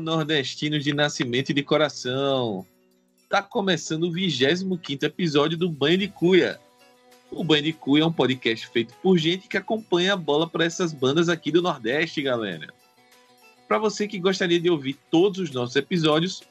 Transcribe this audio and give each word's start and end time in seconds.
Nordestinos 0.00 0.82
de 0.82 0.94
nascimento 0.94 1.50
e 1.50 1.54
de 1.54 1.62
coração! 1.62 2.66
Tá 3.28 3.42
começando 3.42 4.04
o 4.04 4.12
25 4.12 4.80
episódio 5.02 5.56
do 5.56 5.70
Banho 5.70 5.98
de 5.98 6.08
Cuia. 6.08 6.58
O 7.30 7.44
Banho 7.44 7.62
de 7.62 7.72
Cuia 7.72 8.02
é 8.02 8.06
um 8.06 8.12
podcast 8.12 8.66
feito 8.68 8.94
por 9.02 9.16
gente 9.18 9.46
que 9.46 9.56
acompanha 9.56 10.14
a 10.14 10.16
bola 10.16 10.48
para 10.48 10.64
essas 10.64 10.92
bandas 10.92 11.28
aqui 11.28 11.52
do 11.52 11.62
Nordeste, 11.62 12.22
galera. 12.22 12.72
Para 13.68 13.78
você 13.78 14.08
que 14.08 14.18
gostaria 14.18 14.58
de 14.58 14.68
ouvir 14.68 14.98
todos 15.10 15.38
os 15.38 15.50
nossos 15.52 15.76
episódios, 15.76 16.42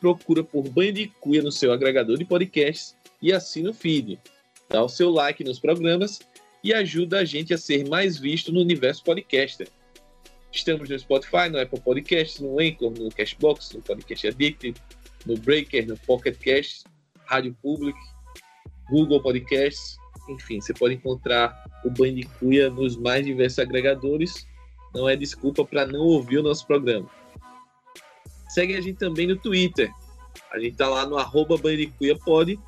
procura 0.00 0.42
por 0.42 0.68
Banho 0.68 0.92
de 0.92 1.06
Cuia 1.20 1.42
no 1.42 1.52
seu 1.52 1.72
agregador 1.72 2.18
de 2.18 2.24
podcasts 2.24 2.96
e 3.22 3.32
assina 3.32 3.70
o 3.70 3.74
feed. 3.74 4.18
Dá 4.68 4.82
o 4.82 4.88
seu 4.88 5.10
like 5.10 5.44
nos 5.44 5.60
programas 5.60 6.18
e 6.64 6.72
ajuda 6.72 7.20
a 7.20 7.24
gente 7.24 7.54
a 7.54 7.58
ser 7.58 7.88
mais 7.88 8.18
visto 8.18 8.50
no 8.50 8.60
universo 8.60 9.04
podcaster. 9.04 9.68
Estamos 10.54 10.88
no 10.88 10.96
Spotify, 10.96 11.48
no 11.50 11.58
Apple 11.58 11.80
Podcasts, 11.80 12.38
no 12.38 12.60
Anchor, 12.60 12.92
no 12.96 13.10
Cashbox, 13.10 13.72
no 13.72 13.82
Podcast 13.82 14.28
Addict, 14.28 14.74
no 15.26 15.36
Breaker, 15.36 15.84
no 15.84 15.98
Pocket 15.98 16.38
Cast, 16.38 16.84
Rádio 17.24 17.56
Public, 17.60 17.98
Google 18.88 19.20
Podcasts, 19.20 19.98
enfim, 20.28 20.60
você 20.60 20.72
pode 20.72 20.94
encontrar 20.94 21.64
o 21.84 21.90
Bandicuia 21.90 22.70
nos 22.70 22.96
mais 22.96 23.26
diversos 23.26 23.58
agregadores. 23.58 24.46
Não 24.94 25.08
é 25.08 25.16
desculpa 25.16 25.64
para 25.64 25.86
não 25.86 26.00
ouvir 26.00 26.38
o 26.38 26.42
nosso 26.42 26.64
programa. 26.68 27.10
Segue 28.48 28.76
a 28.76 28.80
gente 28.80 28.96
também 28.96 29.26
no 29.26 29.36
Twitter. 29.36 29.90
A 30.52 30.58
gente 30.60 30.76
tá 30.76 30.88
lá 30.88 31.04
no 31.04 31.18
arroba 31.18 31.58
BandicuiaPod, 31.58 32.60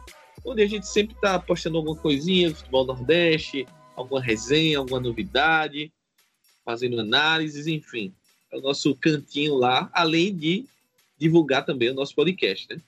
onde 0.44 0.60
a 0.60 0.66
gente 0.66 0.88
sempre 0.88 1.14
tá 1.20 1.38
postando 1.38 1.78
alguma 1.78 1.96
coisinha 1.96 2.50
do 2.50 2.56
futebol 2.56 2.84
nordeste, 2.84 3.64
alguma 3.94 4.20
resenha, 4.20 4.78
alguma 4.78 4.98
novidade, 4.98 5.92
fazendo 6.66 7.00
análises, 7.00 7.68
enfim. 7.68 8.12
É 8.52 8.58
o 8.58 8.60
nosso 8.60 8.94
cantinho 8.96 9.54
lá, 9.54 9.88
além 9.92 10.34
de 10.34 10.66
divulgar 11.16 11.64
também 11.64 11.90
o 11.90 11.94
nosso 11.94 12.14
podcast, 12.14 12.66
né? 12.68 12.82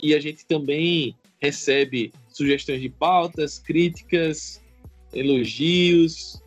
E 0.00 0.14
a 0.14 0.20
gente 0.20 0.44
também 0.44 1.16
recebe 1.40 2.12
sugestões 2.28 2.80
de 2.80 2.90
pautas, 2.90 3.58
críticas, 3.58 4.60
elogios, 5.12 6.42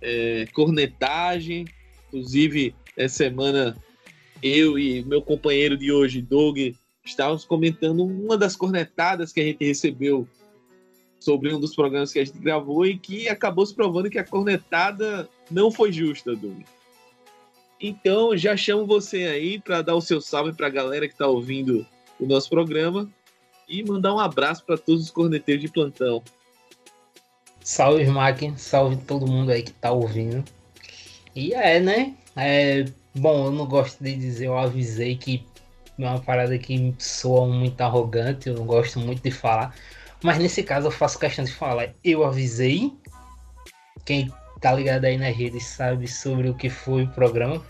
é, 0.00 0.46
cornetagem. 0.52 1.64
Inclusive, 2.08 2.74
essa 2.96 3.16
semana, 3.16 3.76
eu 4.42 4.78
e 4.78 5.04
meu 5.04 5.22
companheiro 5.22 5.76
de 5.76 5.92
hoje, 5.92 6.20
Doug, 6.20 6.58
estávamos 7.04 7.44
comentando 7.44 8.04
uma 8.04 8.36
das 8.36 8.56
cornetadas 8.56 9.32
que 9.32 9.40
a 9.40 9.44
gente 9.44 9.64
recebeu 9.64 10.28
sobre 11.20 11.54
um 11.54 11.60
dos 11.60 11.74
programas 11.74 12.12
que 12.12 12.18
a 12.18 12.24
gente 12.24 12.38
gravou 12.38 12.84
e 12.84 12.98
que 12.98 13.28
acabou 13.28 13.64
se 13.64 13.74
provando 13.74 14.10
que 14.10 14.18
a 14.18 14.24
cornetada 14.24 15.28
não 15.50 15.70
foi 15.70 15.92
justa, 15.92 16.34
Doug. 16.34 16.62
Então, 17.80 18.36
já 18.36 18.56
chamo 18.56 18.86
você 18.86 19.24
aí 19.24 19.58
para 19.58 19.82
dar 19.82 19.94
o 19.94 20.00
seu 20.00 20.20
salve 20.20 20.52
para 20.52 20.68
a 20.68 20.70
galera 20.70 21.06
que 21.06 21.14
está 21.14 21.26
ouvindo 21.26 21.86
o 22.18 22.26
nosso 22.26 22.48
programa 22.48 23.10
e 23.68 23.82
mandar 23.82 24.14
um 24.14 24.18
abraço 24.18 24.64
para 24.64 24.78
todos 24.78 25.02
os 25.02 25.10
corneteiros 25.10 25.62
de 25.62 25.70
plantão. 25.70 26.22
Salve, 27.60 28.02
Smack, 28.02 28.54
salve 28.58 28.96
todo 28.96 29.26
mundo 29.26 29.50
aí 29.50 29.62
que 29.62 29.70
está 29.70 29.90
ouvindo. 29.90 30.44
E 31.34 31.52
é, 31.54 31.80
né? 31.80 32.14
É, 32.36 32.84
bom, 33.14 33.46
eu 33.46 33.52
não 33.52 33.66
gosto 33.66 34.02
de 34.02 34.14
dizer, 34.14 34.46
eu 34.46 34.56
avisei 34.56 35.16
que 35.16 35.44
é 35.98 36.06
uma 36.06 36.20
parada 36.20 36.58
que 36.58 36.94
soa 36.98 37.46
muito 37.46 37.80
arrogante, 37.80 38.48
eu 38.48 38.54
não 38.54 38.66
gosto 38.66 38.98
muito 38.98 39.22
de 39.22 39.30
falar. 39.30 39.74
Mas 40.22 40.38
nesse 40.38 40.62
caso 40.62 40.86
eu 40.86 40.90
faço 40.90 41.18
questão 41.18 41.44
de 41.44 41.52
falar. 41.52 41.94
Eu 42.02 42.24
avisei. 42.24 42.92
Quem 44.04 44.32
tá 44.64 44.72
ligado 44.72 45.04
aí 45.04 45.18
nas 45.18 45.36
redes 45.36 45.66
sabe 45.66 46.08
sobre 46.08 46.48
o 46.48 46.54
que 46.54 46.70
foi 46.70 47.02
o 47.02 47.08
programa. 47.08 47.62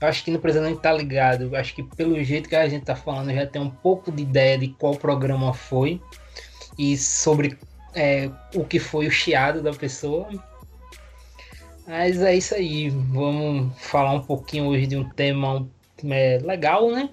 Eu 0.00 0.06
acho 0.06 0.22
que 0.22 0.30
não 0.30 0.38
precisa 0.38 0.62
nem 0.62 0.74
estar 0.74 0.92
tá 0.92 0.96
ligado. 0.96 1.42
Eu 1.42 1.56
acho 1.56 1.74
que 1.74 1.82
pelo 1.82 2.22
jeito 2.22 2.48
que 2.48 2.54
a 2.54 2.68
gente 2.68 2.84
tá 2.84 2.94
falando, 2.94 3.34
já 3.34 3.44
tem 3.44 3.60
um 3.60 3.68
pouco 3.68 4.12
de 4.12 4.22
ideia 4.22 4.56
de 4.56 4.68
qual 4.68 4.94
programa 4.94 5.52
foi 5.52 6.00
e 6.78 6.96
sobre 6.96 7.58
é, 7.92 8.30
o 8.54 8.64
que 8.64 8.78
foi 8.78 9.08
o 9.08 9.10
chiado 9.10 9.60
da 9.60 9.72
pessoa. 9.72 10.28
Mas 11.84 12.22
é 12.22 12.36
isso 12.36 12.54
aí. 12.54 12.90
Vamos 12.90 13.76
falar 13.76 14.12
um 14.12 14.22
pouquinho 14.22 14.66
hoje 14.66 14.86
de 14.86 14.96
um 14.96 15.08
tema 15.08 15.68
é, 16.04 16.38
legal, 16.44 16.92
né? 16.92 17.10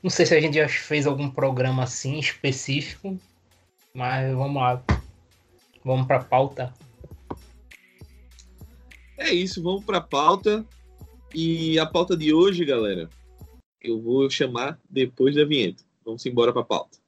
Não 0.00 0.08
sei 0.08 0.24
se 0.24 0.36
a 0.36 0.40
gente 0.40 0.54
já 0.54 0.68
fez 0.68 1.04
algum 1.04 1.28
programa 1.28 1.82
assim 1.82 2.16
específico, 2.20 3.18
mas 3.92 4.32
vamos 4.32 4.62
lá. 4.62 4.80
Vamos 5.84 6.06
para 6.06 6.20
pauta. 6.20 6.72
É 9.18 9.34
isso, 9.34 9.60
vamos 9.60 9.84
para 9.84 9.98
a 9.98 10.00
pauta. 10.00 10.64
E 11.34 11.76
a 11.76 11.84
pauta 11.84 12.16
de 12.16 12.32
hoje, 12.32 12.64
galera, 12.64 13.10
eu 13.82 14.00
vou 14.00 14.30
chamar 14.30 14.78
depois 14.88 15.34
da 15.34 15.44
vinheta. 15.44 15.82
Vamos 16.04 16.24
embora 16.24 16.52
para 16.52 16.62
a 16.62 16.64
pauta. 16.64 16.98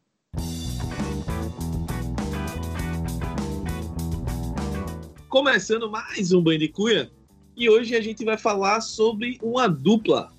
Começando 5.29 5.89
mais 5.89 6.33
um 6.33 6.43
Bandicuia, 6.43 7.09
e 7.57 7.71
hoje 7.71 7.95
a 7.95 8.01
gente 8.01 8.25
vai 8.25 8.37
falar 8.37 8.81
sobre 8.81 9.39
uma 9.41 9.69
dupla. 9.69 10.33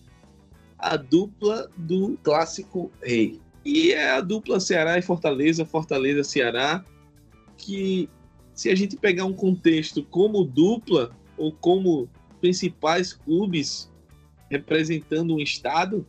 A 0.78 0.98
dupla 0.98 1.72
do 1.78 2.18
clássico 2.22 2.92
rei. 3.02 3.40
E 3.64 3.94
é 3.94 4.12
a 4.12 4.20
dupla 4.20 4.60
Ceará 4.60 4.98
e 5.00 5.02
Fortaleza, 5.02 5.64
Fortaleza-Ceará, 5.64 6.84
que 7.58 8.10
se 8.54 8.70
a 8.70 8.76
gente 8.76 8.98
pegar 8.98 9.24
um 9.24 9.34
contexto 9.34 10.04
como 10.04 10.44
dupla 10.44 11.16
ou 11.42 11.52
como 11.52 12.08
principais 12.40 13.14
clubes 13.14 13.92
representando 14.50 15.34
um 15.34 15.40
estado, 15.40 16.06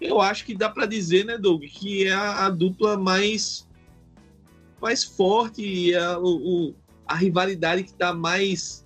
eu 0.00 0.20
acho 0.20 0.44
que 0.44 0.54
dá 0.54 0.68
para 0.68 0.84
dizer, 0.84 1.24
né, 1.24 1.38
Doug, 1.38 1.62
que 1.62 2.06
é 2.06 2.12
a, 2.12 2.46
a, 2.46 2.50
dupla 2.50 2.98
mais 2.98 3.66
mais 4.80 5.02
forte 5.02 5.62
e 5.62 5.94
a, 5.94 6.18
o, 6.18 6.74
a 7.06 7.14
rivalidade 7.14 7.84
que 7.84 7.90
está 7.90 8.12
mais 8.12 8.84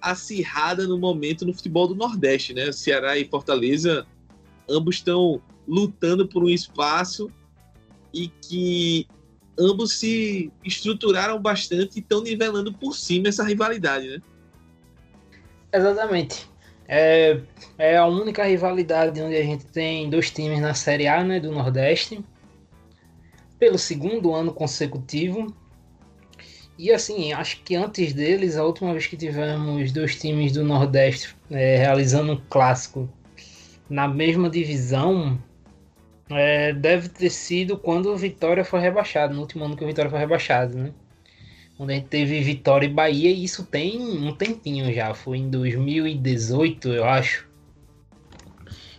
acirrada 0.00 0.86
no 0.86 0.96
momento 0.96 1.44
no 1.44 1.52
futebol 1.52 1.86
do 1.86 1.94
Nordeste, 1.94 2.54
né? 2.54 2.72
Ceará 2.72 3.18
e 3.18 3.28
Fortaleza 3.28 4.06
ambos 4.70 4.96
estão 4.96 5.42
lutando 5.66 6.26
por 6.26 6.44
um 6.44 6.48
espaço 6.48 7.30
e 8.14 8.28
que 8.28 9.06
ambos 9.58 9.98
se 9.98 10.50
estruturaram 10.64 11.42
bastante 11.42 11.96
e 11.96 12.00
estão 12.00 12.22
nivelando 12.22 12.72
por 12.72 12.94
cima 12.94 13.28
essa 13.28 13.44
rivalidade, 13.44 14.08
né? 14.08 14.22
Exatamente. 15.72 16.48
É, 16.86 17.40
é 17.76 17.96
a 17.98 18.06
única 18.06 18.44
rivalidade 18.44 19.20
onde 19.20 19.36
a 19.36 19.42
gente 19.42 19.66
tem 19.66 20.08
dois 20.08 20.30
times 20.30 20.60
na 20.60 20.72
Série 20.72 21.06
A 21.06 21.22
né, 21.22 21.38
do 21.38 21.52
Nordeste, 21.52 22.24
pelo 23.58 23.78
segundo 23.78 24.34
ano 24.34 24.52
consecutivo. 24.52 25.54
E 26.78 26.90
assim, 26.92 27.32
acho 27.32 27.62
que 27.62 27.74
antes 27.74 28.12
deles, 28.12 28.56
a 28.56 28.64
última 28.64 28.92
vez 28.92 29.06
que 29.06 29.16
tivemos 29.16 29.92
dois 29.92 30.18
times 30.18 30.52
do 30.52 30.64
Nordeste 30.64 31.36
é, 31.50 31.76
realizando 31.76 32.32
um 32.32 32.40
clássico 32.48 33.08
na 33.90 34.06
mesma 34.06 34.48
divisão 34.48 35.38
é, 36.30 36.72
deve 36.72 37.08
ter 37.08 37.30
sido 37.30 37.76
quando 37.76 38.12
o 38.12 38.16
Vitória 38.16 38.64
foi 38.64 38.80
rebaixado, 38.80 39.34
no 39.34 39.40
último 39.40 39.64
ano 39.64 39.76
que 39.76 39.84
o 39.84 39.86
Vitória 39.86 40.10
foi 40.10 40.20
rebaixado, 40.20 40.76
né? 40.76 40.92
Quando 41.78 41.90
a 41.90 41.94
gente 41.94 42.08
teve 42.08 42.40
Vitória 42.40 42.86
e 42.86 42.92
Bahia, 42.92 43.30
e 43.30 43.44
isso 43.44 43.64
tem 43.64 44.02
um 44.02 44.34
tempinho 44.34 44.92
já, 44.92 45.14
foi 45.14 45.38
em 45.38 45.48
2018, 45.48 46.88
eu 46.88 47.04
acho. 47.04 47.48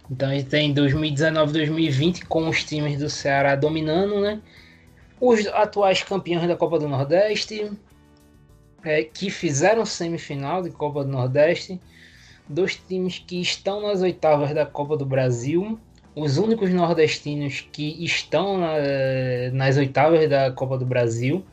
Então 0.09 0.29
a 0.29 0.33
gente 0.33 0.49
tem 0.49 0.73
2019, 0.73 1.51
2020 1.51 2.25
com 2.25 2.47
os 2.47 2.63
times 2.63 2.97
do 2.97 3.09
Ceará 3.09 3.55
dominando, 3.55 4.21
né? 4.21 4.41
Os 5.19 5.45
atuais 5.47 6.01
campeões 6.01 6.47
da 6.47 6.55
Copa 6.55 6.79
do 6.79 6.87
Nordeste, 6.87 7.69
é, 8.83 9.03
que 9.03 9.29
fizeram 9.29 9.85
semifinal 9.85 10.63
de 10.63 10.71
Copa 10.71 11.03
do 11.03 11.11
Nordeste, 11.11 11.79
dois 12.47 12.75
times 12.75 13.19
que 13.19 13.41
estão 13.41 13.81
nas 13.81 14.01
oitavas 14.01 14.55
da 14.55 14.65
Copa 14.65 14.95
do 14.95 15.05
Brasil 15.05 15.77
os 16.15 16.37
únicos 16.37 16.71
nordestinos 16.71 17.67
que 17.71 18.03
estão 18.03 18.57
na, 18.57 18.73
nas 19.53 19.77
oitavas 19.77 20.29
da 20.29 20.51
Copa 20.51 20.77
do 20.77 20.85
Brasil. 20.85 21.45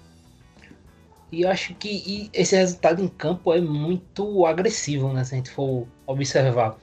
E 1.31 1.45
acho 1.45 1.75
que 1.75 2.31
esse 2.33 2.57
resultado 2.57 3.03
em 3.03 3.09
campo 3.09 3.53
é 3.53 3.61
muito 3.61 4.47
agressivo, 4.47 5.13
né? 5.13 5.25
Se 5.25 5.35
a 5.35 5.37
gente 5.37 5.51
for 5.51 5.87
observar. 6.07 6.79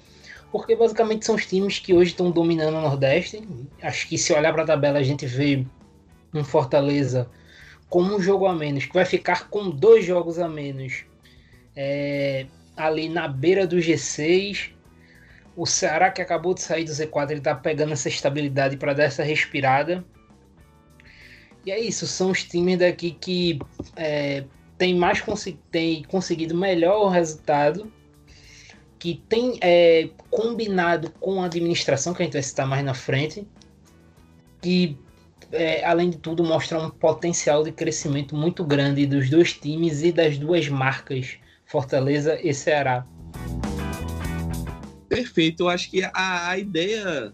Porque 0.52 0.76
basicamente 0.76 1.26
são 1.26 1.36
os 1.36 1.46
times 1.46 1.80
que 1.80 1.94
hoje 1.94 2.12
estão 2.12 2.30
dominando 2.30 2.76
o 2.76 2.82
Nordeste. 2.82 3.42
Acho 3.82 4.08
que 4.08 4.18
se 4.18 4.34
olhar 4.34 4.54
para 4.54 4.64
a 4.64 4.68
tabela 4.68 5.00
a 5.00 5.04
gente 5.04 5.26
vê 5.26 5.66
um 6.34 6.44
Fortaleza 6.44 7.30
com 7.90 8.02
um 8.02 8.20
jogo 8.20 8.46
a 8.48 8.54
menos, 8.54 8.86
que 8.86 8.94
vai 8.94 9.06
ficar 9.06 9.50
com 9.50 9.70
dois 9.70 10.04
jogos 10.04 10.40
a 10.40 10.48
menos 10.48 11.06
é, 11.76 12.46
ali 12.76 13.10
na 13.10 13.28
beira 13.28 13.66
do 13.68 13.78
G6 13.78 14.72
o 15.56 15.66
Ceará, 15.66 16.10
que 16.10 16.22
acabou 16.22 16.54
de 16.54 16.62
sair 16.62 16.84
do 16.84 16.92
Z4, 16.92 17.30
ele 17.30 17.42
tá 17.42 17.54
pegando 17.54 17.94
essa 17.94 18.10
estabilidade 18.10 18.76
para 18.76 18.94
dar 18.94 19.04
essa 19.04 19.24
respirada. 19.24 20.04
E 21.66 21.72
é 21.72 21.80
isso, 21.80 22.06
são 22.06 22.32
os 22.32 22.44
times 22.44 22.80
daqui 22.80 23.12
que 23.12 23.60
é, 23.96 24.44
tem 24.78 24.96
mais 24.96 25.24
tem 25.72 26.04
conseguido 26.04 26.56
melhor 26.56 27.10
resultado, 27.10 27.92
que 29.00 29.22
tem 29.30 29.58
é, 29.62 30.10
combinado 30.30 31.10
com 31.20 31.42
a 31.42 31.46
administração, 31.46 32.14
que 32.14 32.22
a 32.22 32.26
gente 32.26 32.34
vai 32.34 32.44
citar 32.44 32.68
mais 32.68 32.84
na 32.84 32.94
frente, 32.94 33.48
que 34.62 34.98
é, 35.54 35.86
além 35.86 36.10
de 36.10 36.18
tudo 36.18 36.44
mostra 36.44 36.80
um 36.80 36.90
potencial 36.90 37.64
de 37.64 37.72
crescimento 37.72 38.36
muito 38.36 38.64
grande 38.64 39.06
dos 39.06 39.30
dois 39.30 39.54
times 39.54 40.04
e 40.04 40.12
das 40.12 40.38
duas 40.38 40.68
marcas, 40.68 41.38
Fortaleza 41.66 42.40
e 42.42 42.54
Ceará. 42.54 43.06
Perfeito, 45.08 45.64
eu 45.64 45.70
acho 45.70 45.90
que 45.92 46.04
a, 46.04 46.50
a 46.50 46.58
ideia 46.58 47.34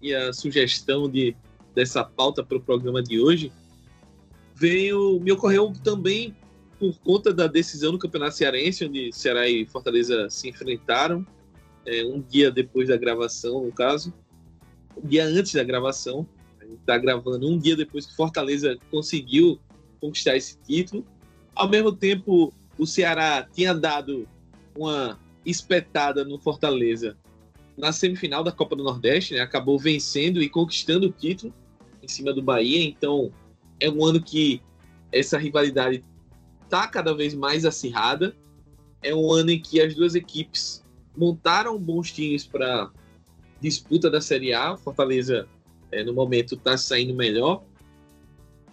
e 0.00 0.14
a 0.14 0.32
sugestão 0.32 1.08
de, 1.08 1.34
dessa 1.78 2.02
pauta 2.02 2.42
para 2.42 2.58
o 2.58 2.60
programa 2.60 3.00
de 3.00 3.20
hoje 3.20 3.52
veio, 4.52 5.20
me 5.20 5.30
ocorreu 5.30 5.72
também 5.84 6.36
por 6.76 6.98
conta 6.98 7.32
da 7.32 7.46
decisão 7.46 7.92
do 7.92 7.98
Campeonato 8.00 8.34
Cearense, 8.34 8.84
onde 8.84 9.12
Ceará 9.12 9.48
e 9.48 9.64
Fortaleza 9.64 10.28
se 10.28 10.48
enfrentaram, 10.48 11.24
é, 11.86 12.04
um 12.04 12.20
dia 12.20 12.50
depois 12.50 12.88
da 12.88 12.96
gravação, 12.96 13.64
no 13.64 13.70
caso, 13.70 14.12
um 14.96 15.06
dia 15.06 15.24
antes 15.24 15.54
da 15.54 15.62
gravação, 15.62 16.26
a 16.60 16.64
gente 16.64 16.80
está 16.80 16.98
gravando 16.98 17.48
um 17.48 17.56
dia 17.56 17.76
depois 17.76 18.06
que 18.06 18.16
Fortaleza 18.16 18.76
conseguiu 18.90 19.60
conquistar 20.00 20.36
esse 20.36 20.58
título. 20.58 21.06
Ao 21.54 21.68
mesmo 21.68 21.92
tempo, 21.92 22.52
o 22.76 22.86
Ceará 22.86 23.46
tinha 23.52 23.72
dado 23.72 24.26
uma 24.76 25.16
espetada 25.46 26.24
no 26.24 26.40
Fortaleza 26.40 27.16
na 27.76 27.92
semifinal 27.92 28.42
da 28.42 28.50
Copa 28.50 28.74
do 28.74 28.82
Nordeste, 28.82 29.34
né? 29.34 29.40
acabou 29.40 29.78
vencendo 29.78 30.42
e 30.42 30.48
conquistando 30.48 31.06
o 31.06 31.12
título 31.12 31.54
em 32.08 32.12
cima 32.12 32.32
do 32.32 32.42
Bahia. 32.42 32.82
Então, 32.82 33.30
é 33.78 33.90
um 33.90 34.04
ano 34.04 34.20
que 34.22 34.62
essa 35.12 35.38
rivalidade 35.38 36.02
está 36.64 36.86
cada 36.86 37.14
vez 37.14 37.34
mais 37.34 37.64
acirrada. 37.64 38.34
É 39.02 39.14
um 39.14 39.30
ano 39.30 39.50
em 39.50 39.60
que 39.60 39.80
as 39.80 39.94
duas 39.94 40.14
equipes 40.14 40.82
montaram 41.16 41.78
bons 41.78 42.10
times 42.10 42.46
para 42.46 42.90
disputa 43.60 44.10
da 44.10 44.20
Série 44.20 44.52
A. 44.52 44.76
Fortaleza, 44.76 45.48
é, 45.92 46.02
no 46.02 46.12
momento, 46.12 46.54
está 46.54 46.76
saindo 46.76 47.14
melhor. 47.14 47.62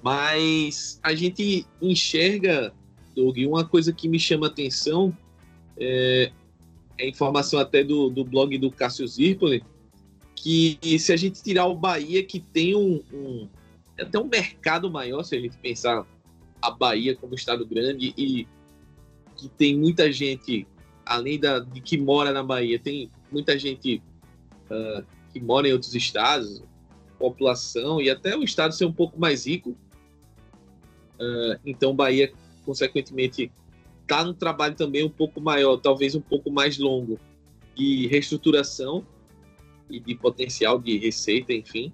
Mas 0.02 1.00
a 1.04 1.14
gente 1.16 1.66
enxerga, 1.82 2.74
Doug, 3.16 3.38
uma 3.40 3.66
coisa 3.66 3.92
que 3.92 4.08
me 4.08 4.20
chama 4.20 4.48
atenção 4.48 5.16
é, 5.78 6.32
é 6.98 7.08
informação 7.08 7.60
até 7.60 7.84
do, 7.84 8.10
do 8.10 8.24
blog 8.24 8.58
do 8.58 8.72
Cássio 8.72 9.08
Zirpoli, 9.08 9.64
que 10.46 11.00
se 11.00 11.12
a 11.12 11.18
gente 11.18 11.42
tirar 11.42 11.66
o 11.66 11.74
Bahia, 11.74 12.24
que 12.24 12.40
tem 12.40 12.76
um, 12.76 13.02
um 13.12 13.50
até 14.00 14.20
um 14.20 14.28
mercado 14.28 14.92
maior, 14.92 15.24
se 15.24 15.36
a 15.36 15.40
gente 15.40 15.58
pensar 15.58 16.06
a 16.62 16.70
Bahia 16.70 17.16
como 17.16 17.34
estado 17.34 17.66
grande 17.66 18.14
e 18.16 18.48
que 19.36 19.50
tem 19.50 19.76
muita 19.76 20.12
gente, 20.12 20.68
além 21.04 21.40
da, 21.40 21.58
de 21.58 21.82
que 21.82 21.98
mora 21.98 22.32
na 22.32 22.44
Bahia, 22.44 22.78
tem 22.78 23.10
muita 23.32 23.58
gente 23.58 24.04
uh, 24.70 25.04
que 25.34 25.40
mora 25.40 25.68
em 25.68 25.74
outros 25.74 25.96
estados, 25.96 26.62
população 27.18 28.00
e 28.00 28.08
até 28.08 28.38
o 28.38 28.44
estado 28.44 28.76
ser 28.76 28.86
um 28.86 28.94
pouco 28.94 29.20
mais 29.20 29.48
rico. 29.48 29.72
Uh, 31.20 31.58
então, 31.66 31.96
Bahia, 31.96 32.32
consequentemente, 32.64 33.52
está 34.04 34.24
num 34.24 34.34
trabalho 34.34 34.76
também 34.76 35.04
um 35.04 35.10
pouco 35.10 35.42
maior, 35.42 35.78
talvez 35.78 36.14
um 36.14 36.22
pouco 36.22 36.52
mais 36.52 36.78
longo, 36.78 37.20
de 37.76 38.06
reestruturação 38.06 39.04
e 39.90 40.00
de 40.00 40.16
potencial 40.16 40.80
de 40.80 40.98
receita, 40.98 41.54
enfim. 41.54 41.94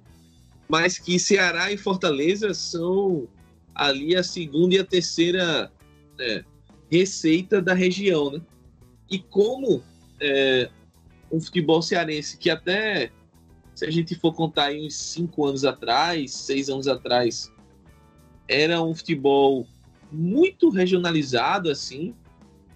Mas 0.68 0.98
que 0.98 1.20
Ceará 1.20 1.72
e 1.72 1.78
Fortaleza 1.78 2.54
são 2.54 3.28
ali 3.76 4.16
a 4.16 4.24
segunda 4.24 4.76
e 4.76 4.80
a 4.80 4.86
terceira 4.86 5.72
é, 6.20 6.44
receita 6.90 7.62
da 7.62 7.74
região, 7.74 8.32
né? 8.32 8.42
E 9.10 9.20
como 9.20 9.84
é, 10.20 10.70
um 11.32 11.40
futebol 11.40 11.82
cearense 11.82 12.38
que 12.38 12.50
até 12.50 13.12
se 13.74 13.86
a 13.86 13.92
gente 13.92 14.14
for 14.16 14.34
contar 14.34 14.66
aí 14.66 14.86
uns 14.86 14.96
cinco 14.96 15.46
anos 15.46 15.66
atrás, 15.66 16.32
seis 16.32 16.70
anos 16.70 16.88
atrás, 16.88 17.52
era 18.48 18.82
um 18.82 18.94
futebol 18.94 19.66
muito 20.12 20.70
regionalizado 20.70 21.70
assim 21.70 22.14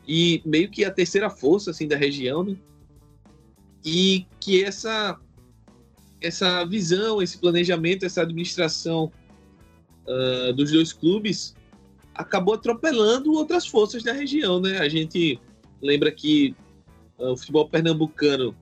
e 0.07 0.41
meio 0.45 0.69
que 0.69 0.85
a 0.85 0.91
terceira 0.91 1.29
força 1.29 1.71
assim 1.71 1.87
da 1.87 1.95
região, 1.95 2.43
né? 2.43 2.55
E 3.85 4.25
que 4.39 4.63
essa 4.63 5.19
essa 6.21 6.65
visão, 6.65 7.21
esse 7.21 7.37
planejamento, 7.37 8.05
essa 8.05 8.23
administração 8.23 9.11
uh, 10.07 10.53
dos 10.53 10.71
dois 10.71 10.91
clubes 10.91 11.55
acabou 12.15 12.55
atropelando 12.55 13.33
outras 13.33 13.67
forças 13.67 14.01
da 14.01 14.11
região, 14.11 14.59
né? 14.59 14.79
A 14.79 14.89
gente 14.89 15.39
lembra 15.81 16.11
que 16.11 16.55
uh, 17.19 17.31
o 17.31 17.37
futebol 17.37 17.69
pernambucano 17.69 18.55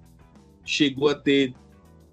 chegou 0.66 1.10
a 1.10 1.16
ter 1.16 1.54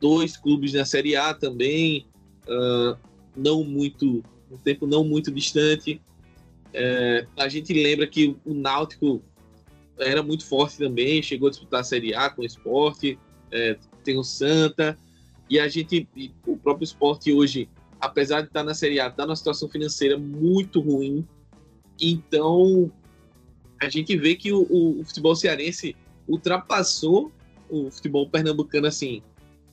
dois 0.00 0.36
clubes 0.36 0.72
na 0.72 0.84
Série 0.84 1.16
A 1.16 1.34
também, 1.34 2.06
uh, 2.46 2.96
não 3.36 3.64
muito, 3.64 4.22
um 4.50 4.56
tempo 4.58 4.86
não 4.86 5.02
muito 5.02 5.30
distante. 5.30 6.00
É, 6.72 7.26
a 7.36 7.48
gente 7.48 7.72
lembra 7.72 8.06
que 8.06 8.36
o 8.44 8.54
Náutico 8.54 9.20
era 10.00 10.22
muito 10.22 10.46
forte 10.46 10.78
também, 10.78 11.22
chegou 11.22 11.48
a 11.48 11.50
disputar 11.50 11.80
a 11.80 11.84
Série 11.84 12.14
A 12.14 12.30
com 12.30 12.42
o 12.42 12.44
esporte, 12.44 13.18
é, 13.52 13.76
tem 14.02 14.18
o 14.18 14.24
Santa, 14.24 14.98
e 15.48 15.58
a 15.58 15.68
gente, 15.68 16.08
o 16.46 16.56
próprio 16.56 16.84
esporte 16.84 17.32
hoje 17.32 17.68
apesar 18.00 18.40
de 18.40 18.48
estar 18.48 18.64
na 18.64 18.74
Série 18.74 18.98
A, 18.98 19.08
está 19.08 19.26
numa 19.26 19.36
situação 19.36 19.68
financeira 19.68 20.18
muito 20.18 20.80
ruim. 20.80 21.26
Então, 22.00 22.90
a 23.80 23.88
gente 23.88 24.16
vê 24.16 24.34
que 24.34 24.52
o, 24.52 24.62
o, 24.62 25.00
o, 25.00 25.04
futebol 25.04 25.36
cearense 25.36 25.94
ultrapassou 26.26 27.30
o 27.68 27.90
futebol 27.90 28.28
pernambucano, 28.28 28.86
assim, 28.86 29.22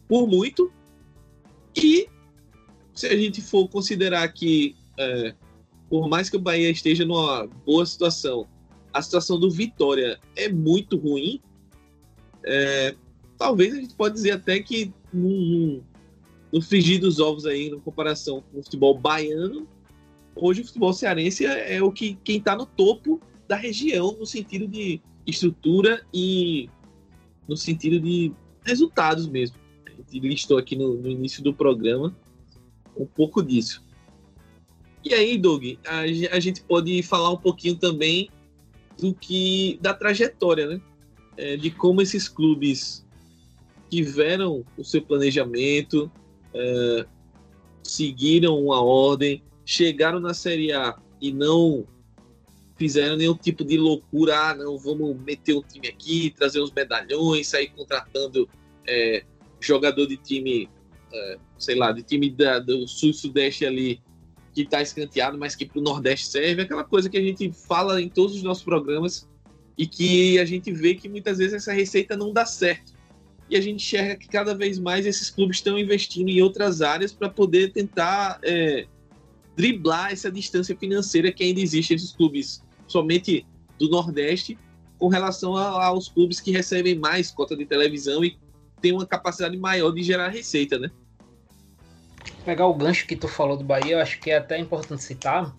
por 0.08 0.28
muito. 0.28 0.72
E 1.76 2.08
se 2.94 3.08
a 3.08 3.16
gente 3.16 3.42
for 3.42 3.68
considerar 3.70 4.28
que, 4.34 4.76
é, 4.98 5.34
por 5.90 6.10
mais 6.10 6.30
que 6.30 6.36
o 6.36 6.40
Bahia 6.40 6.70
esteja 6.70 7.06
numa 7.06 7.48
boa 7.66 7.86
situação, 7.86 8.46
a 8.94 9.02
situação 9.02 9.40
do 9.40 9.50
Vitória 9.50 10.20
é 10.36 10.50
muito 10.50 10.98
ruim, 10.98 11.42
é, 12.46 12.96
talvez 13.38 13.74
a 13.74 13.78
gente 13.78 13.94
pode 13.94 14.16
dizer 14.16 14.32
até 14.32 14.60
que 14.60 14.94
num, 15.14 15.82
no 16.52 16.62
frigir 16.62 17.00
dos 17.00 17.20
ovos 17.20 17.46
aí, 17.46 17.70
na 17.70 17.78
comparação 17.78 18.44
com 18.52 18.60
o 18.60 18.64
futebol 18.64 18.98
baiano, 18.98 19.68
hoje 20.36 20.62
o 20.62 20.66
futebol 20.66 20.94
cearense 20.94 21.46
é, 21.46 21.76
é 21.76 21.84
o 21.84 21.92
que 21.92 22.18
quem 22.24 22.38
está 22.38 22.56
no 22.56 22.66
topo 22.66 23.22
da 23.48 23.56
região 23.56 24.16
no 24.20 24.26
sentido 24.26 24.68
de 24.68 25.02
estrutura 25.26 26.06
e 26.14 26.70
no 27.48 27.56
sentido 27.56 28.00
de 28.00 28.32
resultados 28.64 29.28
mesmo. 29.28 29.58
A 29.86 29.92
gente 29.92 30.20
listou 30.20 30.58
aqui 30.58 30.76
no, 30.76 30.96
no 30.96 31.10
início 31.10 31.44
do 31.44 31.54
programa 31.54 32.16
um 32.96 33.06
pouco 33.06 33.44
disso. 33.44 33.86
E 35.04 35.14
aí, 35.14 35.38
Doug, 35.38 35.64
a, 35.86 36.00
a, 36.36 36.40
gente 36.40 36.62
pode 36.64 37.02
falar 37.04 37.32
um 37.32 37.38
pouquinho 37.38 37.76
também 37.76 38.30
do 38.98 39.14
que 39.14 39.78
da 39.82 39.94
trajetória, 39.94 40.68
né? 40.68 40.82
É, 41.38 41.56
de 41.56 41.70
como 41.70 42.02
esses 42.02 42.28
clubes 42.28 43.06
tiveram 43.90 44.66
o 44.78 44.84
seu 44.84 45.02
planejamento, 45.02 46.12
é, 46.54 47.06
seguiram 47.84 48.60
uma 48.60 48.82
ordem, 48.82 49.44
chegaram 49.66 50.20
na 50.20 50.34
Série 50.34 50.72
A 50.72 50.98
e 51.22 51.32
não 51.32 51.86
fizeram 52.78 53.18
nenhum 53.18 53.36
tipo 53.36 53.64
de 53.64 53.78
loucura, 53.78 54.50
ah, 54.50 54.56
não, 54.56 54.78
vamos 54.78 55.18
meter 55.22 55.56
um 55.56 55.62
time 55.62 55.88
aqui, 55.88 56.34
trazer 56.38 56.62
uns 56.62 56.72
medalhões, 56.72 57.48
sair 57.48 57.70
contratando 57.70 58.48
é, 58.88 59.24
jogador 59.60 60.06
de 60.06 60.18
time, 60.18 60.70
é, 61.12 61.38
sei 61.58 61.76
lá, 61.76 61.92
de 61.92 62.04
time 62.04 62.30
da, 62.30 62.60
do 62.60 62.88
sul-sudeste 62.88 63.66
ali, 63.66 64.00
que 64.58 64.64
está 64.64 64.82
escanteado, 64.82 65.38
mas 65.38 65.56
que 65.56 65.66
para 65.66 65.80
o 65.80 65.84
Nordeste 65.84 66.28
serve, 66.28 66.64
aquela 66.64 66.84
coisa 66.84 67.10
que 67.10 67.18
a 67.18 67.22
gente 67.22 67.52
fala 67.52 68.02
em 68.02 68.10
todos 68.10 68.36
os 68.36 68.44
nossos 68.44 68.64
programas 68.64 69.28
e 69.78 69.86
que 69.86 70.40
a 70.40 70.46
gente 70.46 70.72
vê 70.72 70.96
que 70.96 71.08
muitas 71.08 71.38
vezes 71.38 71.54
essa 71.54 71.72
receita 71.72 72.18
não 72.18 72.34
dá 72.34 72.46
certo 72.46 72.94
e 73.50 73.56
a 73.56 73.62
gente 73.62 73.76
enxerga 73.76 74.16
que 74.16 74.28
cada 74.28 74.56
vez 74.56 74.80
mais 74.80 75.06
esses 75.06 75.30
clubes 75.30 75.58
estão 75.58 75.78
investindo 75.78 76.28
em 76.30 76.42
outras 76.42 76.82
áreas 76.82 77.14
para 77.14 77.30
poder 77.30 77.72
tentar 77.72 78.40
é, 78.44 78.88
driblar 79.56 80.12
essa 80.12 80.32
distância 80.32 80.76
financeira 80.76 81.32
que 81.32 81.44
ainda 81.44 81.62
existe 81.62 81.94
entre 81.94 82.06
os 82.06 82.12
clubes, 82.12 82.64
somente 82.88 83.46
do 83.80 83.90
Nordeste, 83.90 84.58
com 84.98 85.08
relação 85.08 85.56
a, 85.56 85.86
aos 85.86 86.10
clubes 86.10 86.40
que 86.40 86.52
recebem 86.52 86.96
mais 86.96 87.32
cota 87.32 87.56
de 87.56 87.66
televisão 87.66 88.26
e 88.26 88.38
têm 88.82 88.92
uma 88.92 89.06
capacidade 89.06 89.56
maior 89.56 89.92
de 89.92 90.02
gerar 90.02 90.30
receita, 90.30 90.80
né? 90.80 90.90
Pegar 92.48 92.66
o 92.66 92.74
gancho 92.74 93.06
que 93.06 93.18
tu 93.18 93.28
falou 93.28 93.58
do 93.58 93.64
Bahia, 93.66 93.96
eu 93.96 94.00
acho 94.00 94.22
que 94.22 94.32
é 94.32 94.38
até 94.38 94.58
importante 94.58 95.04
citar. 95.04 95.54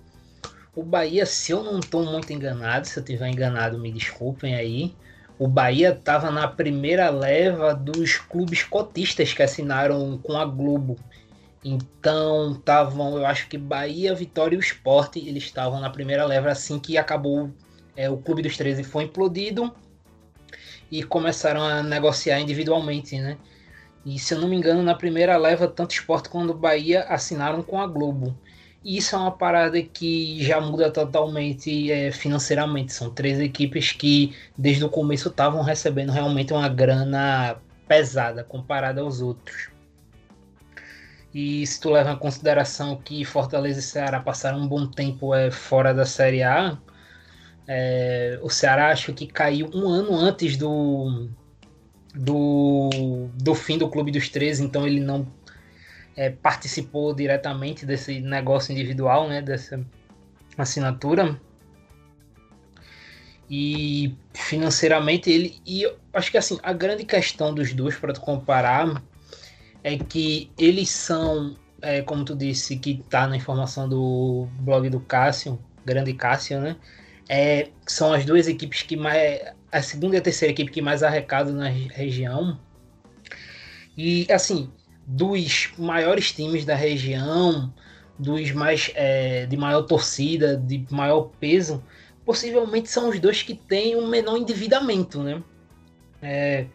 O 0.74 0.82
Bahia, 0.82 1.26
se 1.26 1.52
eu 1.52 1.62
não 1.62 1.80
estou 1.80 2.02
muito 2.02 2.32
enganado, 2.32 2.86
se 2.86 2.98
eu 2.98 3.02
estiver 3.02 3.28
enganado, 3.28 3.78
me 3.78 3.92
desculpem 3.92 4.54
aí 4.54 4.94
o 5.38 5.46
Bahia 5.46 5.90
estava 5.90 6.30
na 6.30 6.48
primeira 6.48 7.10
leva 7.10 7.74
dos 7.74 8.16
clubes 8.16 8.62
cotistas 8.62 9.34
que 9.34 9.42
assinaram 9.42 10.16
com 10.18 10.32
a 10.32 10.46
Globo. 10.46 10.98
Então 11.62 12.52
estavam, 12.52 13.18
eu 13.18 13.26
acho 13.26 13.48
que 13.48 13.58
Bahia, 13.58 14.14
Vitória 14.14 14.56
e 14.56 14.58
o 14.58 14.60
Sport, 14.60 15.16
eles 15.16 15.44
estavam 15.44 15.80
na 15.80 15.90
primeira 15.90 16.24
leva 16.24 16.48
assim 16.48 16.78
que 16.78 16.96
acabou 16.96 17.50
é, 17.94 18.08
o 18.08 18.16
Clube 18.16 18.40
dos 18.40 18.56
13 18.56 18.82
foi 18.82 19.04
implodido. 19.04 19.70
e 20.90 21.02
começaram 21.02 21.62
a 21.62 21.82
negociar 21.82 22.40
individualmente, 22.40 23.20
né? 23.20 23.36
E 24.08 24.18
se 24.18 24.32
eu 24.32 24.40
não 24.40 24.48
me 24.48 24.56
engano, 24.56 24.82
na 24.82 24.94
primeira 24.94 25.36
leva, 25.36 25.68
tanto 25.68 25.90
o 25.90 25.92
Sport 25.92 26.28
quanto 26.28 26.54
Bahia 26.54 27.02
assinaram 27.10 27.62
com 27.62 27.78
a 27.78 27.86
Globo. 27.86 28.34
E 28.82 28.96
isso 28.96 29.14
é 29.14 29.18
uma 29.18 29.30
parada 29.30 29.82
que 29.82 30.42
já 30.42 30.58
muda 30.62 30.90
totalmente 30.90 31.92
é, 31.92 32.10
financeiramente. 32.10 32.94
São 32.94 33.10
três 33.10 33.38
equipes 33.38 33.92
que 33.92 34.34
desde 34.56 34.82
o 34.82 34.88
começo 34.88 35.28
estavam 35.28 35.62
recebendo 35.62 36.10
realmente 36.10 36.54
uma 36.54 36.70
grana 36.70 37.58
pesada 37.86 38.42
comparada 38.42 39.02
aos 39.02 39.20
outros. 39.20 39.68
E 41.34 41.66
se 41.66 41.78
tu 41.78 41.90
leva 41.90 42.12
em 42.12 42.16
consideração 42.16 42.96
que 42.96 43.26
Fortaleza 43.26 43.80
e 43.80 43.82
Ceará 43.82 44.20
passaram 44.20 44.60
um 44.60 44.66
bom 44.66 44.86
tempo 44.86 45.34
é, 45.34 45.50
fora 45.50 45.92
da 45.92 46.06
Série 46.06 46.42
A, 46.42 46.78
é, 47.66 48.38
o 48.42 48.48
Ceará 48.48 48.88
acho 48.88 49.12
que 49.12 49.26
caiu 49.26 49.68
um 49.74 49.86
ano 49.86 50.16
antes 50.16 50.56
do, 50.56 51.28
do, 52.18 53.28
do 53.34 53.54
fim 53.54 53.78
do 53.78 53.88
Clube 53.88 54.10
dos 54.10 54.28
13, 54.28 54.64
então 54.64 54.86
ele 54.86 55.00
não 55.00 55.26
é, 56.16 56.30
participou 56.30 57.14
diretamente 57.14 57.86
desse 57.86 58.20
negócio 58.20 58.72
individual, 58.72 59.28
né, 59.28 59.40
dessa 59.40 59.80
assinatura. 60.56 61.40
E 63.50 64.14
financeiramente 64.34 65.30
ele. 65.30 65.58
E 65.64 65.90
acho 66.12 66.30
que 66.30 66.36
assim, 66.36 66.58
a 66.62 66.72
grande 66.72 67.04
questão 67.04 67.54
dos 67.54 67.72
dois 67.72 67.96
para 67.96 68.12
tu 68.12 68.20
comparar 68.20 69.02
é 69.82 69.96
que 69.96 70.50
eles 70.58 70.90
são, 70.90 71.56
é, 71.80 72.02
como 72.02 72.24
tu 72.24 72.36
disse, 72.36 72.76
que 72.76 73.02
tá 73.08 73.26
na 73.26 73.36
informação 73.36 73.88
do 73.88 74.48
blog 74.60 74.90
do 74.90 75.00
Cássio, 75.00 75.58
grande 75.82 76.12
Cássio, 76.12 76.60
né? 76.60 76.76
É, 77.26 77.68
são 77.86 78.12
as 78.12 78.24
duas 78.26 78.48
equipes 78.48 78.82
que 78.82 78.96
mais. 78.96 79.40
A 79.70 79.82
segunda 79.82 80.16
e 80.16 80.18
a 80.18 80.22
terceira 80.22 80.52
equipe 80.52 80.70
que 80.70 80.82
mais 80.82 81.02
arrecada 81.02 81.52
na 81.52 81.68
região. 81.68 82.58
E 83.96 84.26
assim, 84.30 84.70
dos 85.06 85.72
maiores 85.76 86.32
times 86.32 86.64
da 86.64 86.74
região, 86.74 87.72
dos 88.18 88.50
mais 88.52 88.90
é, 88.94 89.46
de 89.46 89.56
maior 89.56 89.82
torcida, 89.82 90.56
de 90.56 90.86
maior 90.90 91.30
peso, 91.40 91.82
possivelmente 92.24 92.90
são 92.90 93.08
os 93.08 93.18
dois 93.18 93.42
que 93.42 93.54
têm 93.54 93.96
o 93.96 94.00
um 94.00 94.08
menor 94.08 94.36
endividamento, 94.36 95.22
né? 95.22 95.42
É, 96.20 96.66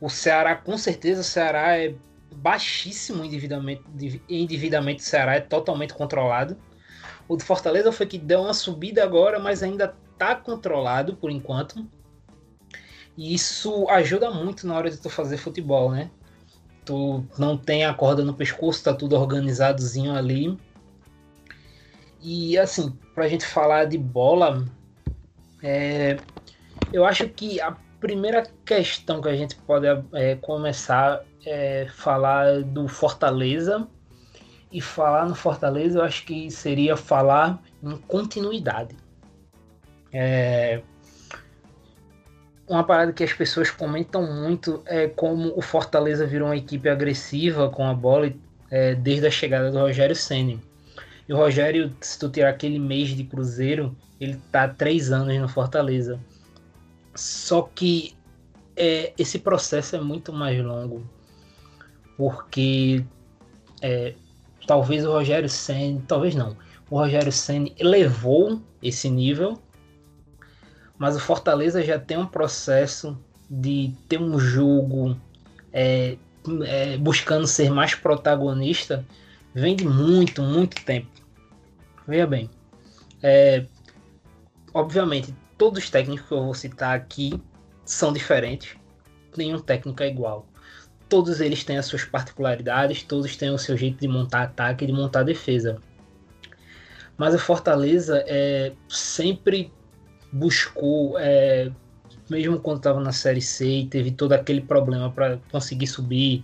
o 0.00 0.08
Ceará, 0.08 0.56
com 0.56 0.76
certeza, 0.78 1.20
o 1.20 1.24
Ceará 1.24 1.76
é 1.78 1.94
baixíssimo 2.34 3.24
endividamento, 3.24 3.84
endividamento 4.28 4.98
do 4.98 5.04
Ceará 5.04 5.36
é 5.36 5.40
totalmente 5.40 5.94
controlado. 5.94 6.56
O 7.28 7.36
do 7.36 7.44
Fortaleza 7.44 7.92
foi 7.92 8.06
que 8.06 8.18
deu 8.18 8.42
uma 8.42 8.54
subida 8.54 9.02
agora, 9.02 9.38
mas 9.38 9.62
ainda 9.62 9.94
está 10.12 10.34
controlado 10.34 11.16
por 11.16 11.30
enquanto. 11.30 11.86
E 13.18 13.34
isso 13.34 13.88
ajuda 13.88 14.30
muito 14.30 14.64
na 14.64 14.76
hora 14.76 14.88
de 14.88 14.96
tu 14.96 15.10
fazer 15.10 15.38
futebol, 15.38 15.90
né? 15.90 16.08
Tu 16.84 17.24
não 17.36 17.58
tem 17.58 17.84
a 17.84 17.92
corda 17.92 18.24
no 18.24 18.32
pescoço, 18.32 18.84
tá 18.84 18.94
tudo 18.94 19.16
organizadozinho 19.16 20.14
ali. 20.14 20.56
E 22.22 22.56
assim, 22.56 22.96
pra 23.16 23.26
gente 23.26 23.44
falar 23.44 23.86
de 23.86 23.98
bola, 23.98 24.64
é, 25.60 26.18
eu 26.92 27.04
acho 27.04 27.28
que 27.28 27.60
a 27.60 27.76
primeira 27.98 28.46
questão 28.64 29.20
que 29.20 29.28
a 29.28 29.34
gente 29.34 29.56
pode 29.56 29.88
é, 30.12 30.36
começar 30.36 31.24
é 31.44 31.88
falar 31.90 32.62
do 32.62 32.86
Fortaleza. 32.86 33.88
E 34.70 34.80
falar 34.80 35.26
no 35.26 35.34
Fortaleza, 35.34 35.98
eu 35.98 36.04
acho 36.04 36.24
que 36.24 36.48
seria 36.52 36.96
falar 36.96 37.60
em 37.82 37.96
continuidade. 37.96 38.94
É, 40.12 40.82
uma 42.68 42.84
parada 42.84 43.12
que 43.12 43.24
as 43.24 43.32
pessoas 43.32 43.70
comentam 43.70 44.22
muito 44.30 44.82
é 44.86 45.08
como 45.08 45.52
o 45.56 45.62
Fortaleza 45.62 46.26
virou 46.26 46.48
uma 46.48 46.56
equipe 46.56 46.88
agressiva 46.88 47.68
com 47.70 47.86
a 47.86 47.94
bola 47.94 48.32
é, 48.70 48.94
desde 48.94 49.26
a 49.26 49.30
chegada 49.30 49.70
do 49.70 49.78
Rogério 49.78 50.14
Senna. 50.14 50.60
E 51.28 51.32
o 51.32 51.36
Rogério, 51.36 51.94
se 52.00 52.18
tu 52.18 52.28
tirar 52.28 52.50
aquele 52.50 52.78
mês 52.78 53.10
de 53.10 53.24
Cruzeiro, 53.24 53.96
ele 54.20 54.40
tá 54.52 54.64
há 54.64 54.68
três 54.68 55.10
anos 55.10 55.36
no 55.38 55.48
Fortaleza. 55.48 56.20
Só 57.14 57.62
que 57.74 58.14
é, 58.76 59.12
esse 59.18 59.38
processo 59.38 59.96
é 59.96 60.00
muito 60.00 60.32
mais 60.32 60.62
longo. 60.62 61.02
Porque 62.16 63.04
é, 63.80 64.14
talvez 64.66 65.04
o 65.04 65.12
Rogério 65.12 65.48
Senna, 65.48 66.02
talvez 66.06 66.34
não, 66.34 66.56
o 66.90 66.98
Rogério 66.98 67.32
Senna 67.32 67.70
elevou 67.78 68.60
esse 68.82 69.08
nível, 69.08 69.58
mas 70.98 71.16
o 71.16 71.20
Fortaleza 71.20 71.82
já 71.82 71.98
tem 71.98 72.18
um 72.18 72.26
processo 72.26 73.16
de 73.48 73.92
ter 74.08 74.20
um 74.20 74.38
jogo 74.38 75.16
é, 75.72 76.16
é, 76.64 76.96
buscando 76.96 77.46
ser 77.46 77.70
mais 77.70 77.94
protagonista, 77.94 79.04
vem 79.54 79.76
de 79.76 79.86
muito, 79.86 80.42
muito 80.42 80.84
tempo. 80.84 81.08
Veja 82.06 82.26
bem, 82.26 82.50
é, 83.22 83.66
obviamente, 84.74 85.34
todos 85.56 85.84
os 85.84 85.90
técnicos 85.90 86.26
que 86.26 86.32
eu 86.32 86.44
vou 86.44 86.54
citar 86.54 86.96
aqui 86.96 87.40
são 87.84 88.12
diferentes, 88.12 88.76
nenhum 89.36 89.60
técnico 89.60 90.02
é 90.02 90.08
igual. 90.08 90.46
Todos 91.08 91.40
eles 91.40 91.64
têm 91.64 91.78
as 91.78 91.86
suas 91.86 92.04
particularidades, 92.04 93.02
todos 93.02 93.36
têm 93.36 93.50
o 93.50 93.58
seu 93.58 93.76
jeito 93.76 93.98
de 94.00 94.08
montar 94.08 94.42
ataque 94.42 94.84
e 94.84 94.86
de 94.86 94.92
montar 94.92 95.22
defesa. 95.22 95.78
Mas 97.16 97.34
o 97.34 97.38
Fortaleza 97.38 98.22
é, 98.26 98.72
sempre 98.88 99.72
buscou, 100.32 101.18
é, 101.18 101.70
mesmo 102.28 102.58
quando 102.60 102.78
estava 102.78 103.00
na 103.00 103.12
Série 103.12 103.40
C 103.40 103.66
e 103.66 103.86
teve 103.86 104.10
todo 104.10 104.32
aquele 104.32 104.60
problema 104.60 105.10
para 105.10 105.38
conseguir 105.50 105.86
subir, 105.86 106.42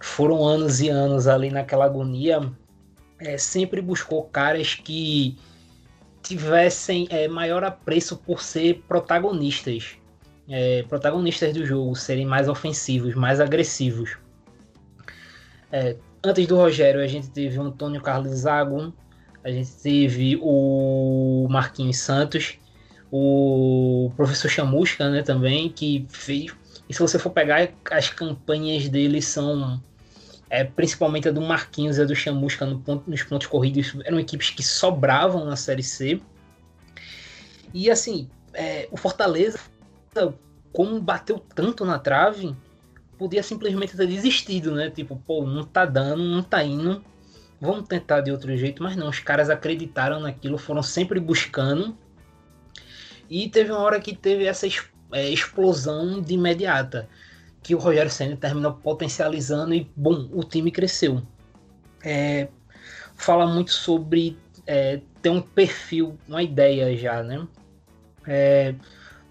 foram 0.00 0.46
anos 0.46 0.80
e 0.80 0.88
anos 0.88 1.26
ali 1.26 1.50
naquela 1.50 1.84
agonia, 1.84 2.40
é, 3.18 3.36
sempre 3.36 3.80
buscou 3.82 4.24
caras 4.24 4.74
que 4.74 5.36
tivessem 6.22 7.06
é, 7.10 7.28
maior 7.28 7.64
apreço 7.64 8.16
por 8.16 8.42
ser 8.42 8.82
protagonistas, 8.88 9.96
é, 10.48 10.82
protagonistas 10.84 11.52
do 11.52 11.64
jogo, 11.64 11.94
serem 11.94 12.26
mais 12.26 12.48
ofensivos, 12.48 13.14
mais 13.14 13.40
agressivos. 13.40 14.16
É, 15.72 15.96
antes 16.24 16.46
do 16.46 16.56
Rogério, 16.56 17.02
a 17.02 17.06
gente 17.06 17.30
teve 17.30 17.58
o 17.58 17.62
Antônio 17.62 18.00
Carlos 18.00 18.32
Zago, 18.32 18.92
a 19.42 19.50
gente 19.50 19.70
teve 19.82 20.38
o 20.42 21.46
Marquinhos 21.50 21.98
Santos, 21.98 22.58
o 23.10 24.12
professor 24.16 24.48
Chamusca, 24.48 25.10
né, 25.10 25.22
também, 25.22 25.68
que 25.68 26.06
fez. 26.08 26.52
E 26.88 26.94
se 26.94 27.00
você 27.00 27.18
for 27.18 27.30
pegar, 27.30 27.68
as 27.90 28.08
campanhas 28.08 28.88
dele 28.88 29.20
são. 29.20 29.82
É, 30.48 30.64
principalmente 30.64 31.28
a 31.28 31.32
do 31.32 31.40
Marquinhos 31.40 31.96
e 31.96 32.02
a 32.02 32.04
do 32.04 32.14
Chamusca 32.14 32.66
no 32.66 32.80
ponto, 32.80 33.08
nos 33.08 33.22
pontos 33.22 33.46
corridos, 33.46 33.94
eram 34.04 34.18
equipes 34.18 34.50
que 34.50 34.64
sobravam 34.64 35.44
na 35.44 35.54
Série 35.54 35.82
C. 35.82 36.20
E 37.72 37.88
assim, 37.88 38.28
é, 38.52 38.88
o 38.90 38.96
Fortaleza, 38.96 39.60
como 40.72 41.00
bateu 41.00 41.38
tanto 41.54 41.84
na 41.84 42.00
trave, 42.00 42.56
podia 43.16 43.44
simplesmente 43.44 43.96
ter 43.96 44.08
desistido, 44.08 44.72
né? 44.74 44.90
Tipo, 44.90 45.22
pô, 45.24 45.46
não 45.46 45.62
tá 45.62 45.84
dando, 45.84 46.24
não 46.24 46.42
tá 46.42 46.64
indo, 46.64 47.04
vamos 47.60 47.86
tentar 47.86 48.20
de 48.20 48.32
outro 48.32 48.56
jeito, 48.56 48.82
mas 48.82 48.96
não, 48.96 49.08
os 49.08 49.20
caras 49.20 49.50
acreditaram 49.50 50.18
naquilo, 50.18 50.58
foram 50.58 50.82
sempre 50.82 51.20
buscando 51.20 51.96
e 53.30 53.48
teve 53.48 53.70
uma 53.70 53.80
hora 53.80 54.00
que 54.00 54.14
teve 54.14 54.44
essa 54.44 54.66
é, 55.12 55.28
explosão 55.30 56.20
de 56.20 56.34
imediata, 56.34 57.08
que 57.62 57.74
o 57.76 57.78
Rogério 57.78 58.10
Senna 58.10 58.36
terminou 58.36 58.72
potencializando 58.72 59.72
e, 59.72 59.88
bom, 59.94 60.28
o 60.32 60.42
time 60.42 60.72
cresceu. 60.72 61.22
É, 62.04 62.48
fala 63.14 63.46
muito 63.46 63.72
sobre 63.72 64.36
é, 64.66 65.00
ter 65.22 65.30
um 65.30 65.40
perfil, 65.40 66.18
uma 66.26 66.42
ideia 66.42 66.96
já, 66.96 67.22
né? 67.22 67.46
É, 68.26 68.74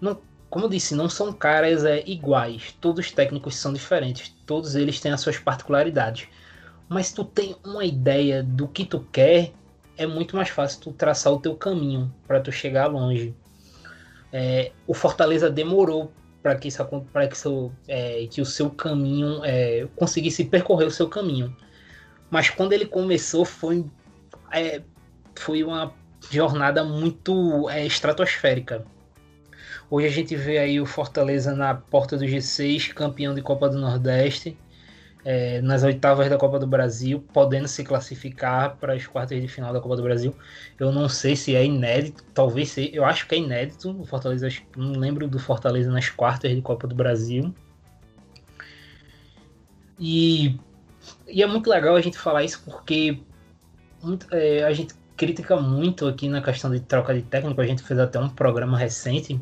não, 0.00 0.18
como 0.48 0.64
eu 0.64 0.70
disse, 0.70 0.94
não 0.94 1.08
são 1.08 1.32
caras 1.32 1.84
é, 1.84 2.02
iguais. 2.06 2.74
Todos 2.80 3.06
os 3.06 3.12
técnicos 3.12 3.56
são 3.56 3.72
diferentes. 3.72 4.34
Todos 4.46 4.76
eles 4.76 5.00
têm 5.00 5.12
as 5.12 5.20
suas 5.20 5.38
particularidades. 5.38 6.26
Mas 6.88 7.12
tu 7.12 7.24
tem 7.24 7.54
uma 7.64 7.84
ideia 7.84 8.42
do 8.42 8.66
que 8.66 8.84
tu 8.84 9.00
quer, 9.12 9.52
é 9.96 10.06
muito 10.06 10.34
mais 10.36 10.48
fácil 10.48 10.80
tu 10.80 10.92
traçar 10.92 11.32
o 11.32 11.38
teu 11.38 11.54
caminho 11.54 12.12
para 12.26 12.40
tu 12.40 12.50
chegar 12.50 12.86
longe. 12.86 13.34
É, 14.32 14.72
o 14.86 14.94
Fortaleza 14.94 15.50
demorou 15.50 16.12
para 16.42 16.56
que, 16.56 16.68
isso, 16.68 16.84
pra 17.12 17.28
que, 17.28 17.36
é, 17.88 18.26
que 18.30 18.40
o 18.40 18.46
seu 18.46 18.70
caminho 18.70 19.44
é, 19.44 19.86
conseguisse 19.96 20.44
percorrer 20.44 20.86
o 20.86 20.90
seu 20.90 21.08
caminho. 21.08 21.54
Mas 22.30 22.48
quando 22.48 22.72
ele 22.72 22.86
começou 22.86 23.44
foi, 23.44 23.84
é, 24.52 24.80
foi 25.34 25.62
uma 25.64 25.92
jornada 26.30 26.84
muito 26.84 27.68
é, 27.68 27.84
estratosférica. 27.84 28.84
Hoje 29.90 30.06
a 30.06 30.10
gente 30.10 30.36
vê 30.36 30.58
aí 30.58 30.80
o 30.80 30.86
Fortaleza 30.86 31.54
na 31.54 31.74
porta 31.74 32.16
do 32.16 32.24
G6, 32.24 32.94
campeão 32.94 33.34
de 33.34 33.42
Copa 33.42 33.68
do 33.68 33.78
Nordeste, 33.78 34.56
é, 35.24 35.60
nas 35.60 35.82
oitavas 35.82 36.28
da 36.28 36.36
Copa 36.36 36.58
do 36.58 36.66
Brasil, 36.66 37.24
podendo 37.32 37.68
se 37.68 37.84
classificar 37.84 38.76
para 38.76 38.94
as 38.94 39.06
quartas 39.06 39.40
de 39.40 39.48
final 39.48 39.72
da 39.72 39.80
Copa 39.80 39.96
do 39.96 40.02
Brasil. 40.02 40.34
Eu 40.78 40.92
não 40.92 41.08
sei 41.08 41.36
se 41.36 41.54
é 41.54 41.64
inédito, 41.64 42.24
talvez 42.34 42.70
seja, 42.70 42.90
eu 42.92 43.04
acho 43.04 43.26
que 43.26 43.34
é 43.34 43.38
inédito. 43.38 43.90
O 44.00 44.04
Fortaleza, 44.04 44.48
não 44.76 44.92
lembro 44.92 45.28
do 45.28 45.38
Fortaleza 45.38 45.90
nas 45.90 46.08
quartas 46.08 46.54
de 46.54 46.62
Copa 46.62 46.86
do 46.86 46.94
Brasil. 46.94 47.54
E, 49.98 50.58
e 51.28 51.42
é 51.42 51.46
muito 51.46 51.68
legal 51.68 51.94
a 51.94 52.00
gente 52.00 52.18
falar 52.18 52.42
isso 52.42 52.62
porque 52.64 53.20
muito, 54.02 54.26
é, 54.30 54.64
a 54.64 54.72
gente 54.72 54.94
critica 55.16 55.56
muito 55.56 56.06
aqui 56.06 56.28
na 56.28 56.40
questão 56.40 56.70
de 56.70 56.80
troca 56.80 57.12
de 57.12 57.20
técnico. 57.20 57.60
A 57.60 57.66
gente 57.66 57.82
fez 57.82 58.00
até 58.00 58.18
um 58.18 58.28
programa 58.28 58.78
recente 58.78 59.38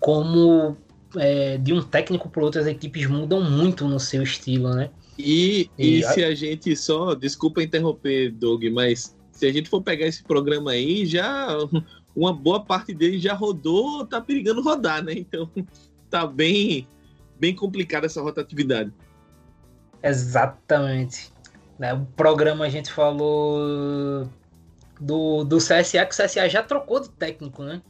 como 0.00 0.76
é, 1.16 1.58
de 1.58 1.72
um 1.72 1.82
técnico 1.82 2.28
para 2.28 2.42
outras 2.42 2.66
equipes 2.66 3.06
mudam 3.06 3.42
muito 3.42 3.86
no 3.88 3.98
seu 4.00 4.22
estilo, 4.22 4.74
né? 4.74 4.90
E, 5.18 5.70
e, 5.78 6.00
e 6.00 6.02
se 6.02 6.24
a... 6.24 6.28
a 6.28 6.34
gente 6.34 6.76
só, 6.76 7.14
desculpa 7.14 7.62
interromper, 7.62 8.30
Doug, 8.30 8.64
mas 8.72 9.16
se 9.32 9.46
a 9.46 9.52
gente 9.52 9.68
for 9.68 9.82
pegar 9.82 10.06
esse 10.06 10.22
programa 10.22 10.72
aí, 10.72 11.06
já 11.06 11.48
uma 12.14 12.32
boa 12.32 12.64
parte 12.64 12.94
dele 12.94 13.18
já 13.18 13.34
rodou, 13.34 14.06
tá 14.06 14.20
perigando 14.20 14.62
rodar, 14.62 15.02
né? 15.02 15.12
Então 15.12 15.50
tá 16.10 16.26
bem, 16.26 16.86
bem 17.38 17.54
complicada 17.54 18.06
essa 18.06 18.22
rotatividade. 18.22 18.92
Exatamente. 20.02 21.32
Né? 21.78 21.92
O 21.94 22.04
programa 22.16 22.66
a 22.66 22.68
gente 22.68 22.92
falou 22.92 24.28
do, 25.00 25.44
do 25.44 25.58
CSA, 25.58 26.06
que 26.06 26.14
o 26.14 26.24
CSA 26.24 26.48
já 26.48 26.62
trocou 26.62 27.00
de 27.00 27.10
técnico, 27.10 27.62
né? 27.62 27.82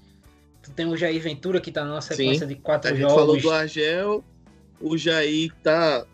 Tu 0.64 0.71
tem 0.73 0.87
o 0.87 0.97
Jair 0.97 1.21
Ventura 1.21 1.61
que 1.61 1.71
tá 1.71 1.85
na 1.85 2.00
sequência 2.00 2.47
Sim, 2.47 2.54
de 2.54 2.61
quatro 2.61 2.90
a 2.90 2.94
jogos. 2.94 3.12
A 3.12 3.16
gente 3.16 3.18
falou 3.18 3.40
do 3.40 3.50
Argel, 3.50 4.25
o 4.80 4.97
Jair 4.97 5.52
tá 5.62 6.06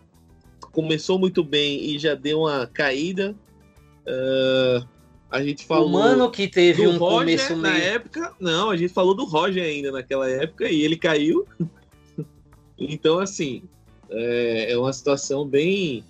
começou 0.72 1.18
muito 1.18 1.42
bem 1.42 1.84
e 1.90 1.98
já 1.98 2.14
deu 2.14 2.40
uma 2.40 2.66
caída. 2.66 3.34
Uh, 4.06 4.86
a 5.30 5.42
gente 5.42 5.64
falou. 5.64 5.86
O 5.86 5.92
Mano 5.92 6.30
que 6.30 6.48
teve 6.48 6.86
um 6.86 6.98
Roger, 6.98 7.18
começo 7.18 7.56
na 7.56 7.72
meio... 7.72 7.84
época. 7.84 8.34
Não, 8.40 8.70
a 8.70 8.76
gente 8.76 8.92
falou 8.92 9.14
do 9.14 9.24
Roger 9.24 9.62
ainda 9.62 9.92
naquela 9.92 10.28
época 10.28 10.68
e 10.68 10.82
ele 10.82 10.96
caiu. 10.96 11.46
então, 12.78 13.18
assim, 13.18 13.62
é, 14.10 14.72
é, 14.72 14.78
uma 14.78 14.92
situação 14.92 15.46
bem, 15.46 16.04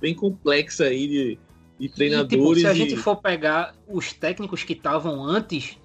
bem 0.00 0.14
complexa 0.14 0.84
aí 0.84 1.08
de, 1.08 1.38
de 1.78 1.88
treinadores. 1.88 2.32
E, 2.32 2.36
tipo, 2.36 2.60
se 2.60 2.66
a 2.66 2.74
gente 2.74 2.96
for 2.96 3.16
pegar 3.16 3.74
os 3.88 4.12
técnicos 4.12 4.62
que 4.62 4.72
estavam 4.72 5.24
antes, 5.24 5.76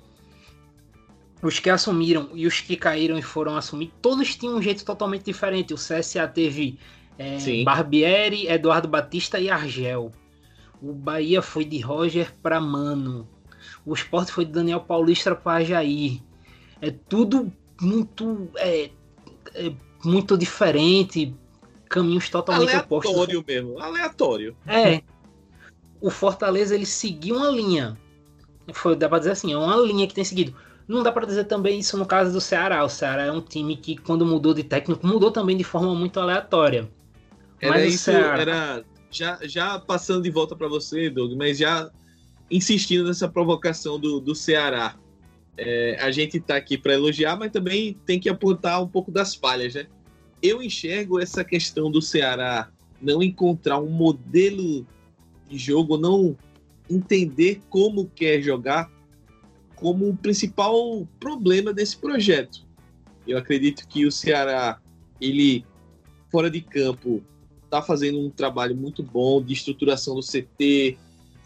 os 1.41 1.59
que 1.59 1.69
assumiram 1.69 2.29
e 2.33 2.45
os 2.45 2.59
que 2.59 2.75
caíram 2.75 3.17
e 3.17 3.21
foram 3.21 3.55
assumir, 3.55 3.91
todos 4.01 4.35
tinham 4.35 4.57
um 4.57 4.61
jeito 4.61 4.83
totalmente 4.83 5.23
diferente. 5.23 5.73
O 5.73 5.77
CSA 5.77 6.27
teve 6.27 6.77
é, 7.17 7.63
Barbieri, 7.63 8.47
Eduardo 8.47 8.87
Batista 8.87 9.39
e 9.39 9.49
Argel. 9.49 10.11
O 10.81 10.93
Bahia 10.93 11.41
foi 11.41 11.65
de 11.65 11.79
Roger 11.79 12.33
para 12.41 12.59
Mano. 12.59 13.27
O 13.85 13.93
Sport 13.93 14.29
foi 14.29 14.45
de 14.45 14.51
Daniel 14.51 14.81
Paulista 14.81 15.35
para 15.35 15.63
Jair. 15.63 16.21
É 16.81 16.91
tudo 16.91 17.51
muito 17.81 18.49
é, 18.55 18.89
é 19.53 19.73
muito 20.03 20.37
diferente, 20.37 21.33
caminhos 21.89 22.29
totalmente 22.29 22.69
aleatório 22.69 22.85
opostos. 22.85 23.13
Aleatório 23.13 23.45
mesmo, 23.45 23.79
aleatório. 23.79 24.57
É. 24.65 25.01
O 26.01 26.09
Fortaleza 26.09 26.75
ele 26.75 26.85
seguiu 26.85 27.35
uma 27.35 27.49
linha. 27.49 27.97
Foi, 28.71 28.95
dá 28.95 29.09
pra 29.09 29.19
dizer 29.19 29.31
assim, 29.31 29.51
é 29.51 29.57
uma 29.57 29.75
linha 29.75 30.07
que 30.07 30.13
tem 30.13 30.23
seguido. 30.23 30.55
Não 30.89 31.03
dá 31.03 31.11
para 31.11 31.27
dizer 31.27 31.43
também 31.43 31.77
isso 31.77 31.95
no 31.95 32.05
caso 32.05 32.33
do 32.33 32.41
Ceará. 32.41 32.83
O 32.83 32.89
Ceará 32.89 33.25
é 33.25 33.31
um 33.31 33.41
time 33.41 33.77
que, 33.77 33.95
quando 33.95 34.25
mudou 34.25 34.55
de 34.55 34.63
técnico, 34.63 35.05
mudou 35.05 35.29
também 35.29 35.55
de 35.55 35.63
forma 35.63 35.93
muito 35.93 36.19
aleatória. 36.19 36.89
Era 37.61 37.73
mas 37.73 37.93
isso, 37.93 38.05
Ceará... 38.05 38.41
era 38.41 38.85
já, 39.11 39.37
já 39.43 39.77
passando 39.77 40.23
de 40.23 40.31
volta 40.31 40.55
para 40.55 40.67
você, 40.67 41.07
Doug, 41.07 41.33
mas 41.37 41.59
já 41.59 41.91
insistindo 42.49 43.05
nessa 43.05 43.29
provocação 43.29 43.99
do, 43.99 44.19
do 44.19 44.33
Ceará. 44.33 44.95
É, 45.55 45.95
a 46.01 46.09
gente 46.09 46.37
está 46.37 46.55
aqui 46.55 46.75
para 46.75 46.95
elogiar, 46.95 47.35
mas 47.35 47.51
também 47.51 47.95
tem 48.03 48.19
que 48.19 48.27
apontar 48.27 48.81
um 48.81 48.87
pouco 48.87 49.11
das 49.11 49.35
falhas, 49.35 49.75
né? 49.75 49.85
Eu 50.41 50.59
enxergo 50.59 51.19
essa 51.19 51.43
questão 51.43 51.91
do 51.91 52.01
Ceará 52.01 52.71
não 52.99 53.21
encontrar 53.21 53.77
um 53.77 53.89
modelo 53.89 54.87
de 55.47 55.57
jogo, 55.57 55.97
não 55.97 56.35
entender 56.89 57.61
como 57.69 58.09
quer 58.09 58.41
jogar, 58.41 58.89
como 59.79 60.09
o 60.09 60.17
principal 60.17 61.07
problema 61.19 61.73
desse 61.73 61.97
projeto. 61.97 62.67
Eu 63.27 63.37
acredito 63.37 63.87
que 63.87 64.05
o 64.05 64.11
Ceará, 64.11 64.79
ele 65.21 65.65
fora 66.31 66.49
de 66.49 66.61
campo, 66.61 67.23
está 67.63 67.81
fazendo 67.81 68.19
um 68.19 68.29
trabalho 68.29 68.75
muito 68.75 69.03
bom 69.03 69.41
de 69.41 69.53
estruturação 69.53 70.15
do 70.15 70.21
CT, 70.21 70.97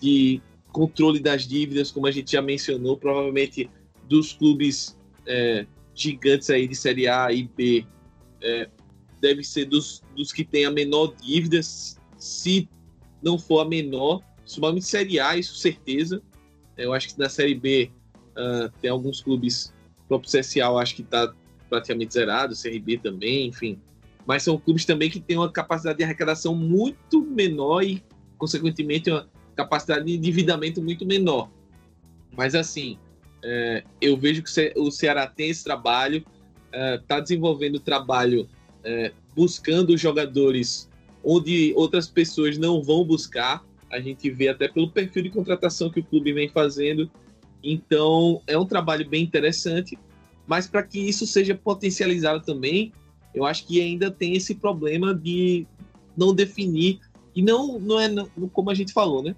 de 0.01 0.41
controle 0.71 1.19
das 1.19 1.47
dívidas, 1.47 1.91
como 1.91 2.07
a 2.07 2.11
gente 2.11 2.31
já 2.31 2.41
mencionou, 2.41 2.97
provavelmente 2.97 3.69
dos 4.07 4.33
clubes 4.33 4.97
é, 5.25 5.65
gigantes 5.93 6.49
aí 6.49 6.67
de 6.67 6.75
Série 6.75 7.07
A 7.07 7.31
e 7.31 7.43
B, 7.43 7.85
é, 8.41 8.69
deve 9.21 9.43
ser 9.43 9.65
dos, 9.65 10.01
dos 10.15 10.33
que 10.33 10.43
tem 10.43 10.65
a 10.65 10.71
menor 10.71 11.13
dívida, 11.21 11.61
se 12.17 12.67
não 13.21 13.37
for 13.37 13.59
a 13.59 13.65
menor, 13.65 14.21
somente 14.43 14.85
Série 14.85 15.19
A, 15.19 15.37
isso 15.37 15.55
certeza. 15.55 16.21
Eu 16.75 16.93
acho 16.93 17.13
que 17.13 17.19
na 17.19 17.29
Série 17.29 17.55
B 17.55 17.91
Uh, 18.35 18.71
tem 18.81 18.89
alguns 18.89 19.21
clubes, 19.21 19.73
o 20.05 20.07
próprio 20.07 20.31
CSA 20.31 20.69
acho 20.79 20.95
que 20.95 21.01
está 21.01 21.33
praticamente 21.69 22.13
zerado, 22.13 22.55
CRB 22.55 22.97
também, 22.97 23.47
enfim. 23.47 23.79
Mas 24.25 24.43
são 24.43 24.57
clubes 24.57 24.85
também 24.85 25.09
que 25.09 25.19
têm 25.19 25.37
uma 25.37 25.51
capacidade 25.51 25.97
de 25.97 26.03
arrecadação 26.03 26.55
muito 26.55 27.21
menor 27.21 27.83
e, 27.83 28.03
consequentemente, 28.37 29.09
uma 29.09 29.27
capacidade 29.55 30.05
de 30.05 30.13
endividamento 30.13 30.81
muito 30.81 31.05
menor. 31.05 31.49
Mas, 32.35 32.55
assim, 32.55 32.97
é, 33.43 33.83
eu 33.99 34.15
vejo 34.15 34.41
que 34.41 34.73
o 34.77 34.89
Ceará 34.89 35.27
tem 35.27 35.49
esse 35.49 35.63
trabalho, 35.63 36.23
está 36.71 37.17
é, 37.17 37.21
desenvolvendo 37.21 37.75
o 37.75 37.79
trabalho 37.79 38.47
é, 38.83 39.11
buscando 39.35 39.97
jogadores 39.97 40.89
onde 41.23 41.73
outras 41.75 42.07
pessoas 42.07 42.57
não 42.57 42.81
vão 42.81 43.03
buscar. 43.03 43.63
A 43.89 43.99
gente 43.99 44.29
vê 44.29 44.49
até 44.49 44.67
pelo 44.67 44.89
perfil 44.89 45.23
de 45.23 45.29
contratação 45.29 45.89
que 45.89 45.99
o 45.99 46.03
clube 46.03 46.33
vem 46.33 46.49
fazendo 46.49 47.09
então, 47.63 48.41
é 48.45 48.57
um 48.57 48.65
trabalho 48.65 49.07
bem 49.07 49.23
interessante, 49.23 49.97
mas 50.45 50.67
para 50.67 50.83
que 50.83 50.99
isso 50.99 51.25
seja 51.25 51.55
potencializado 51.55 52.43
também, 52.43 52.91
eu 53.33 53.45
acho 53.45 53.65
que 53.65 53.81
ainda 53.81 54.11
tem 54.11 54.35
esse 54.35 54.55
problema 54.55 55.15
de 55.15 55.65
não 56.15 56.35
definir, 56.35 56.99
e 57.35 57.41
não, 57.41 57.79
não 57.79 57.99
é 57.99 58.09
como 58.51 58.69
a 58.69 58.75
gente 58.75 58.93
falou, 58.93 59.23
né? 59.23 59.35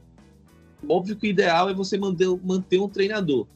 Óbvio 0.89 1.15
que 1.15 1.27
o 1.27 1.29
ideal 1.29 1.69
é 1.69 1.73
você 1.73 1.97
manter, 1.97 2.27
manter 2.43 2.79
um 2.79 2.89
treinador, 2.89 3.47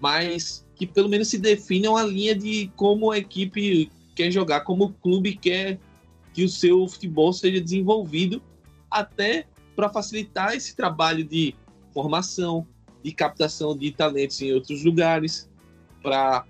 mas 0.00 0.64
que 0.76 0.86
pelo 0.86 1.08
menos 1.08 1.28
se 1.28 1.38
defina 1.38 1.90
uma 1.90 2.02
linha 2.02 2.34
de 2.34 2.70
como 2.76 3.10
a 3.10 3.18
equipe 3.18 3.90
quer 4.14 4.30
jogar, 4.30 4.60
como 4.60 4.84
o 4.84 4.92
clube 4.92 5.36
quer 5.36 5.80
que 6.32 6.44
o 6.44 6.48
seu 6.48 6.86
futebol 6.86 7.32
seja 7.32 7.60
desenvolvido, 7.60 8.42
até 8.90 9.46
para 9.74 9.88
facilitar 9.88 10.54
esse 10.54 10.76
trabalho 10.76 11.24
de 11.24 11.54
formação, 11.92 12.66
de 13.04 13.12
captação 13.12 13.76
de 13.76 13.90
talentos 13.90 14.40
em 14.40 14.52
outros 14.54 14.82
lugares, 14.82 15.48
para 16.02 16.46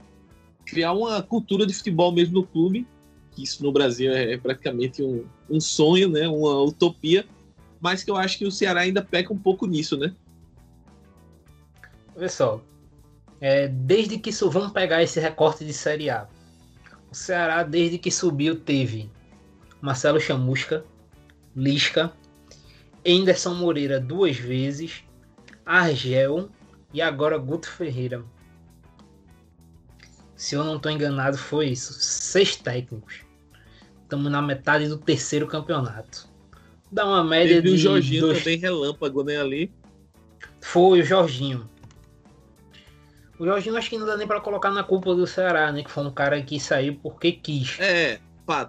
criar 0.65 0.93
uma 0.93 1.21
cultura 1.21 1.67
de 1.67 1.75
futebol 1.75 2.13
mesmo 2.13 2.35
no 2.35 2.47
clube, 2.47 2.87
que 3.33 3.43
isso 3.43 3.63
no 3.65 3.73
Brasil 3.73 4.13
é, 4.13 4.39
praticamente 4.39 5.03
um, 5.03 5.25
um 5.51 5.61
sonho, 5.61 6.09
né, 6.09 6.29
uma 6.29 6.63
utopia, 6.63 7.27
mas 7.81 8.05
que 8.05 8.11
eu 8.11 8.17
acho 8.17 8.39
que 8.39 8.47
o 8.47 8.53
Ceará 8.53 8.83
ainda 8.83 9.03
peca 9.03 9.33
um 9.33 9.39
pouco 9.39 9.67
nisso, 9.67 9.97
né? 9.97 10.15
Pessoal, 12.17 12.65
é, 13.41 13.67
desde 13.67 14.17
que 14.17 14.31
isso, 14.31 14.49
vamos 14.49 14.73
pegar 14.73 15.03
esse 15.03 15.19
recorte 15.19 15.65
de 15.65 15.73
Série 15.73 16.09
A. 16.09 16.29
O 17.11 17.15
Ceará, 17.15 17.65
desde 17.65 17.99
que 17.99 18.11
subiu, 18.11 18.61
teve 18.61 19.11
Marcelo 19.81 20.21
Chamusca, 20.21 20.85
Lisca, 21.55 22.13
Anderson 23.07 23.55
Moreira 23.55 24.01
duas 24.01 24.37
vezes, 24.37 25.03
Argel 25.65 26.49
e 26.93 27.01
agora 27.01 27.39
Guto 27.39 27.71
Ferreira. 27.71 28.25
Se 30.37 30.55
eu 30.55 30.65
não 30.65 30.77
estou 30.77 30.93
enganado, 30.93 31.39
foi 31.39 31.69
isso. 31.69 31.93
Seis 31.95 32.57
técnicos. 32.57 33.21
Estamos 34.03 34.31
na 34.31 34.43
metade 34.43 34.89
do 34.89 34.99
terceiro 34.99 35.47
campeonato. 35.47 36.29
Dá 36.93 37.07
uma 37.07 37.25
média 37.25 37.57
Teve 37.57 37.71
de. 37.71 37.75
o 37.75 37.79
Jorginho 37.79 38.21
dois... 38.23 38.39
também 38.39 38.59
relâmpago, 38.59 39.25
né? 39.25 39.41
Ali. 39.41 39.73
Foi 40.61 41.01
o 41.01 41.05
Jorginho. 41.05 41.69
O 43.39 43.45
Jorginho 43.45 43.77
acho 43.77 43.91
que 43.91 43.99
não 43.99 44.07
dá 44.07 44.17
nem 44.17 44.27
para 44.27 44.41
colocar 44.41 44.71
na 44.71 44.85
culpa 44.85 45.15
do 45.15 45.27
Ceará, 45.27 45.73
né? 45.73 45.83
Que 45.83 45.91
foi 45.91 46.05
um 46.05 46.11
cara 46.11 46.41
que 46.43 46.61
saiu 46.61 46.99
porque 47.03 47.33
quis. 47.33 47.79
É, 47.81 48.21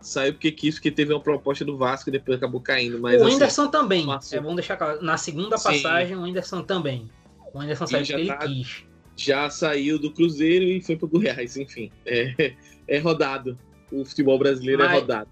saiu 0.01 0.33
porque 0.33 0.51
quis, 0.51 0.75
porque 0.75 0.91
teve 0.91 1.13
uma 1.13 1.19
proposta 1.19 1.65
do 1.65 1.77
Vasco 1.77 2.09
e 2.09 2.11
depois 2.11 2.37
acabou 2.37 2.61
caindo. 2.61 2.99
Mas, 2.99 3.21
o 3.21 3.25
Whindersson 3.25 3.63
assim, 3.63 3.71
também. 3.71 4.05
Passou. 4.05 4.37
É 4.37 4.41
bom 4.41 4.55
deixar 4.55 4.77
claro. 4.77 5.03
Na 5.03 5.17
segunda 5.17 5.57
Sim. 5.57 5.63
passagem, 5.63 6.15
o 6.15 6.23
Whindersson 6.23 6.61
também. 6.63 7.09
O 7.53 7.59
Whindersson 7.59 7.87
saiu 7.87 8.05
porque 8.05 8.25
tá, 8.25 8.45
ele 8.45 8.55
quis. 8.55 8.83
Já 9.17 9.49
saiu 9.49 9.97
do 9.99 10.11
Cruzeiro 10.11 10.65
e 10.65 10.81
foi 10.81 10.95
pro 10.95 11.07
Goiás, 11.07 11.55
enfim. 11.57 11.91
É, 12.05 12.53
é 12.87 12.99
rodado. 12.99 13.57
O 13.91 14.03
futebol 14.03 14.37
brasileiro 14.37 14.81
é 14.81 14.85
mas, 14.85 14.95
é 14.95 14.99
rodado. 14.99 15.29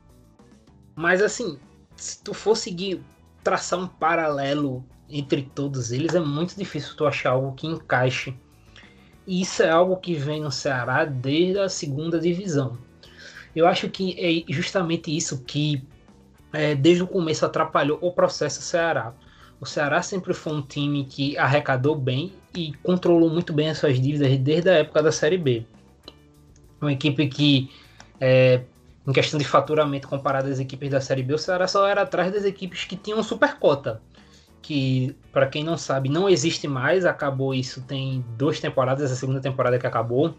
Mas 0.95 1.21
assim, 1.21 1.57
se 1.95 2.23
tu 2.23 2.33
for 2.33 2.55
seguir, 2.55 3.01
traçar 3.43 3.79
um 3.79 3.87
paralelo 3.87 4.85
entre 5.09 5.43
todos 5.43 5.91
eles, 5.91 6.15
é 6.15 6.19
muito 6.19 6.55
difícil 6.55 6.95
tu 6.95 7.05
achar 7.05 7.31
algo 7.31 7.53
que 7.53 7.67
encaixe. 7.67 8.33
E 9.25 9.41
isso 9.41 9.63
é 9.63 9.69
algo 9.69 9.97
que 9.97 10.15
vem 10.15 10.41
no 10.41 10.51
Ceará 10.51 11.05
desde 11.05 11.59
a 11.59 11.69
segunda 11.69 12.19
divisão. 12.19 12.77
Eu 13.55 13.67
acho 13.67 13.89
que 13.89 14.15
é 14.47 14.51
justamente 14.51 15.15
isso 15.15 15.43
que 15.43 15.83
é, 16.51 16.75
desde 16.75 17.03
o 17.03 17.07
começo 17.07 17.45
atrapalhou 17.45 17.97
o 18.01 18.11
processo 18.11 18.61
Ceará. 18.61 19.13
O 19.59 19.65
Ceará 19.65 20.01
sempre 20.01 20.33
foi 20.33 20.53
um 20.53 20.61
time 20.61 21.05
que 21.05 21.37
arrecadou 21.37 21.95
bem 21.95 22.33
e 22.55 22.73
controlou 22.83 23.29
muito 23.29 23.53
bem 23.53 23.69
as 23.69 23.77
suas 23.77 23.99
dívidas 23.99 24.37
desde 24.37 24.69
a 24.69 24.73
época 24.73 25.01
da 25.01 25.11
Série 25.11 25.37
B. 25.37 25.65
Uma 26.81 26.91
equipe 26.91 27.27
que, 27.27 27.71
é, 28.19 28.61
em 29.07 29.13
questão 29.13 29.39
de 29.39 29.45
faturamento 29.45 30.07
comparado 30.07 30.49
às 30.49 30.59
equipes 30.59 30.89
da 30.89 30.99
Série 30.99 31.23
B, 31.23 31.33
o 31.33 31.37
Ceará 31.37 31.67
só 31.67 31.87
era 31.87 32.01
atrás 32.01 32.31
das 32.31 32.43
equipes 32.45 32.85
que 32.85 32.95
tinham 32.95 33.23
supercota. 33.23 34.01
Que, 34.61 35.15
para 35.31 35.47
quem 35.47 35.63
não 35.63 35.77
sabe, 35.77 36.09
não 36.09 36.29
existe 36.29 36.67
mais. 36.67 37.05
Acabou 37.05 37.53
isso 37.53 37.81
tem 37.81 38.23
duas 38.37 38.59
temporadas, 38.59 39.11
a 39.11 39.15
segunda 39.15 39.41
temporada 39.41 39.79
que 39.79 39.87
acabou. 39.87 40.35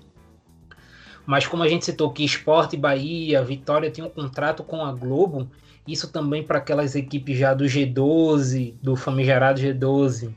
Mas 1.26 1.46
como 1.46 1.62
a 1.62 1.68
gente 1.68 1.84
citou 1.84 2.10
que 2.10 2.24
Esporte, 2.24 2.76
Bahia, 2.76 3.42
Vitória 3.42 3.90
tinham 3.90 4.08
um 4.08 4.10
contrato 4.10 4.62
com 4.62 4.84
a 4.84 4.92
Globo, 4.92 5.48
isso 5.87 6.08
também 6.08 6.42
para 6.42 6.58
aquelas 6.58 6.94
equipes 6.94 7.38
já 7.38 7.54
do 7.54 7.64
G12, 7.64 8.74
do 8.82 8.96
famigerado 8.96 9.60
G12, 9.60 10.32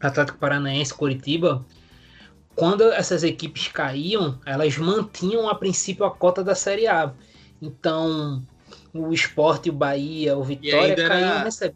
Atlético 0.00 0.38
Paranaense, 0.38 0.92
Coritiba, 0.92 1.64
quando 2.54 2.84
essas 2.92 3.24
equipes 3.24 3.68
caíam, 3.68 4.38
elas 4.46 4.76
mantinham 4.76 5.48
a 5.48 5.54
princípio 5.54 6.04
a 6.04 6.10
cota 6.10 6.42
da 6.42 6.54
Série 6.54 6.86
A. 6.86 7.12
Então, 7.60 8.44
o 8.92 9.12
Esporte, 9.12 9.70
o 9.70 9.72
Bahia, 9.72 10.36
o 10.36 10.44
Vitória 10.44 10.94
caíam 11.08 11.28
era... 11.30 11.74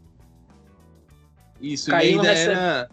Isso, 1.60 1.90
caíam 1.90 2.20
ainda 2.20 2.32
receb... 2.32 2.50
era 2.52 2.88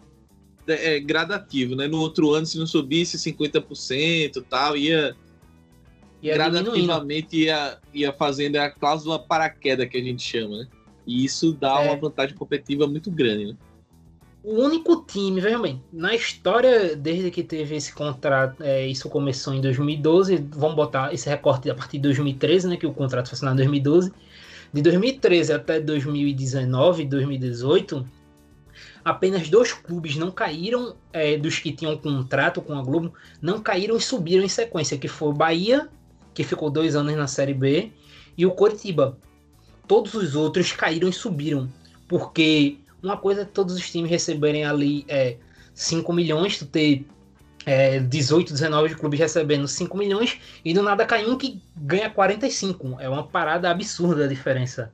é, 0.66 0.98
gradativo, 0.98 1.76
né? 1.76 1.86
No 1.86 2.00
outro 2.00 2.34
ano, 2.34 2.44
se 2.44 2.58
não 2.58 2.66
subisse 2.66 3.16
50% 3.16 4.44
tal, 4.48 4.76
ia 4.76 5.14
ia 6.22 6.34
gradativamente 6.34 7.36
ia, 7.36 7.78
ia 7.92 8.12
fazendo 8.12 8.56
a 8.56 8.70
cláusula 8.70 9.18
paraquedas 9.18 9.88
que 9.88 9.96
a 9.96 10.02
gente 10.02 10.22
chama, 10.22 10.58
né? 10.58 10.68
E 11.06 11.24
isso 11.24 11.52
dá 11.52 11.82
é. 11.82 11.86
uma 11.86 11.96
vantagem 11.96 12.36
competitiva 12.36 12.86
muito 12.86 13.10
grande, 13.10 13.46
né? 13.46 13.56
O 14.42 14.62
único 14.62 15.04
time, 15.04 15.40
veja 15.40 15.58
bem, 15.58 15.82
na 15.92 16.14
história, 16.14 16.94
desde 16.94 17.32
que 17.32 17.42
teve 17.42 17.74
esse 17.74 17.92
contrato, 17.92 18.62
é, 18.62 18.86
isso 18.86 19.08
começou 19.08 19.52
em 19.52 19.60
2012, 19.60 20.36
vamos 20.52 20.76
botar 20.76 21.12
esse 21.12 21.28
recorte 21.28 21.68
a 21.68 21.74
partir 21.74 21.96
de 21.98 22.04
2013, 22.04 22.68
né, 22.68 22.76
que 22.76 22.86
o 22.86 22.92
contrato 22.92 23.28
foi 23.28 23.34
assinado 23.34 23.60
em 23.60 23.64
2012. 23.64 24.12
De 24.72 24.82
2013 24.82 25.52
até 25.52 25.80
2019, 25.80 27.06
2018, 27.06 28.06
apenas 29.04 29.48
dois 29.48 29.72
clubes 29.72 30.14
não 30.14 30.30
caíram, 30.30 30.94
é, 31.12 31.36
dos 31.36 31.58
que 31.58 31.72
tinham 31.72 31.96
contrato 31.96 32.62
com 32.62 32.78
a 32.78 32.82
Globo, 32.82 33.12
não 33.42 33.60
caíram 33.60 33.96
e 33.96 34.00
subiram 34.00 34.44
em 34.44 34.48
sequência, 34.48 34.96
que 34.96 35.08
foi 35.08 35.30
o 35.30 35.32
Bahia 35.32 35.88
que 36.36 36.44
ficou 36.44 36.68
dois 36.68 36.94
anos 36.94 37.16
na 37.16 37.26
Série 37.26 37.54
B, 37.54 37.90
e 38.36 38.44
o 38.44 38.50
Coritiba. 38.50 39.16
Todos 39.88 40.12
os 40.12 40.36
outros 40.36 40.70
caíram 40.70 41.08
e 41.08 41.12
subiram, 41.12 41.66
porque 42.06 42.76
uma 43.02 43.16
coisa 43.16 43.40
é 43.40 43.44
todos 43.46 43.74
os 43.74 43.90
times 43.90 44.10
receberem 44.10 44.64
ali 44.66 45.06
é, 45.08 45.38
5 45.72 46.12
milhões, 46.12 46.58
tu 46.58 46.66
ter 46.66 47.06
é, 47.64 48.00
18, 48.00 48.52
19 48.52 48.96
clubes 48.96 49.18
recebendo 49.18 49.66
5 49.66 49.96
milhões, 49.96 50.38
e 50.62 50.74
do 50.74 50.82
nada 50.82 51.06
cai 51.06 51.24
um 51.24 51.38
que 51.38 51.62
ganha 51.74 52.10
45. 52.10 52.98
É 53.00 53.08
uma 53.08 53.26
parada 53.26 53.70
absurda 53.70 54.26
a 54.26 54.28
diferença. 54.28 54.92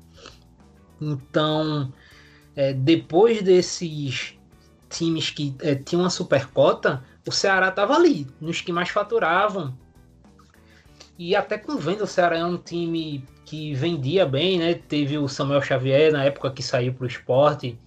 Então, 1.01 1.93
é, 2.55 2.73
depois 2.73 3.43
desses 3.43 4.35
times 4.89 5.31
que 5.31 5.57
é, 5.61 5.75
tinham 5.75 6.03
uma 6.03 6.11
supercota, 6.11 7.03
o 7.27 7.33
Ceará 7.33 7.69
estava 7.69 7.97
ali, 7.97 8.29
nos 8.41 8.61
que 8.61 8.71
mais 8.71 8.91
faturavam, 8.91 9.77
e 11.19 11.37
até 11.37 11.59
com 11.59 11.77
venda, 11.77 12.05
o 12.05 12.07
Ceará 12.07 12.39
é 12.39 12.45
um 12.45 12.57
time 12.57 13.25
que 13.45 13.75
vendia 13.75 14.25
bem, 14.25 14.59
né? 14.59 14.75
Teve 14.75 15.19
o 15.19 15.29
Samuel 15.29 15.63
Xavier 15.63 16.13
na 16.13 16.25
época 16.25 16.51
que 16.51 16.63
saiu 16.63 16.95
para 16.95 17.05
o 17.05 17.07
esporte. 17.07 17.79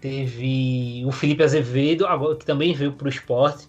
Teve 0.00 1.02
o 1.04 1.10
Felipe 1.10 1.42
Azevedo, 1.42 2.06
agora 2.06 2.36
que 2.36 2.44
também 2.44 2.74
veio 2.74 2.92
para 2.92 3.06
o 3.06 3.08
esporte. 3.08 3.68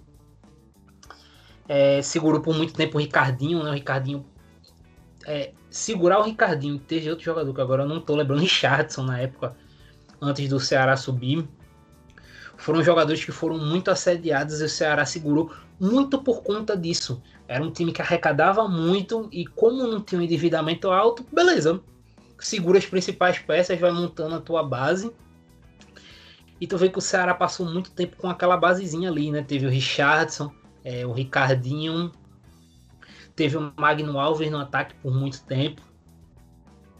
É, 1.67 2.01
segurou 2.01 2.41
por 2.41 2.55
muito 2.55 2.73
tempo 2.73 2.97
o 2.97 3.01
Ricardinho, 3.01 3.63
né? 3.63 3.71
O 3.71 3.73
Ricardinho. 3.73 4.25
É, 5.25 5.51
segurar 5.69 6.19
o 6.19 6.23
Ricardinho, 6.23 6.77
teve 6.77 7.09
outro 7.09 7.25
jogador 7.25 7.53
que 7.53 7.61
agora 7.61 7.83
eu 7.83 7.87
não 7.87 7.97
estou 7.97 8.15
lembrando, 8.15 8.41
Richardson 8.41 9.03
na 9.03 9.19
época, 9.19 9.55
antes 10.21 10.47
do 10.47 10.59
Ceará 10.59 10.95
subir. 10.95 11.47
Foram 12.57 12.83
jogadores 12.83 13.25
que 13.25 13.31
foram 13.31 13.57
muito 13.57 13.89
assediados 13.89 14.61
e 14.61 14.65
o 14.65 14.69
Ceará 14.69 15.05
segurou 15.05 15.51
muito 15.79 16.21
por 16.21 16.43
conta 16.43 16.77
disso. 16.77 17.21
Era 17.47 17.63
um 17.63 17.71
time 17.71 17.91
que 17.91 18.01
arrecadava 18.01 18.67
muito 18.67 19.29
e 19.31 19.45
como 19.45 19.85
não 19.87 20.01
tinha 20.01 20.19
um 20.19 20.23
endividamento 20.23 20.89
alto, 20.89 21.25
beleza. 21.31 21.79
Segura 22.39 22.77
as 22.77 22.85
principais 22.85 23.37
peças, 23.39 23.79
vai 23.79 23.91
montando 23.91 24.35
a 24.35 24.41
tua 24.41 24.63
base. 24.63 25.11
E 26.59 26.65
tu 26.65 26.77
vê 26.77 26.89
que 26.89 26.97
o 26.97 27.01
Ceará 27.01 27.33
passou 27.33 27.65
muito 27.65 27.91
tempo 27.91 28.15
com 28.17 28.29
aquela 28.29 28.57
basezinha 28.57 29.09
ali, 29.09 29.31
né? 29.31 29.43
Teve 29.43 29.65
o 29.65 29.69
Richardson, 29.69 30.51
é, 30.83 31.05
o 31.05 31.11
Ricardinho, 31.11 32.11
teve 33.35 33.57
o 33.57 33.73
Magno 33.75 34.17
Alves 34.17 34.49
no 34.49 34.57
ataque 34.57 34.95
por 34.95 35.13
muito 35.13 35.43
tempo. 35.43 35.81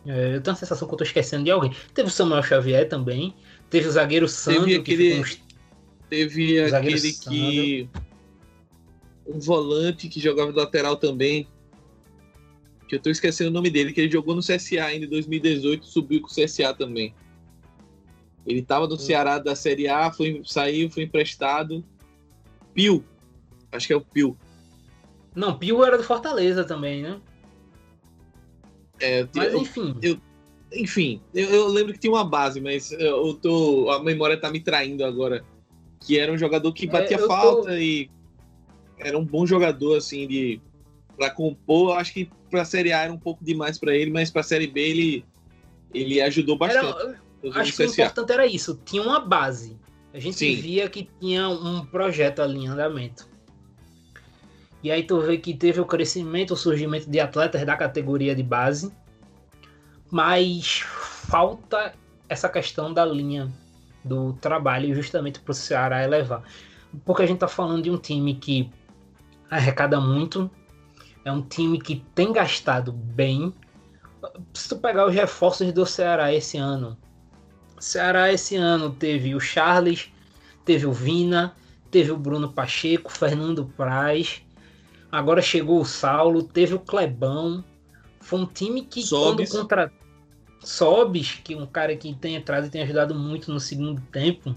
É, 0.06 0.36
eu 0.36 0.42
tenho 0.42 0.54
a 0.54 0.60
sensação 0.60 0.88
que 0.88 0.94
eu 0.94 0.98
tô 0.98 1.04
esquecendo 1.04 1.44
de 1.44 1.52
alguém. 1.52 1.74
Teve 1.94 2.10
o 2.10 2.12
Samuel 2.12 2.44
Xavier 2.44 2.88
também. 2.88 3.34
Teve 3.70 3.88
o 3.88 3.92
zagueiro 3.92 4.28
Sandro. 4.28 4.66
Teve 4.66 4.76
aquele, 4.76 5.20
uns... 5.20 5.42
teve 6.10 6.62
aquele 6.62 7.14
que 7.14 7.90
um 9.28 9.40
volante 9.40 10.08
que 10.08 10.20
jogava 10.20 10.52
de 10.52 10.58
lateral 10.58 10.96
também, 10.96 11.48
que 12.88 12.96
eu 12.96 13.00
tô 13.00 13.10
esquecendo 13.10 13.50
o 13.50 13.54
nome 13.54 13.70
dele, 13.70 13.92
que 13.92 14.02
ele 14.02 14.12
jogou 14.12 14.36
no 14.36 14.42
CSA 14.42 14.84
ainda 14.84 15.06
em 15.06 15.10
2018, 15.10 15.86
subiu 15.86 16.22
com 16.22 16.28
o 16.28 16.30
CSA 16.32 16.74
também. 16.74 17.14
Ele 18.46 18.62
tava 18.62 18.88
no 18.88 18.94
hum. 18.94 19.00
Ceará 19.00 19.40
da 19.40 19.56
Série 19.56 19.88
A, 19.88 20.12
foi, 20.12 20.42
saiu, 20.46 20.90
foi 20.90 21.04
emprestado. 21.04 21.84
Pio, 22.74 23.04
acho 23.72 23.88
que 23.88 23.94
é 23.94 23.96
o 23.96 24.02
Pio. 24.02 24.38
Não, 25.34 25.58
Pio 25.58 25.84
era 25.84 25.98
do 25.98 26.04
Fortaleza 26.04 26.64
também, 26.64 27.02
né? 27.02 27.20
É, 29.00 29.28
mas 29.36 29.52
eu, 29.52 29.62
enfim. 29.62 29.98
Eu, 30.02 30.18
enfim, 30.72 31.22
eu, 31.34 31.50
eu, 31.50 31.68
lembro 31.68 31.94
que 31.94 32.00
tinha 32.00 32.14
uma 32.14 32.24
base, 32.24 32.62
mas 32.62 32.92
eu 32.92 33.34
tô, 33.34 33.90
a 33.90 34.04
memória 34.04 34.40
tá 34.40 34.52
me 34.52 34.60
traindo 34.60 35.04
agora. 35.04 35.44
Que 36.00 36.20
era 36.20 36.32
um 36.32 36.38
jogador 36.38 36.72
que 36.72 36.86
é, 36.86 36.90
batia 36.90 37.18
é, 37.18 37.28
falta 37.28 37.70
tô... 37.70 37.78
e 37.78 38.10
era 38.98 39.18
um 39.18 39.26
bom 39.26 39.46
jogador, 39.46 39.98
assim, 39.98 40.28
de 40.28 40.62
para 41.18 41.30
compor. 41.30 41.98
Acho 41.98 42.14
que 42.14 42.30
para 42.50 42.66
Série 42.66 42.94
A 42.94 43.04
era 43.04 43.14
um 43.14 43.18
pouco 43.18 43.44
demais 43.44 43.78
para 43.78 43.96
ele, 43.96 44.12
mas 44.12 44.30
para 44.30 44.44
Série 44.44 44.68
B 44.68 44.82
ele, 44.82 45.26
ele 45.94 46.22
ajudou 46.22 46.58
bastante. 46.58 47.18
Era, 47.44 47.62
acho 47.62 47.74
que 47.76 47.84
o 47.84 47.92
importante 47.92 48.32
era 48.32 48.46
isso, 48.46 48.80
tinha 48.86 49.02
uma 49.02 49.20
base. 49.20 49.78
A 50.14 50.20
gente 50.20 50.38
Sim. 50.38 50.56
via 50.56 50.90
que 50.90 51.10
tinha 51.20 51.50
um 51.50 51.86
projeto 51.86 52.42
ali 52.42 52.60
em 52.60 52.68
andamento. 52.68 53.28
E 54.82 54.92
aí 54.92 55.04
tu 55.04 55.20
vê 55.20 55.38
que 55.38 55.54
teve 55.54 55.82
o 55.82 55.86
crescimento, 55.86 56.54
o 56.54 56.58
surgimento 56.58 57.10
de 57.10 57.20
atletas 57.20 57.66
da 57.66 57.76
categoria 57.76 58.36
de 58.36 58.44
base, 58.44 58.94
mas 60.12 60.80
falta 60.80 61.94
essa 62.30 62.48
questão 62.48 62.94
da 62.94 63.06
linha 63.06 63.52
do 64.04 64.34
trabalho 64.34 64.94
justamente 64.94 65.40
para 65.40 65.52
o 65.52 65.56
Ceará 65.56 66.04
elevar. 66.04 66.44
Porque 67.04 67.24
a 67.24 67.26
gente 67.26 67.40
tá 67.40 67.48
falando 67.48 67.84
de 67.84 67.90
um 67.90 67.98
time 67.98 68.36
que 68.36 68.70
arrecada 69.50 70.00
muito. 70.00 70.50
É 71.24 71.32
um 71.32 71.42
time 71.42 71.80
que 71.80 72.04
tem 72.14 72.32
gastado 72.32 72.92
bem. 72.92 73.54
Se 74.54 74.70
tu 74.70 74.78
pegar 74.78 75.08
os 75.08 75.14
reforços 75.14 75.72
do 75.72 75.86
Ceará 75.86 76.34
esse 76.34 76.58
ano, 76.58 76.98
Ceará 77.80 78.32
esse 78.32 78.56
ano 78.56 78.92
teve 78.92 79.36
o 79.36 79.40
Charles, 79.40 80.12
teve 80.64 80.86
o 80.86 80.92
Vina, 80.92 81.56
teve 81.92 82.12
o 82.12 82.18
Bruno 82.18 82.52
Pacheco, 82.52 83.12
Fernando 83.12 83.66
Praz. 83.78 84.42
Agora 85.12 85.42
chegou 85.42 85.82
o 85.82 85.86
Saulo, 85.86 86.44
teve 86.44 86.74
o 86.74 86.80
Clebão. 86.80 87.64
Foi 88.20 88.40
um 88.40 88.46
time 88.46 88.84
que 88.84 89.04
Sobis. 89.04 89.50
quando 89.50 89.62
contra 89.62 89.92
Sobis, 90.60 91.40
que 91.44 91.54
é 91.54 91.58
um 91.58 91.68
cara 91.68 91.96
que 91.96 92.14
tem 92.16 92.36
entrado 92.36 92.68
e 92.68 92.70
tem 92.70 92.82
ajudado 92.82 93.14
muito 93.14 93.52
no 93.52 93.60
segundo 93.60 94.02
tempo, 94.12 94.56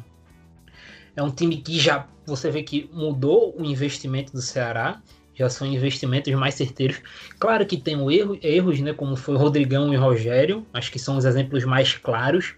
é 1.17 1.23
um 1.23 1.31
time 1.31 1.57
que 1.57 1.79
já 1.79 2.07
você 2.27 2.51
vê 2.51 2.63
que 2.63 2.89
mudou 2.93 3.55
o 3.59 3.65
investimento 3.65 4.33
do 4.33 4.43
Ceará. 4.43 5.01
Já 5.35 5.49
são 5.49 5.67
investimentos 5.67 6.33
mais 6.35 6.55
certeiros. 6.55 7.01
Claro 7.39 7.65
que 7.65 7.77
tem 7.77 7.95
erro, 8.13 8.39
erros, 8.43 8.81
né? 8.81 8.93
Como 8.93 9.17
foi 9.17 9.37
Rodrigão 9.37 9.93
e 9.93 9.97
Rogério. 9.97 10.67
Acho 10.73 10.91
que 10.91 10.99
são 10.99 11.17
os 11.17 11.25
exemplos 11.25 11.65
mais 11.65 11.95
claros. 11.95 12.55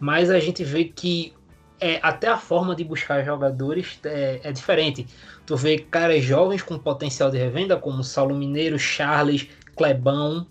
Mas 0.00 0.30
a 0.30 0.40
gente 0.40 0.64
vê 0.64 0.84
que 0.84 1.32
é, 1.80 1.98
até 2.02 2.28
a 2.28 2.36
forma 2.36 2.74
de 2.74 2.84
buscar 2.84 3.24
jogadores 3.24 3.98
é, 4.04 4.40
é, 4.42 4.52
diferente. 4.52 5.06
Tu 5.46 5.56
vê 5.56 5.78
caras 5.78 6.22
jovens 6.22 6.62
com 6.62 6.78
potencial 6.78 7.30
de 7.30 7.38
revenda, 7.38 7.76
como 7.76 8.04
Saulo 8.04 8.34
Mineiro, 8.36 8.78
Charles, 8.78 9.48
Clebão. 9.76 10.46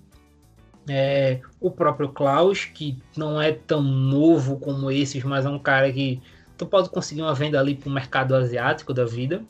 É, 0.89 1.39
o 1.59 1.69
próprio 1.69 2.09
Klaus, 2.09 2.65
que 2.65 2.97
não 3.15 3.41
é 3.41 3.51
tão 3.51 3.81
novo 3.81 4.57
como 4.57 4.89
esses, 4.91 5.23
mas 5.23 5.45
é 5.45 5.49
um 5.49 5.59
cara 5.59 5.91
que 5.91 6.21
tu 6.57 6.65
pode 6.65 6.89
conseguir 6.89 7.21
uma 7.21 7.33
venda 7.33 7.59
ali 7.59 7.75
para 7.75 7.89
o 7.89 7.91
mercado 7.91 8.35
asiático 8.35 8.93
da 8.93 9.05
vida. 9.05 9.43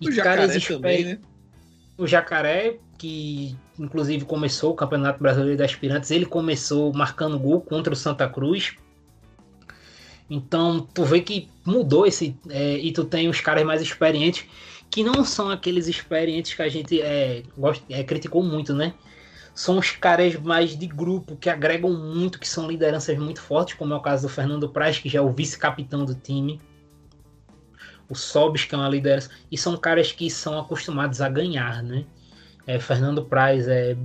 E 0.00 0.08
o 0.08 0.12
Jacaré 0.12 0.58
também, 0.60 1.04
né? 1.04 1.18
O 1.96 2.06
Jacaré, 2.06 2.78
que 2.98 3.56
inclusive 3.78 4.24
começou 4.24 4.72
o 4.72 4.74
Campeonato 4.74 5.22
Brasileiro 5.22 5.56
de 5.56 5.62
Aspirantes, 5.62 6.10
ele 6.10 6.26
começou 6.26 6.92
marcando 6.92 7.38
gol 7.38 7.60
contra 7.60 7.92
o 7.92 7.96
Santa 7.96 8.28
Cruz. 8.28 8.76
Então, 10.28 10.80
tu 10.80 11.04
vê 11.04 11.20
que 11.20 11.48
mudou 11.64 12.06
esse. 12.06 12.36
É, 12.48 12.78
e 12.78 12.92
tu 12.92 13.04
tem 13.04 13.28
os 13.28 13.40
caras 13.40 13.64
mais 13.64 13.82
experientes, 13.82 14.46
que 14.90 15.02
não 15.04 15.24
são 15.24 15.50
aqueles 15.50 15.86
experientes 15.86 16.54
que 16.54 16.62
a 16.62 16.68
gente 16.68 17.00
é, 17.00 17.42
gosta, 17.56 17.84
é, 17.90 18.02
criticou 18.02 18.42
muito, 18.42 18.74
né? 18.74 18.94
São 19.54 19.78
os 19.78 19.92
caras 19.92 20.34
mais 20.34 20.76
de 20.76 20.86
grupo, 20.86 21.36
que 21.36 21.48
agregam 21.48 21.92
muito, 21.92 22.40
que 22.40 22.48
são 22.48 22.66
lideranças 22.66 23.16
muito 23.16 23.40
fortes, 23.40 23.74
como 23.74 23.94
é 23.94 23.96
o 23.96 24.00
caso 24.00 24.26
do 24.26 24.28
Fernando 24.28 24.68
Praz, 24.68 24.98
que 24.98 25.08
já 25.08 25.20
é 25.20 25.22
o 25.22 25.30
vice-capitão 25.30 26.04
do 26.04 26.14
time. 26.14 26.60
O 28.08 28.16
Sobis, 28.16 28.64
que 28.64 28.74
é 28.74 28.78
uma 28.78 28.88
liderança. 28.88 29.30
E 29.50 29.56
são 29.56 29.76
caras 29.76 30.10
que 30.10 30.28
são 30.28 30.58
acostumados 30.58 31.20
a 31.20 31.28
ganhar, 31.28 31.84
né? 31.84 32.04
É, 32.66 32.80
Fernando 32.80 33.24
Praz 33.24 33.68
é, 33.68 33.96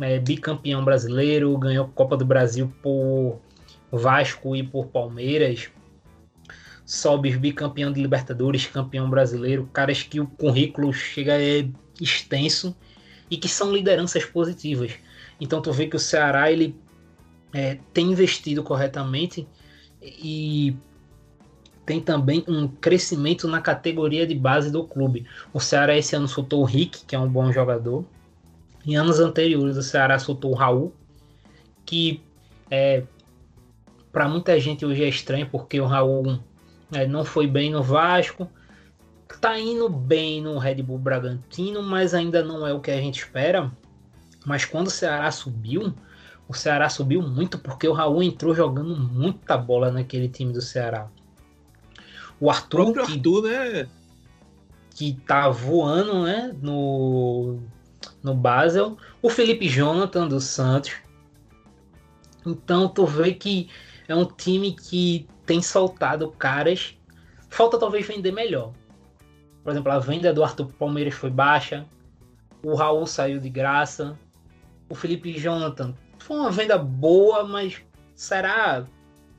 é 0.00 0.18
bicampeão 0.18 0.82
brasileiro, 0.82 1.56
ganhou 1.58 1.86
Copa 1.88 2.16
do 2.16 2.24
Brasil 2.24 2.72
por 2.82 3.40
Vasco 3.92 4.56
e 4.56 4.62
por 4.62 4.86
Palmeiras. 4.86 5.68
Sobis 6.86 7.36
bicampeão 7.36 7.92
de 7.92 8.00
Libertadores, 8.00 8.66
campeão 8.66 9.10
brasileiro, 9.10 9.68
caras 9.74 10.02
que 10.02 10.20
o 10.20 10.26
currículo 10.26 10.90
chega 10.90 11.34
é 11.38 11.68
extenso 12.00 12.74
e 13.30 13.36
que 13.36 13.48
são 13.48 13.72
lideranças 13.72 14.24
positivas. 14.24 14.92
Então 15.40 15.60
tu 15.60 15.72
vê 15.72 15.86
que 15.86 15.96
o 15.96 16.00
Ceará 16.00 16.50
ele 16.50 16.74
é, 17.52 17.78
tem 17.92 18.10
investido 18.10 18.62
corretamente 18.62 19.46
e 20.02 20.76
tem 21.84 22.00
também 22.00 22.44
um 22.46 22.68
crescimento 22.68 23.48
na 23.48 23.60
categoria 23.60 24.26
de 24.26 24.34
base 24.34 24.70
do 24.70 24.84
clube. 24.84 25.26
O 25.52 25.60
Ceará 25.60 25.96
esse 25.96 26.14
ano 26.14 26.28
soltou 26.28 26.60
o 26.60 26.64
Rick, 26.64 27.04
que 27.06 27.16
é 27.16 27.18
um 27.18 27.28
bom 27.28 27.50
jogador. 27.50 28.04
Em 28.86 28.96
anos 28.96 29.20
anteriores, 29.20 29.76
o 29.76 29.82
Ceará 29.82 30.18
soltou 30.18 30.52
o 30.52 30.54
Raul, 30.54 30.92
que 31.86 32.22
é, 32.70 33.04
para 34.12 34.28
muita 34.28 34.58
gente 34.60 34.84
hoje 34.84 35.02
é 35.02 35.08
estranho, 35.08 35.48
porque 35.50 35.80
o 35.80 35.86
Raul 35.86 36.38
é, 36.92 37.06
não 37.06 37.24
foi 37.24 37.46
bem 37.46 37.70
no 37.70 37.82
Vasco, 37.82 38.48
tá 39.36 39.58
indo 39.58 39.88
bem 39.88 40.40
no 40.40 40.58
Red 40.58 40.82
Bull 40.82 40.98
Bragantino, 40.98 41.82
mas 41.82 42.14
ainda 42.14 42.42
não 42.42 42.66
é 42.66 42.72
o 42.72 42.80
que 42.80 42.90
a 42.90 42.96
gente 42.96 43.20
espera. 43.20 43.70
Mas 44.46 44.64
quando 44.64 44.86
o 44.86 44.90
Ceará 44.90 45.30
subiu, 45.30 45.92
o 46.48 46.54
Ceará 46.54 46.88
subiu 46.88 47.20
muito 47.20 47.58
porque 47.58 47.86
o 47.86 47.92
Raul 47.92 48.22
entrou 48.22 48.54
jogando 48.54 48.96
muita 48.96 49.56
bola 49.56 49.90
naquele 49.90 50.28
time 50.28 50.52
do 50.52 50.62
Ceará. 50.62 51.08
O 52.40 52.50
Arthur, 52.50 52.80
o 52.80 52.92
que, 52.92 53.00
Arthur, 53.00 53.42
né? 53.42 53.88
Que 54.94 55.12
tá 55.26 55.48
voando, 55.50 56.24
né? 56.24 56.56
No, 56.62 57.60
no 58.22 58.34
Basel. 58.34 58.96
O 59.20 59.28
Felipe 59.28 59.68
Jonathan 59.68 60.26
do 60.26 60.40
Santos. 60.40 60.92
Então 62.46 62.88
tu 62.88 63.04
vê 63.04 63.34
que 63.34 63.68
é 64.06 64.14
um 64.14 64.24
time 64.24 64.72
que 64.72 65.28
tem 65.44 65.60
soltado 65.60 66.30
caras. 66.30 66.96
Falta 67.50 67.78
talvez 67.78 68.06
vender 68.06 68.32
melhor. 68.32 68.72
Por 69.68 69.72
exemplo, 69.72 69.92
a 69.92 69.98
venda 69.98 70.32
do 70.32 70.42
Arthur 70.42 70.72
Palmeiras 70.78 71.12
foi 71.12 71.28
baixa. 71.28 71.84
O 72.64 72.74
Raul 72.74 73.06
saiu 73.06 73.38
de 73.38 73.50
graça. 73.50 74.18
O 74.88 74.94
Felipe 74.94 75.38
Jonathan 75.38 75.94
foi 76.18 76.38
uma 76.38 76.50
venda 76.50 76.78
boa, 76.78 77.44
mas 77.44 77.76
será 78.14 78.86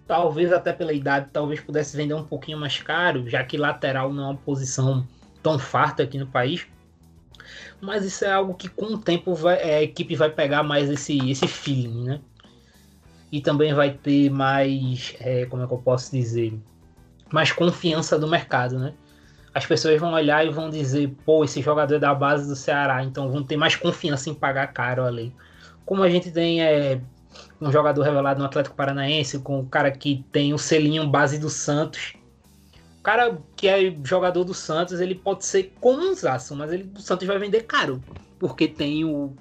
talvez 0.06 0.54
até 0.54 0.72
pela 0.72 0.94
idade, 0.94 1.32
talvez 1.34 1.60
pudesse 1.62 1.98
vender 1.98 2.14
um 2.14 2.24
pouquinho 2.24 2.60
mais 2.60 2.78
caro, 2.78 3.28
já 3.28 3.44
que 3.44 3.58
lateral 3.58 4.14
não 4.14 4.24
é 4.24 4.28
uma 4.28 4.38
posição 4.38 5.04
tão 5.42 5.58
farta 5.58 6.04
aqui 6.04 6.20
no 6.20 6.28
país. 6.28 6.68
Mas 7.82 8.06
isso 8.06 8.24
é 8.24 8.32
algo 8.32 8.54
que 8.54 8.70
com 8.70 8.86
o 8.86 9.00
tempo 9.00 9.34
vai, 9.34 9.56
é, 9.56 9.78
a 9.78 9.82
equipe 9.82 10.16
vai 10.16 10.30
pegar 10.30 10.62
mais 10.62 10.92
esse, 10.92 11.18
esse 11.28 11.48
feeling, 11.48 12.04
né? 12.04 12.22
E 13.32 13.42
também 13.42 13.74
vai 13.74 13.96
ter 13.96 14.30
mais, 14.30 15.16
é, 15.22 15.48
como 15.48 15.64
é 15.64 15.66
que 15.66 15.74
eu 15.74 15.80
posso 15.80 16.12
dizer, 16.12 16.54
mais 17.34 17.52
confiança 17.52 18.20
do 18.20 18.28
mercado, 18.28 18.78
né? 18.78 18.94
As 19.54 19.66
pessoas 19.66 20.00
vão 20.00 20.14
olhar 20.14 20.46
e 20.46 20.50
vão 20.50 20.70
dizer, 20.70 21.10
pô, 21.26 21.44
esse 21.44 21.62
jogador 21.62 21.96
é 21.96 22.00
da 22.00 22.14
base 22.14 22.48
do 22.48 22.56
Ceará, 22.56 23.04
então 23.04 23.32
vão 23.32 23.44
ter 23.44 23.58
mais 23.58 23.76
confiança 23.76 24.30
em 24.30 24.34
pagar 24.34 24.68
caro 24.68 25.04
ali. 25.04 25.34
Como 25.86 26.04
a 26.04 26.10
gente 26.10 26.32
tem 26.32 26.62
é, 26.62 27.02
um 27.60 27.72
jogador 27.72 28.02
revelado 28.04 28.40
no 28.40 28.46
Atlético 28.46 28.76
Paranaense, 28.76 29.40
com 29.40 29.60
o 29.60 29.66
cara 29.66 29.92
que 29.92 30.24
tem 30.32 30.54
o 30.54 30.58
selinho 30.58 31.08
base 31.08 31.40
do 31.40 31.50
Santos. 31.50 32.14
O 33.00 33.02
cara 33.02 33.38
que 33.56 33.68
é 33.68 33.96
jogador 34.04 34.44
do 34.44 34.54
Santos, 34.54 35.00
ele 35.00 35.16
pode 35.16 35.46
ser 35.46 35.74
comunzaço, 35.80 36.56
mas 36.56 36.72
ele 36.72 36.84
do 36.84 37.02
Santos 37.02 37.28
vai 37.28 37.40
vender 37.40 37.64
caro, 37.64 38.04
porque 38.38 38.68
tem 38.68 39.04
o 39.04 39.36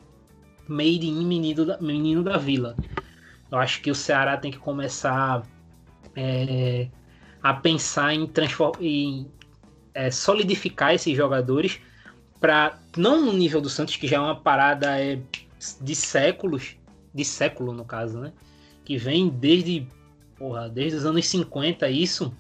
made 0.67 1.07
in 1.07 1.25
menino 1.25 1.67
da, 1.67 1.79
menino 1.79 2.23
da 2.23 2.37
vila. 2.37 2.77
Eu 3.51 3.59
acho 3.59 3.81
que 3.81 3.91
o 3.91 3.95
Ceará 3.95 4.37
tem 4.37 4.51
que 4.51 4.59
começar 4.59 5.43
é, 6.15 6.89
a 7.43 7.55
pensar 7.55 8.15
em, 8.15 8.31
em 8.81 9.27
é, 9.99 10.13
solidificar 10.13 10.95
esses 10.95 11.17
jogadores 11.17 11.81
para 12.41 12.79
não 12.97 13.27
no 13.27 13.33
nível 13.33 13.61
do 13.61 13.69
Santos, 13.69 13.97
que 13.97 14.07
já 14.07 14.19
é 14.19 14.21
uma 14.21 14.37
parada 14.37 14.97
é, 14.97 15.19
de 15.81 15.97
séculos, 15.97 16.77
de 17.13 17.25
século 17.25 17.73
no 17.73 17.85
caso, 17.85 18.21
né? 18.21 18.33
Que 18.85 18.97
vem 18.97 19.29
desde, 19.29 19.89
porra, 20.39 20.69
desde 20.69 20.99
os 20.99 21.05
anos 21.05 21.27
50 21.27 21.91
isso, 21.91 22.33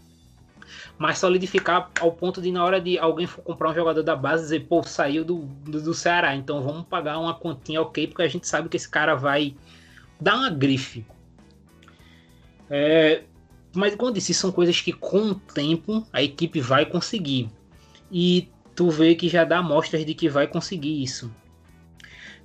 mas 0.96 1.18
solidificar 1.18 1.90
ao 2.00 2.12
ponto 2.12 2.40
de 2.40 2.52
na 2.52 2.64
hora 2.64 2.80
de 2.80 2.96
alguém 2.96 3.26
for 3.26 3.42
comprar 3.42 3.70
um 3.70 3.74
jogador 3.74 4.04
da 4.04 4.14
base 4.14 4.44
dizer, 4.44 4.60
pô, 4.68 4.84
saiu 4.84 5.24
do, 5.24 5.38
do, 5.64 5.82
do 5.82 5.94
Ceará, 5.94 6.36
então 6.36 6.62
vamos 6.62 6.86
pagar 6.86 7.18
uma 7.18 7.34
continha 7.34 7.82
ok, 7.82 8.06
porque 8.06 8.22
a 8.22 8.28
gente 8.28 8.46
sabe 8.46 8.68
que 8.68 8.76
esse 8.76 8.88
cara 8.88 9.16
vai 9.16 9.56
dar 10.20 10.36
uma 10.36 10.50
grife. 10.50 11.04
É, 12.70 13.24
mas 13.74 13.94
como 13.94 14.10
eu 14.10 14.14
disse, 14.14 14.32
são 14.34 14.50
coisas 14.50 14.80
que 14.80 14.92
com 14.92 15.30
o 15.30 15.34
tempo 15.34 16.06
a 16.12 16.22
equipe 16.22 16.60
vai 16.60 16.86
conseguir. 16.86 17.50
E 18.10 18.48
tu 18.74 18.90
vê 18.90 19.14
que 19.14 19.28
já 19.28 19.44
dá 19.44 19.58
amostras 19.58 20.04
de 20.04 20.14
que 20.14 20.28
vai 20.28 20.46
conseguir 20.46 21.02
isso. 21.02 21.30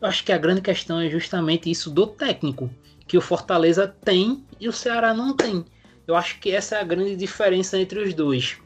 Eu 0.01 0.07
acho 0.07 0.23
que 0.23 0.31
a 0.31 0.37
grande 0.37 0.61
questão 0.61 0.99
é 0.99 1.09
justamente 1.09 1.69
isso 1.71 1.89
do 1.89 2.05
técnico, 2.05 2.69
que 3.07 3.17
o 3.17 3.21
Fortaleza 3.21 3.87
tem 3.87 4.43
e 4.59 4.67
o 4.67 4.73
Ceará 4.73 5.13
não 5.13 5.35
tem. 5.35 5.63
Eu 6.05 6.15
acho 6.15 6.39
que 6.39 6.51
essa 6.51 6.75
é 6.75 6.81
a 6.81 6.83
grande 6.83 7.15
diferença 7.15 7.79
entre 7.79 7.99
os 7.99 8.13
dois. 8.13 8.57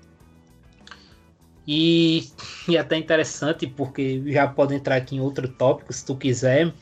E, 1.68 2.30
e 2.68 2.78
até 2.78 2.98
interessante, 2.98 3.68
porque 3.68 4.24
já 4.32 4.48
pode 4.48 4.74
entrar 4.74 4.96
aqui 4.96 5.18
em 5.18 5.20
outro 5.20 5.48
tópico, 5.48 5.92
se 5.92 6.06
tu 6.06 6.16
quiser, 6.16 6.74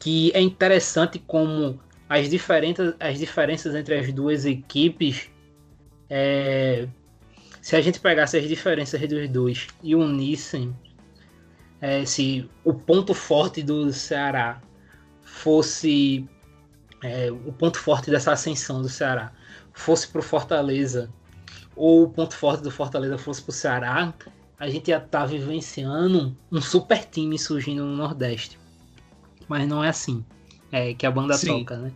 que 0.00 0.32
é 0.34 0.40
interessante 0.40 1.18
como 1.18 1.78
as 2.08 2.28
diferenças, 2.28 2.94
as 3.00 3.18
diferenças 3.18 3.74
entre 3.74 3.98
as 3.98 4.12
duas 4.12 4.44
equipes, 4.44 5.30
é, 6.08 6.88
se 7.60 7.74
a 7.74 7.80
gente 7.80 7.98
pegasse 7.98 8.36
as 8.36 8.46
diferenças 8.46 9.00
dos 9.08 9.28
dois 9.28 9.66
e 9.82 9.94
unissem 9.94 10.74
é, 11.80 12.04
se 12.04 12.48
o 12.64 12.72
ponto 12.72 13.12
forte 13.12 13.62
do 13.62 13.92
Ceará 13.92 14.62
fosse 15.22 16.28
é, 17.02 17.30
o 17.30 17.52
ponto 17.52 17.78
forte 17.78 18.10
dessa 18.10 18.32
ascensão 18.32 18.80
do 18.80 18.88
Ceará 18.88 19.32
fosse 19.72 20.08
para 20.08 20.20
o 20.20 20.22
Fortaleza 20.22 21.12
ou 21.74 22.04
o 22.04 22.08
ponto 22.08 22.34
forte 22.34 22.62
do 22.62 22.70
Fortaleza 22.70 23.18
fosse 23.18 23.42
para 23.42 23.50
o 23.50 23.54
Ceará, 23.54 24.14
a 24.58 24.68
gente 24.68 24.88
ia 24.88 24.96
estar 24.96 25.20
tá 25.20 25.26
vivenciando 25.26 26.34
um 26.50 26.60
super 26.60 27.04
time 27.04 27.38
surgindo 27.38 27.84
no 27.84 27.94
Nordeste. 27.94 28.58
Mas 29.46 29.68
não 29.68 29.84
é 29.84 29.90
assim. 29.90 30.24
É 30.72 30.94
que 30.94 31.06
a 31.06 31.10
banda 31.10 31.34
Sim. 31.34 31.60
toca, 31.60 31.76
né? 31.76 31.92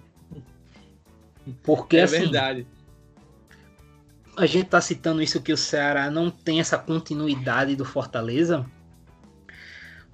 Porque 1.62 1.96
é 1.96 2.02
assim, 2.02 2.18
verdade. 2.20 2.66
A 4.36 4.46
gente 4.46 4.66
tá 4.66 4.80
citando 4.80 5.22
isso 5.22 5.40
que 5.42 5.52
o 5.52 5.56
Ceará 5.56 6.10
não 6.10 6.30
tem 6.30 6.60
essa 6.60 6.78
continuidade 6.78 7.76
do 7.76 7.84
Fortaleza, 7.84 8.64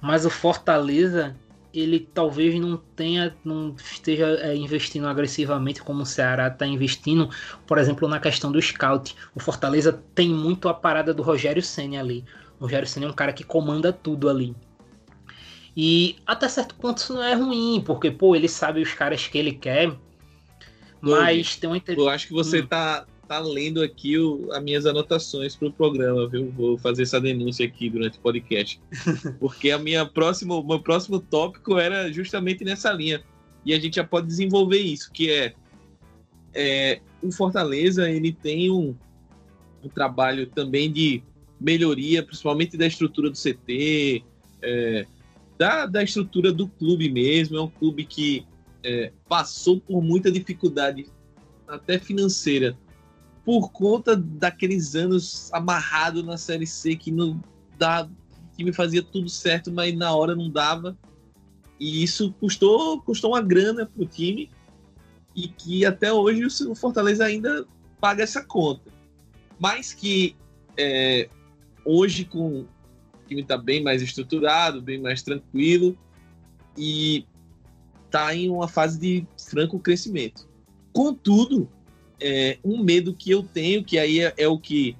mas 0.00 0.24
o 0.24 0.30
Fortaleza 0.30 1.36
ele 1.72 2.00
talvez 2.00 2.58
não 2.58 2.76
tenha, 2.76 3.36
não 3.44 3.74
esteja 3.76 4.26
é, 4.40 4.56
investindo 4.56 5.06
agressivamente 5.06 5.82
como 5.82 6.02
o 6.02 6.06
Ceará 6.06 6.48
está 6.48 6.66
investindo, 6.66 7.28
por 7.66 7.76
exemplo, 7.76 8.08
na 8.08 8.18
questão 8.18 8.50
do 8.50 8.60
scout. 8.60 9.14
O 9.34 9.40
Fortaleza 9.40 9.92
tem 10.14 10.30
muito 10.30 10.68
a 10.68 10.74
parada 10.74 11.12
do 11.12 11.22
Rogério 11.22 11.62
Senna 11.62 12.00
ali. 12.00 12.24
O 12.58 12.64
Rogério 12.64 12.88
Senna 12.88 13.06
é 13.06 13.10
um 13.10 13.12
cara 13.12 13.32
que 13.32 13.44
comanda 13.44 13.92
tudo 13.92 14.28
ali. 14.28 14.56
E 15.76 16.16
até 16.26 16.48
certo 16.48 16.74
ponto 16.76 16.98
isso 16.98 17.12
não 17.12 17.22
é 17.22 17.34
ruim, 17.34 17.82
porque 17.84 18.10
pô, 18.10 18.34
ele 18.34 18.48
sabe 18.48 18.80
os 18.80 18.94
caras 18.94 19.26
que 19.26 19.36
ele 19.36 19.52
quer. 19.52 19.92
Mas 21.00 21.56
tem 21.56 21.68
uma 21.68 21.80
Eu 21.86 22.08
acho 22.08 22.26
que 22.26 22.32
você 22.32 22.60
hum. 22.60 22.66
tá 22.66 23.06
tá 23.26 23.40
lendo 23.40 23.82
aqui 23.82 24.16
o, 24.18 24.48
as 24.52 24.62
minhas 24.62 24.86
anotações 24.86 25.56
para 25.56 25.68
o 25.68 25.72
programa, 25.72 26.28
viu? 26.28 26.50
Vou 26.52 26.78
fazer 26.78 27.02
essa 27.02 27.20
denúncia 27.20 27.66
aqui 27.66 27.90
durante 27.90 28.18
o 28.18 28.20
podcast. 28.20 28.80
Porque 29.40 29.70
a 29.70 29.78
minha 29.78 30.06
próxima, 30.06 30.62
meu 30.62 30.80
próximo 30.80 31.18
tópico 31.18 31.78
era 31.78 32.12
justamente 32.12 32.64
nessa 32.64 32.92
linha. 32.92 33.22
E 33.64 33.74
a 33.74 33.80
gente 33.80 33.96
já 33.96 34.04
pode 34.04 34.28
desenvolver 34.28 34.78
isso, 34.78 35.10
que 35.10 35.30
é, 35.30 35.54
é 36.54 37.00
o 37.20 37.32
Fortaleza, 37.32 38.08
ele 38.08 38.32
tem 38.32 38.70
um, 38.70 38.94
um 39.82 39.88
trabalho 39.88 40.46
também 40.46 40.90
de 40.90 41.22
melhoria, 41.60 42.22
principalmente 42.22 42.76
da 42.76 42.86
estrutura 42.86 43.28
do 43.28 43.36
CT, 43.36 44.22
é, 44.62 45.06
da, 45.58 45.86
da 45.86 46.02
estrutura 46.02 46.52
do 46.52 46.68
clube 46.68 47.10
mesmo. 47.10 47.56
É 47.56 47.62
um 47.62 47.68
clube 47.68 48.04
que 48.04 48.46
é, 48.82 49.12
passou 49.28 49.80
por 49.80 50.02
muita 50.02 50.30
dificuldade, 50.30 51.06
até 51.66 51.98
financeira, 51.98 52.76
por 53.44 53.70
conta 53.70 54.16
daqueles 54.16 54.94
anos 54.94 55.52
amarrado 55.52 56.22
na 56.22 56.36
Série 56.36 56.66
C 56.66 56.96
que 56.96 57.10
não 57.10 57.40
dá, 57.78 58.08
que 58.56 58.64
me 58.64 58.72
fazia 58.72 59.02
tudo 59.02 59.28
certo, 59.28 59.72
mas 59.72 59.94
na 59.96 60.14
hora 60.14 60.34
não 60.34 60.50
dava. 60.50 60.96
E 61.78 62.02
isso 62.02 62.32
custou, 62.40 63.00
custou 63.02 63.32
uma 63.32 63.42
grana 63.42 63.86
para 63.86 64.02
o 64.02 64.06
time 64.06 64.50
e 65.34 65.48
que 65.48 65.84
até 65.84 66.12
hoje 66.12 66.46
o 66.66 66.74
Fortaleza 66.74 67.24
ainda 67.24 67.66
paga 68.00 68.22
essa 68.22 68.42
conta. 68.42 68.90
Mas 69.58 69.92
que 69.92 70.34
é, 70.76 71.28
hoje 71.84 72.24
com 72.24 72.66
time 73.26 73.42
está 73.42 73.56
bem 73.56 73.82
mais 73.82 74.02
estruturado, 74.02 74.80
bem 74.80 75.00
mais 75.00 75.22
tranquilo 75.22 75.96
e 76.76 77.26
está 78.04 78.34
em 78.34 78.48
uma 78.48 78.68
fase 78.68 78.98
de 78.98 79.26
franco 79.48 79.78
crescimento. 79.78 80.48
Contudo, 80.92 81.68
é, 82.20 82.58
um 82.64 82.82
medo 82.82 83.14
que 83.14 83.30
eu 83.30 83.42
tenho, 83.42 83.84
que 83.84 83.98
aí 83.98 84.20
é, 84.20 84.34
é 84.36 84.48
o 84.48 84.58
que 84.58 84.96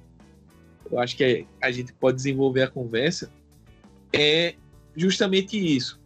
eu 0.91 0.99
acho 0.99 1.15
que 1.17 1.23
é, 1.23 1.45
a 1.61 1.71
gente 1.71 1.93
pode 1.93 2.17
desenvolver 2.17 2.63
a 2.63 2.67
conversa, 2.67 3.31
é 4.13 4.55
justamente 4.95 5.57
isso. 5.57 5.99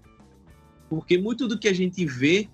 Porque 0.90 1.18
muito 1.18 1.48
do 1.48 1.58
que 1.58 1.68
a 1.68 1.74
gente 1.74 2.06
vê, 2.06 2.50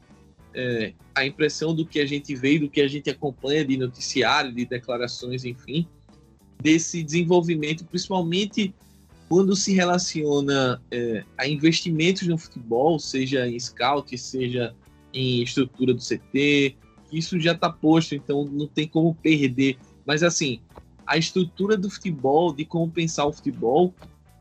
é, 0.54 0.94
a 1.16 1.26
impressão 1.26 1.74
do 1.74 1.86
que 1.86 2.00
a 2.00 2.06
gente 2.06 2.36
vê 2.36 2.56
e 2.56 2.60
do 2.60 2.70
que 2.70 2.82
a 2.82 2.88
gente 2.88 3.10
acompanha 3.10 3.66
de 3.66 3.78
noticiário, 3.78 4.54
de 4.54 4.66
declarações, 4.66 5.46
enfim, 5.46 5.88
desse 6.62 7.04
desenvolvimento, 7.04 7.86
principalmente 7.86 8.74
quando 9.30 9.56
se 9.56 9.74
relaciona 9.74 10.82
é, 10.92 11.24
a 11.38 11.48
investimentos 11.48 12.28
no 12.28 12.38
futebol, 12.38 12.98
seja 12.98 13.48
em 13.48 13.60
scout, 13.60 14.18
seja 14.18 14.74
em 15.14 15.42
estrutura 15.42 15.94
do 15.94 16.00
CT, 16.00 16.76
isso 17.12 17.40
já 17.40 17.54
está 17.54 17.70
posto, 17.70 18.16
então 18.16 18.46
não 18.46 18.68
tem 18.68 18.88
como 18.88 19.16
perder. 19.16 19.78
Mas 20.06 20.24
assim, 20.24 20.62
a 21.06 21.18
estrutura 21.18 21.78
do 21.78 21.90
futebol, 21.90 22.54
de 22.54 22.66
como 22.66 22.90
pensar 22.90 23.26
o 23.26 23.34
futebol, 23.34 23.94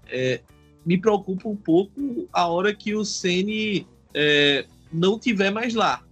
é, 0.09 0.41
me 0.85 0.97
preocupa 0.97 1.49
um 1.49 1.57
pouco 1.57 2.29
a 2.33 2.47
hora 2.47 2.75
que 2.75 2.95
o 2.95 3.05
Ceni 3.05 3.87
é, 4.15 4.67
não 4.93 5.19
tiver 5.19 5.51
mais 5.51 5.75
lá. 5.75 6.05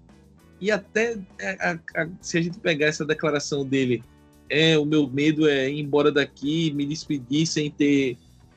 E 0.61 0.71
até 0.71 1.19
é, 1.39 1.51
a, 1.61 1.79
a, 2.03 2.09
se 2.21 2.39
a 2.39 2.43
gente 2.43 2.59
pegar 2.59 2.87
essa 2.87 3.05
declaração 3.05 3.65
dele, 3.65 4.03
é 4.49 4.79
o 4.79 4.85
meu 4.85 5.09
medo 5.09 5.49
é 5.49 5.71
ir 5.71 5.81
embora 5.81 6.11
daqui, 6.13 6.73
me 6.73 6.85
despedir 6.87 7.47
sem 7.47 7.71
ter, 7.71 8.17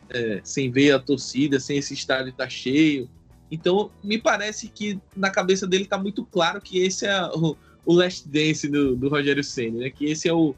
é, 0.10 0.42
sem 0.44 0.72
ver 0.72 0.92
a 0.92 1.00
torcida, 1.00 1.60
sem 1.60 1.78
esse 1.78 1.94
estádio 1.94 2.30
estar 2.30 2.46
tá 2.46 2.50
cheio. 2.50 3.10
Então, 3.50 3.92
me 4.04 4.18
parece 4.18 4.68
que 4.68 5.00
na 5.16 5.30
cabeça 5.30 5.66
dele 5.66 5.84
está 5.84 5.98
muito 5.98 6.26
claro 6.26 6.62
que 6.62 6.80
esse 6.80 7.06
é 7.06 7.26
o, 7.28 7.56
o 7.86 7.94
Last 7.94 8.28
Dance 8.28 8.68
do, 8.68 8.96
do 8.96 9.10
Rogério 9.10 9.44
Senna, 9.44 9.80
né? 9.80 9.90
Que 9.90 10.06
esse 10.06 10.28
é 10.28 10.34
o, 10.34 10.54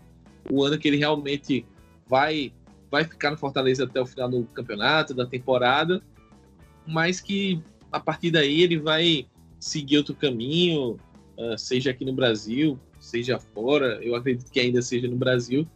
o 0.51 0.63
ano 0.63 0.77
que 0.77 0.87
ele 0.87 0.97
realmente 0.97 1.65
vai 2.07 2.51
vai 2.91 3.03
ficar 3.03 3.29
no 3.29 3.37
Fortaleza 3.37 3.83
até 3.83 4.01
o 4.01 4.05
final 4.05 4.27
do 4.27 4.43
campeonato, 4.45 5.13
da 5.13 5.23
temporada, 5.23 6.01
mas 6.87 7.21
que 7.21 7.61
a 7.91 7.99
partir 7.99 8.31
daí 8.31 8.63
ele 8.63 8.79
vai 8.79 9.27
seguir 9.59 9.97
outro 9.97 10.15
caminho, 10.15 10.97
uh, 11.37 11.55
seja 11.55 11.91
aqui 11.91 12.03
no 12.03 12.13
Brasil, 12.13 12.79
seja 12.99 13.39
fora, 13.39 13.99
eu 14.01 14.15
acredito 14.15 14.51
que 14.51 14.59
ainda 14.59 14.81
seja 14.81 15.07
no 15.07 15.15
Brasil, 15.15 15.67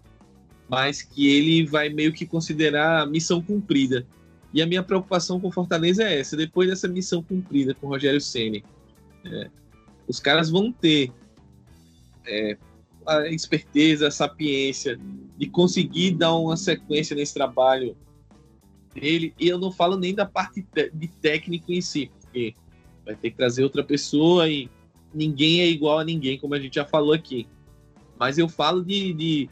mas 0.74 1.04
que 1.04 1.28
ele 1.28 1.68
vai 1.68 1.88
meio 1.88 2.12
que 2.12 2.26
considerar 2.26 3.04
a 3.04 3.06
missão 3.06 3.40
cumprida. 3.40 4.08
E 4.52 4.60
a 4.60 4.66
minha 4.66 4.82
preocupação 4.82 5.40
com 5.40 5.52
Fortaleza 5.52 6.04
é 6.04 6.20
essa, 6.20 6.36
depois 6.36 6.68
dessa 6.68 6.88
missão 6.88 7.22
cumprida 7.22 7.76
com 7.76 7.86
Rogério 7.86 8.20
Ceni, 8.20 8.66
é, 9.24 9.52
os 10.08 10.20
caras 10.20 10.50
vão 10.50 10.72
ter 10.72 11.12
é, 12.26 12.58
a 13.06 13.28
esperteza, 13.28 14.08
a 14.08 14.12
sapiência 14.12 15.00
de 15.38 15.48
conseguir 15.48 16.16
dar 16.16 16.34
uma 16.34 16.58
sequência 16.58 17.16
nesse 17.16 17.36
trabalho 17.36 17.96
dele. 18.96 19.32
E 19.40 19.48
eu 19.48 19.60
não 19.60 19.72
falo 19.72 19.96
nem 19.96 20.16
da 20.16 20.26
parte 20.26 20.66
de 20.92 21.08
técnico 21.08 21.72
em 21.72 21.82
si, 21.82 22.10
porque 22.20 22.56
vai 23.06 23.16
ter 23.16 23.30
que 23.30 23.38
trazer 23.38 23.64
outra 23.64 23.84
pessoa 23.84 24.50
e 24.50 24.68
ninguém 25.14 25.62
é 25.62 25.68
igual 25.68 26.00
a 26.00 26.04
ninguém, 26.04 26.40
como 26.40 26.56
a 26.56 26.60
gente 26.60 26.74
já 26.76 26.86
falou 26.86 27.14
aqui. 27.14 27.48
Mas 28.18 28.40
eu 28.40 28.50
falo 28.50 28.84
de, 28.84 29.14
de 29.14 29.50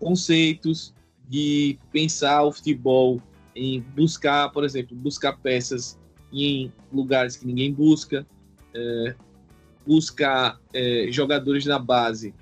conceitos, 0.00 0.92
de 1.28 1.78
pensar 1.92 2.42
o 2.42 2.50
futebol, 2.50 3.22
em 3.54 3.80
buscar, 3.80 4.50
por 4.50 4.64
exemplo, 4.64 4.96
buscar 4.96 5.36
peças 5.38 5.96
em 6.32 6.72
lugares 6.92 7.36
que 7.36 7.46
ninguém 7.46 7.72
busca, 7.72 8.26
é, 8.74 9.14
buscar 9.86 10.60
é, 10.72 11.06
jogadores 11.10 11.66
na 11.66 11.78
base, 11.78 12.34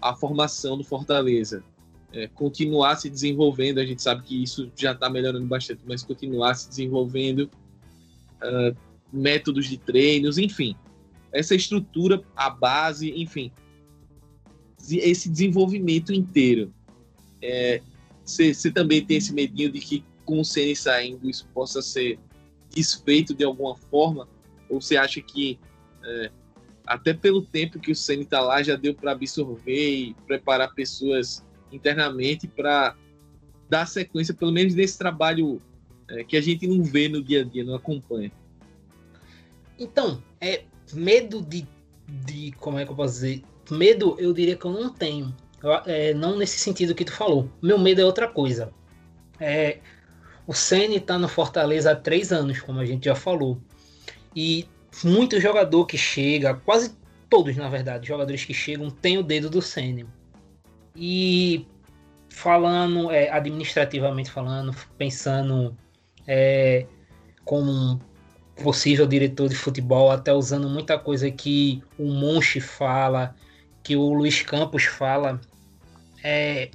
a 0.00 0.14
formação 0.14 0.76
do 0.78 0.84
Fortaleza, 0.84 1.64
é, 2.12 2.28
continuar 2.28 2.96
se 2.96 3.10
desenvolvendo, 3.10 3.78
a 3.78 3.86
gente 3.86 4.02
sabe 4.02 4.22
que 4.22 4.42
isso 4.42 4.70
já 4.76 4.92
está 4.92 5.10
melhorando 5.10 5.46
bastante, 5.46 5.80
mas 5.84 6.02
continuar 6.02 6.54
se 6.54 6.68
desenvolvendo, 6.68 7.50
uh, 8.42 8.76
métodos 9.12 9.66
de 9.66 9.76
treinos, 9.76 10.38
enfim, 10.38 10.76
essa 11.32 11.54
estrutura, 11.54 12.22
a 12.34 12.48
base, 12.48 13.10
enfim, 13.10 13.50
esse 14.88 15.28
desenvolvimento 15.28 16.12
inteiro. 16.12 16.72
Você 18.24 18.50
é, 18.68 18.70
também 18.70 19.04
tem 19.04 19.16
esse 19.18 19.32
medinho 19.32 19.70
de 19.70 19.80
que 19.80 20.04
com 20.24 20.40
o 20.40 20.44
CN 20.44 20.74
saindo 20.74 21.28
isso 21.28 21.48
possa 21.54 21.80
ser 21.80 22.18
desfeito 22.70 23.34
de 23.34 23.44
alguma 23.44 23.76
forma? 23.76 24.28
Ou 24.68 24.80
você 24.80 24.96
acha 24.96 25.20
que 25.20 25.58
é, 26.04 26.30
até 26.86 27.12
pelo 27.12 27.42
tempo 27.42 27.80
que 27.80 27.90
o 27.90 27.96
Ceni 27.96 28.22
está 28.22 28.40
lá, 28.40 28.62
já 28.62 28.76
deu 28.76 28.94
para 28.94 29.12
absorver 29.12 29.90
e 29.90 30.14
preparar 30.26 30.72
pessoas 30.72 31.44
internamente 31.72 32.46
para 32.46 32.96
dar 33.68 33.86
sequência, 33.86 34.32
pelo 34.32 34.52
menos 34.52 34.74
nesse 34.74 34.96
trabalho 34.96 35.60
é, 36.08 36.22
que 36.22 36.36
a 36.36 36.40
gente 36.40 36.66
não 36.66 36.84
vê 36.84 37.08
no 37.08 37.22
dia 37.22 37.40
a 37.40 37.44
dia, 37.44 37.64
não 37.64 37.74
acompanha. 37.74 38.30
Então, 39.78 40.22
é 40.40 40.64
medo 40.92 41.42
de, 41.42 41.66
de 42.24 42.52
como 42.52 42.78
é 42.78 42.84
que 42.84 42.92
eu 42.92 42.96
posso 42.96 43.14
dizer? 43.14 43.42
Medo, 43.70 44.14
eu 44.18 44.32
diria 44.32 44.56
que 44.56 44.64
eu 44.64 44.72
não 44.72 44.90
tenho. 44.90 45.34
É, 45.86 46.14
não 46.14 46.36
nesse 46.36 46.58
sentido 46.58 46.94
que 46.94 47.04
tu 47.04 47.12
falou. 47.12 47.50
Meu 47.62 47.78
medo 47.78 48.00
é 48.00 48.04
outra 48.04 48.28
coisa. 48.28 48.72
É, 49.40 49.78
o 50.46 50.54
Ceni 50.54 50.96
está 50.96 51.18
no 51.18 51.28
Fortaleza 51.28 51.90
há 51.90 51.96
três 51.96 52.32
anos, 52.32 52.60
como 52.60 52.78
a 52.78 52.84
gente 52.84 53.06
já 53.06 53.14
falou. 53.14 53.58
E 54.34 54.68
muito 55.04 55.40
jogador 55.40 55.86
que 55.86 55.98
chega, 55.98 56.54
quase 56.54 56.96
todos 57.28 57.56
na 57.56 57.68
verdade, 57.68 58.06
jogadores 58.06 58.44
que 58.44 58.54
chegam 58.54 58.90
têm 58.90 59.18
o 59.18 59.22
dedo 59.22 59.50
do 59.50 59.60
Sênio. 59.60 60.08
E 60.94 61.66
falando, 62.28 63.10
é, 63.10 63.30
administrativamente 63.30 64.30
falando, 64.30 64.74
pensando 64.96 65.76
é, 66.26 66.86
como 67.44 67.70
um 67.70 68.00
possível 68.62 69.06
diretor 69.06 69.48
de 69.48 69.54
futebol, 69.54 70.10
até 70.10 70.32
usando 70.32 70.68
muita 70.68 70.98
coisa 70.98 71.30
que 71.30 71.82
o 71.98 72.06
Monchi 72.06 72.60
fala, 72.60 73.34
que 73.82 73.96
o 73.96 74.12
Luiz 74.12 74.42
Campos 74.42 74.84
fala, 74.84 75.40
é, 76.26 76.70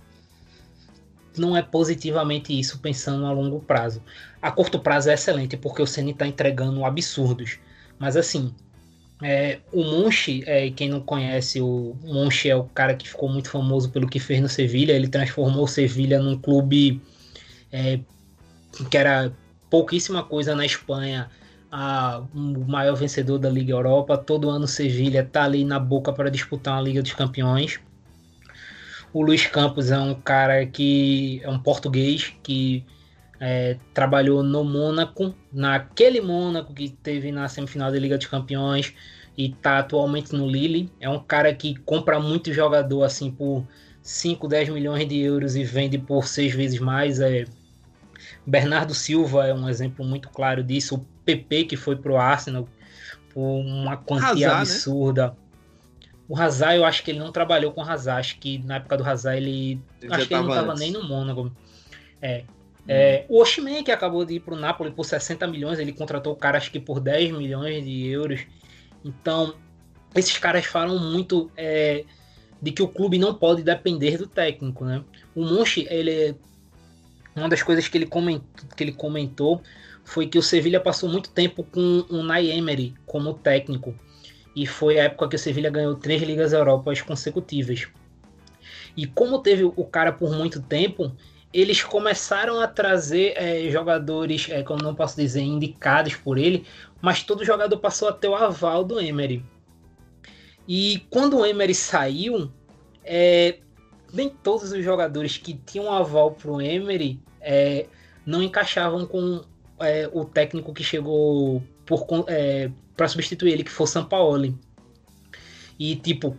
não 1.37 1.57
é 1.57 1.61
positivamente 1.61 2.57
isso 2.57 2.79
pensando 2.79 3.25
a 3.25 3.33
longo 3.33 3.59
prazo. 3.59 4.01
A 4.41 4.49
curto 4.49 4.79
prazo 4.79 5.09
é 5.09 5.13
excelente, 5.13 5.57
porque 5.57 5.81
o 5.81 5.85
Ceni 5.85 6.11
está 6.11 6.25
entregando 6.25 6.85
absurdos. 6.85 7.59
Mas 7.99 8.15
assim, 8.15 8.55
é, 9.21 9.59
o 9.73 9.83
Monchi, 9.83 10.41
é, 10.47 10.71
quem 10.71 10.87
não 10.89 11.01
conhece, 11.01 11.59
o 11.59 11.97
Monchi 12.01 12.49
é 12.49 12.55
o 12.55 12.63
cara 12.63 12.95
que 12.95 13.09
ficou 13.09 13.27
muito 13.27 13.49
famoso 13.49 13.89
pelo 13.91 14.07
que 14.07 14.19
fez 14.19 14.41
no 14.41 14.47
Sevilha. 14.47 14.93
Ele 14.93 15.09
transformou 15.09 15.65
o 15.65 15.67
Sevilha 15.67 16.17
num 16.21 16.37
clube 16.37 17.01
é, 17.73 17.99
que 18.89 18.97
era 18.97 19.33
pouquíssima 19.69 20.23
coisa 20.23 20.55
na 20.55 20.65
Espanha, 20.65 21.29
a, 21.69 22.23
o 22.33 22.65
maior 22.65 22.95
vencedor 22.95 23.37
da 23.37 23.49
Liga 23.49 23.73
Europa. 23.73 24.17
Todo 24.17 24.49
ano 24.49 24.63
o 24.63 24.67
Sevilha 24.67 25.21
está 25.21 25.43
ali 25.43 25.65
na 25.65 25.77
boca 25.77 26.13
para 26.13 26.31
disputar 26.31 26.75
uma 26.75 26.81
Liga 26.81 27.01
dos 27.01 27.13
Campeões. 27.13 27.81
O 29.13 29.21
Luiz 29.21 29.45
Campos 29.45 29.91
é 29.91 29.99
um 29.99 30.15
cara 30.15 30.65
que 30.65 31.41
é 31.43 31.49
um 31.49 31.59
português 31.59 32.33
que 32.41 32.85
é, 33.39 33.77
trabalhou 33.93 34.41
no 34.43 34.63
Mônaco, 34.63 35.35
naquele 35.51 36.21
Mônaco 36.21 36.73
que 36.73 36.89
teve 36.89 37.31
na 37.31 37.49
semifinal 37.49 37.91
da 37.91 37.99
Liga 37.99 38.17
dos 38.17 38.27
Campeões 38.27 38.93
e 39.37 39.47
está 39.47 39.79
atualmente 39.79 40.33
no 40.33 40.47
Lille. 40.47 40.89
É 40.99 41.09
um 41.09 41.19
cara 41.19 41.53
que 41.53 41.75
compra 41.79 42.19
muito 42.19 42.53
jogador 42.53 43.03
assim 43.03 43.31
por 43.31 43.65
5, 44.01 44.47
10 44.47 44.69
milhões 44.69 45.07
de 45.07 45.19
euros 45.19 45.55
e 45.55 45.63
vende 45.63 45.97
por 45.97 46.27
seis 46.27 46.53
vezes 46.53 46.79
mais. 46.79 47.19
É... 47.19 47.45
Bernardo 48.45 48.93
Silva 48.93 49.47
é 49.47 49.53
um 49.53 49.67
exemplo 49.67 50.05
muito 50.05 50.29
claro 50.29 50.63
disso. 50.63 50.95
O 50.95 51.05
PP, 51.25 51.65
que 51.65 51.75
foi 51.75 51.95
para 51.95 52.11
o 52.11 52.17
Arsenal 52.17 52.67
por 53.33 53.41
uma 53.41 53.97
quantia 53.97 54.27
Hazard, 54.27 54.47
né? 54.47 54.61
absurda. 54.61 55.27
Né? 55.27 55.33
O 56.31 56.37
Hazard, 56.39 56.77
eu 56.77 56.85
acho 56.85 57.03
que 57.03 57.11
ele 57.11 57.19
não 57.19 57.29
trabalhou 57.29 57.73
com 57.73 57.81
o 57.81 57.83
Hazard. 57.83 58.21
Acho 58.21 58.39
que 58.39 58.57
na 58.59 58.77
época 58.77 58.95
do 58.95 59.03
Hazard 59.03 59.35
ele. 59.35 59.81
ele 60.01 60.13
acho 60.13 60.27
que 60.29 60.33
ele 60.33 60.43
não 60.43 60.49
estava 60.49 60.73
nem 60.75 60.89
no 60.89 61.03
Mônaco. 61.03 61.51
É. 62.21 62.45
É, 62.87 63.25
o 63.27 63.41
Oshimen, 63.41 63.83
que 63.83 63.91
acabou 63.91 64.23
de 64.23 64.35
ir 64.35 64.39
para 64.39 64.53
o 64.53 64.57
Napoli 64.57 64.91
por 64.91 65.03
60 65.03 65.45
milhões, 65.47 65.77
ele 65.77 65.91
contratou 65.91 66.31
o 66.31 66.35
cara 66.37 66.57
acho 66.57 66.71
que 66.71 66.79
por 66.79 67.01
10 67.01 67.33
milhões 67.33 67.83
de 67.83 68.07
euros. 68.07 68.45
Então, 69.03 69.55
esses 70.15 70.37
caras 70.37 70.65
falam 70.65 70.97
muito 70.99 71.51
é, 71.57 72.05
de 72.61 72.71
que 72.71 72.81
o 72.81 72.87
clube 72.87 73.17
não 73.17 73.33
pode 73.33 73.61
depender 73.61 74.17
do 74.17 74.25
técnico, 74.25 74.85
né? 74.85 75.03
O 75.35 75.43
Monchi, 75.43 75.85
ele 75.89 76.33
uma 77.35 77.49
das 77.49 77.61
coisas 77.61 77.89
que 77.89 77.97
ele 77.97 78.05
comentou, 78.05 78.69
que 78.77 78.81
ele 78.85 78.93
comentou 78.93 79.61
foi 80.05 80.27
que 80.27 80.37
o 80.37 80.41
Sevilha 80.41 80.79
passou 80.79 81.09
muito 81.09 81.29
tempo 81.29 81.61
com 81.61 82.05
o 82.09 82.23
Nay 82.23 82.51
Emery 82.51 82.93
como 83.05 83.33
técnico 83.33 83.93
e 84.55 84.65
foi 84.65 84.99
a 84.99 85.03
época 85.03 85.29
que 85.29 85.35
o 85.35 85.39
Sevilha 85.39 85.69
ganhou 85.69 85.95
três 85.95 86.21
ligas 86.21 86.53
Europas 86.53 87.01
consecutivas. 87.01 87.87
E 88.95 89.07
como 89.07 89.39
teve 89.39 89.63
o 89.63 89.85
cara 89.85 90.11
por 90.11 90.31
muito 90.31 90.61
tempo, 90.61 91.11
eles 91.53 91.83
começaram 91.83 92.59
a 92.59 92.67
trazer 92.67 93.33
é, 93.35 93.69
jogadores, 93.69 94.47
é, 94.49 94.63
como 94.63 94.83
não 94.83 94.95
posso 94.95 95.15
dizer, 95.15 95.41
indicados 95.41 96.15
por 96.15 96.37
ele, 96.37 96.65
mas 97.01 97.23
todo 97.23 97.45
jogador 97.45 97.77
passou 97.77 98.09
a 98.09 98.13
ter 98.13 98.27
o 98.27 98.35
aval 98.35 98.83
do 98.83 98.99
Emery. 98.99 99.43
E 100.67 101.05
quando 101.09 101.39
o 101.39 101.45
Emery 101.45 101.73
saiu, 101.73 102.51
é, 103.03 103.57
nem 104.13 104.29
todos 104.29 104.71
os 104.71 104.83
jogadores 104.83 105.37
que 105.37 105.53
tinham 105.53 105.91
aval 105.91 106.31
para 106.31 106.51
o 106.51 106.61
Emery 106.61 107.19
é, 107.39 107.87
não 108.25 108.43
encaixavam 108.43 109.05
com 109.05 109.41
é, 109.79 110.09
o 110.13 110.23
técnico 110.23 110.73
que 110.73 110.83
chegou 110.83 111.63
para 113.01 113.05
é, 113.05 113.09
substituir 113.09 113.53
ele, 113.53 113.63
que 113.63 113.71
foi 113.71 113.85
o 113.85 113.87
Sampaoli. 113.87 114.55
E, 115.79 115.95
tipo, 115.95 116.37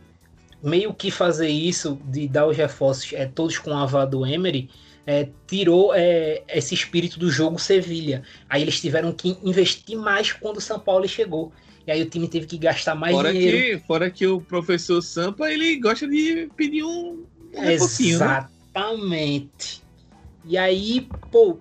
meio 0.62 0.94
que 0.94 1.10
fazer 1.10 1.48
isso, 1.48 1.98
de 2.04 2.28
dar 2.28 2.46
os 2.46 2.56
reforços 2.56 3.12
é, 3.12 3.26
todos 3.26 3.58
com 3.58 3.76
aval 3.76 4.06
do 4.06 4.24
Emery, 4.24 4.70
é, 5.04 5.28
tirou 5.48 5.92
é, 5.92 6.44
esse 6.48 6.72
espírito 6.72 7.18
do 7.18 7.28
jogo 7.28 7.58
Sevilha. 7.58 8.22
Aí 8.48 8.62
eles 8.62 8.80
tiveram 8.80 9.12
que 9.12 9.36
investir 9.42 9.98
mais 9.98 10.30
quando 10.30 10.58
o 10.58 10.60
São 10.60 10.78
Paulo 10.78 11.08
chegou. 11.08 11.52
E 11.84 11.90
aí 11.90 12.00
o 12.00 12.08
time 12.08 12.28
teve 12.28 12.46
que 12.46 12.56
gastar 12.56 12.94
mais 12.94 13.12
fora 13.12 13.32
dinheiro. 13.32 13.80
Que, 13.80 13.84
fora 13.84 14.08
que 14.08 14.24
o 14.24 14.40
professor 14.40 15.02
Sampa, 15.02 15.50
ele 15.50 15.80
gosta 15.80 16.06
de 16.06 16.48
pedir 16.56 16.84
um, 16.84 17.26
um 17.52 17.60
né? 17.60 17.74
Exatamente. 17.74 19.82
Né? 19.82 20.08
E 20.44 20.56
aí, 20.56 21.08
pô, 21.32 21.58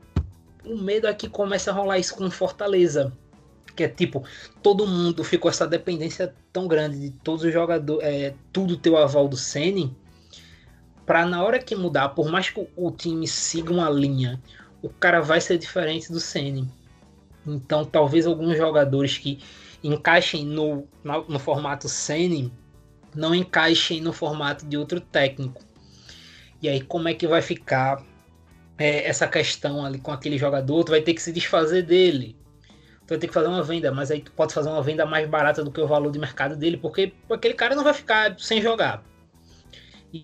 o 0.64 0.78
medo 0.78 1.08
é 1.08 1.14
que 1.16 1.28
começa 1.28 1.72
a 1.72 1.74
rolar 1.74 1.97
isso 1.97 2.14
com 2.14 2.30
Fortaleza. 2.30 3.12
Que 3.76 3.84
é 3.84 3.88
tipo, 3.88 4.24
todo 4.61 4.86
mundo 4.86 5.24
ficou 5.24 5.49
essa 5.49 5.67
dependência 5.67 6.34
tão 6.51 6.67
grande 6.67 6.99
de 6.99 7.11
todos 7.11 7.43
os 7.43 7.53
jogadores, 7.53 8.05
é, 8.05 8.34
tudo 8.51 8.78
ter 8.78 8.89
o 8.89 8.97
aval 8.97 9.28
do 9.28 9.38
Sene 9.38 9.95
para 11.05 11.26
na 11.26 11.43
hora 11.43 11.59
que 11.59 11.76
mudar, 11.76 12.09
por 12.09 12.30
mais 12.32 12.49
que 12.49 12.65
o 12.76 12.91
time 12.91 13.28
siga 13.28 13.74
uma 13.74 13.89
linha, 13.89 14.41
o 14.82 14.89
cara 14.89 15.22
vai 15.22 15.41
ser 15.41 15.57
diferente 15.57 16.11
do 16.11 16.19
Ceni. 16.19 16.69
Então, 17.45 17.84
talvez 17.84 18.26
alguns 18.26 18.55
jogadores 18.55 19.17
que 19.17 19.39
encaixem 19.84 20.45
no, 20.45 20.88
no 21.03 21.39
formato 21.39 21.89
Ceni 21.89 22.49
não 23.15 23.36
encaixem 23.36 23.99
no 23.99 24.13
formato 24.13 24.65
de 24.65 24.78
outro 24.78 25.01
técnico. 25.01 25.61
E 26.61 26.69
aí, 26.69 26.80
como 26.80 27.09
é 27.09 27.13
que 27.13 27.28
vai 27.28 27.41
ficar 27.41 28.05
é, 28.78 29.05
essa 29.05 29.28
questão 29.28 29.84
ali 29.84 29.99
com 29.99 30.11
aquele 30.11 30.38
jogador? 30.38 30.84
Tu 30.84 30.91
vai 30.91 31.01
ter 31.01 31.13
que 31.13 31.22
se 31.22 31.34
desfazer 31.34 31.84
dele. 31.84 32.38
Tu 33.06 33.10
vai 33.10 33.18
ter 33.18 33.28
que 33.28 33.34
fazer 33.34 33.47
uma 33.47 33.64
venda, 33.64 33.91
mas 33.91 34.12
aí 34.12 34.22
tu 34.22 34.32
pode 34.32 34.54
fazer 34.54 34.70
uma 34.70 34.82
venda 34.82 35.06
mais 35.06 35.28
barata 35.28 35.64
do 35.64 35.72
que 35.72 35.82
o 35.82 35.88
valor 35.88 36.12
de 36.12 36.20
mercado 36.20 36.56
dele, 36.56 36.78
porque 36.78 37.14
aquele 37.30 37.54
cara 37.54 37.76
não 37.76 37.84
vai 37.84 37.93
ficar 37.93 38.36
sem 38.39 38.62
jogar. 38.62 39.04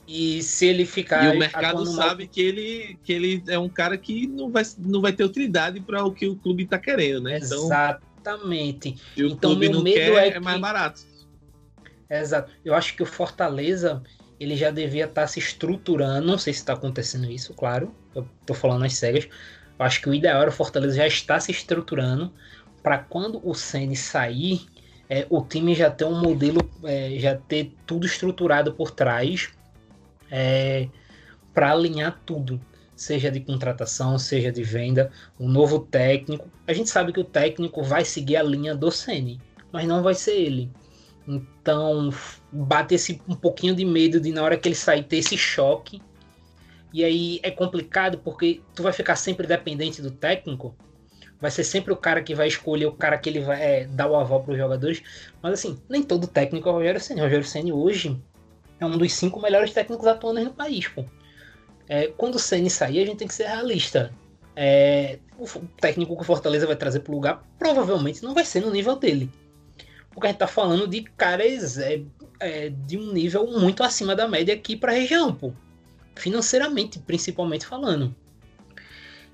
E, 0.07 0.43
se 0.43 0.65
ele 0.65 0.85
ficar. 0.85 1.33
E 1.33 1.37
o 1.37 1.39
mercado 1.39 1.85
sabe 1.85 2.25
mal... 2.25 2.33
que, 2.33 2.41
ele, 2.41 2.99
que 3.03 3.13
ele 3.13 3.43
é 3.47 3.57
um 3.57 3.69
cara 3.69 3.97
que 3.97 4.27
não 4.27 4.51
vai, 4.51 4.63
não 4.77 5.01
vai 5.01 5.13
ter 5.13 5.23
utilidade 5.23 5.79
para 5.79 6.03
o 6.03 6.11
que 6.11 6.27
o 6.27 6.35
clube 6.35 6.63
está 6.63 6.77
querendo, 6.77 7.21
né? 7.21 7.37
Então, 7.37 7.65
Exatamente. 7.65 8.97
Se 9.15 9.23
o 9.23 9.27
então, 9.27 9.51
clube 9.51 9.69
meu 9.69 9.77
não 9.77 9.83
medo 9.83 9.95
quer, 9.95 10.27
é, 10.27 10.31
que... 10.31 10.37
é 10.37 10.39
mais 10.41 10.59
barato. 10.59 11.01
Exato. 12.09 12.51
Eu 12.65 12.73
acho 12.73 12.95
que 12.95 13.03
o 13.03 13.05
Fortaleza 13.05 14.03
ele 14.39 14.55
já 14.55 14.69
devia 14.71 15.05
estar 15.05 15.21
tá 15.21 15.27
se 15.27 15.39
estruturando. 15.39 16.27
Não 16.27 16.37
sei 16.37 16.53
se 16.53 16.59
está 16.59 16.73
acontecendo 16.73 17.29
isso, 17.31 17.53
claro. 17.53 17.95
Eu 18.13 18.27
tô 18.45 18.53
falando 18.53 18.83
as 18.83 18.93
cegas. 18.93 19.27
Eu 19.79 19.85
acho 19.85 20.01
que 20.01 20.09
o 20.09 20.13
ideal 20.13 20.41
era 20.41 20.49
o 20.49 20.53
Fortaleza 20.53 20.95
já 20.95 21.07
estar 21.07 21.39
se 21.39 21.51
estruturando 21.51 22.33
para 22.87 22.99
quando 22.99 23.41
o 23.43 23.53
Ceni 23.53 23.97
sair, 23.97 24.65
é, 25.09 25.27
o 25.29 25.41
time 25.41 25.75
já 25.75 25.91
ter 25.91 26.05
um 26.05 26.21
modelo, 26.21 26.61
é, 26.85 27.19
já 27.19 27.35
ter 27.35 27.73
tudo 27.85 28.05
estruturado 28.05 28.71
por 28.71 28.91
trás 28.91 29.49
é, 30.31 30.87
para 31.53 31.73
alinhar 31.73 32.21
tudo, 32.25 32.61
seja 32.95 33.29
de 33.29 33.41
contratação, 33.41 34.17
seja 34.17 34.53
de 34.53 34.63
venda, 34.63 35.11
um 35.37 35.49
novo 35.49 35.79
técnico. 35.79 36.47
A 36.65 36.71
gente 36.71 36.89
sabe 36.89 37.11
que 37.11 37.19
o 37.19 37.25
técnico 37.25 37.83
vai 37.83 38.05
seguir 38.05 38.37
a 38.37 38.43
linha 38.43 38.73
do 38.73 38.89
Ceni, 38.89 39.37
mas 39.69 39.85
não 39.85 40.01
vai 40.01 40.15
ser 40.15 40.37
ele. 40.37 40.71
Então 41.27 42.09
bate 42.53 42.95
esse 42.95 43.21
um 43.27 43.35
pouquinho 43.35 43.75
de 43.75 43.83
medo 43.83 44.17
de 44.17 44.31
na 44.31 44.41
hora 44.41 44.55
que 44.55 44.65
ele 44.65 44.75
sair 44.75 45.03
ter 45.03 45.17
esse 45.17 45.37
choque. 45.37 46.01
E 46.93 47.03
aí 47.03 47.41
é 47.43 47.51
complicado 47.51 48.19
porque 48.19 48.61
tu 48.73 48.81
vai 48.81 48.93
ficar 48.93 49.17
sempre 49.17 49.45
dependente 49.45 50.01
do 50.01 50.09
técnico. 50.09 50.73
Vai 51.39 51.51
ser 51.51 51.63
sempre 51.63 51.93
o 51.93 51.97
cara 51.97 52.21
que 52.21 52.33
vai 52.33 52.47
escolher 52.47 52.87
o 52.87 52.91
cara 52.91 53.17
que 53.17 53.29
ele 53.29 53.41
vai 53.41 53.61
é, 53.61 53.85
dar 53.85 54.09
o 54.09 54.15
aval 54.15 54.43
para 54.43 54.53
os 54.53 54.57
jogadores. 54.57 55.03
Mas 55.41 55.53
assim, 55.53 55.79
nem 55.87 56.01
todo 56.01 56.27
técnico 56.27 56.67
é 56.67 56.71
o 56.71 56.75
Rogério 56.75 56.99
Senna. 56.99 57.21
O 57.21 57.23
Rogério 57.25 57.45
Senna 57.45 57.75
hoje 57.75 58.19
é 58.79 58.85
um 58.85 58.97
dos 58.97 59.13
cinco 59.13 59.41
melhores 59.41 59.71
técnicos 59.71 60.07
atuando 60.07 60.43
no 60.43 60.53
país, 60.53 60.87
pô. 60.87 61.05
É, 61.87 62.07
quando 62.07 62.35
o 62.35 62.39
Ceni 62.39 62.69
sair, 62.69 63.01
a 63.01 63.05
gente 63.05 63.17
tem 63.17 63.27
que 63.27 63.33
ser 63.33 63.47
realista. 63.47 64.11
É, 64.55 65.19
o 65.37 65.47
técnico 65.79 66.15
que 66.15 66.21
o 66.21 66.25
Fortaleza 66.25 66.65
vai 66.65 66.75
trazer 66.75 67.01
pro 67.01 67.13
lugar 67.13 67.43
provavelmente 67.59 68.23
não 68.23 68.33
vai 68.33 68.43
ser 68.43 68.61
no 68.61 68.71
nível 68.71 68.95
dele. 68.95 69.31
Porque 70.09 70.27
a 70.27 70.29
gente 70.31 70.39
tá 70.39 70.47
falando 70.47 70.87
de 70.87 71.03
caras 71.03 71.77
é, 71.77 72.01
é, 72.39 72.69
de 72.69 72.97
um 72.97 73.13
nível 73.13 73.45
muito 73.47 73.83
acima 73.83 74.15
da 74.15 74.27
média 74.27 74.53
aqui 74.53 74.75
pra 74.75 74.91
região, 74.91 75.33
pô. 75.33 75.53
Financeiramente, 76.15 76.97
principalmente 76.97 77.65
falando. 77.65 78.15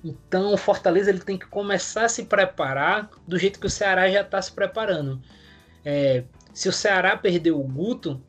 Então 0.03 0.53
o 0.53 0.57
Fortaleza 0.57 1.09
ele 1.09 1.19
tem 1.19 1.37
que 1.37 1.47
começar 1.47 2.05
a 2.05 2.09
se 2.09 2.25
preparar 2.25 3.09
do 3.25 3.37
jeito 3.37 3.59
que 3.59 3.67
o 3.67 3.69
Ceará 3.69 4.09
já 4.09 4.21
está 4.21 4.41
se 4.41 4.51
preparando. 4.51 5.21
É, 5.85 6.23
se 6.53 6.67
o 6.67 6.73
Ceará 6.73 7.15
perder 7.15 7.51
o 7.51 7.63
Guto, 7.63 8.21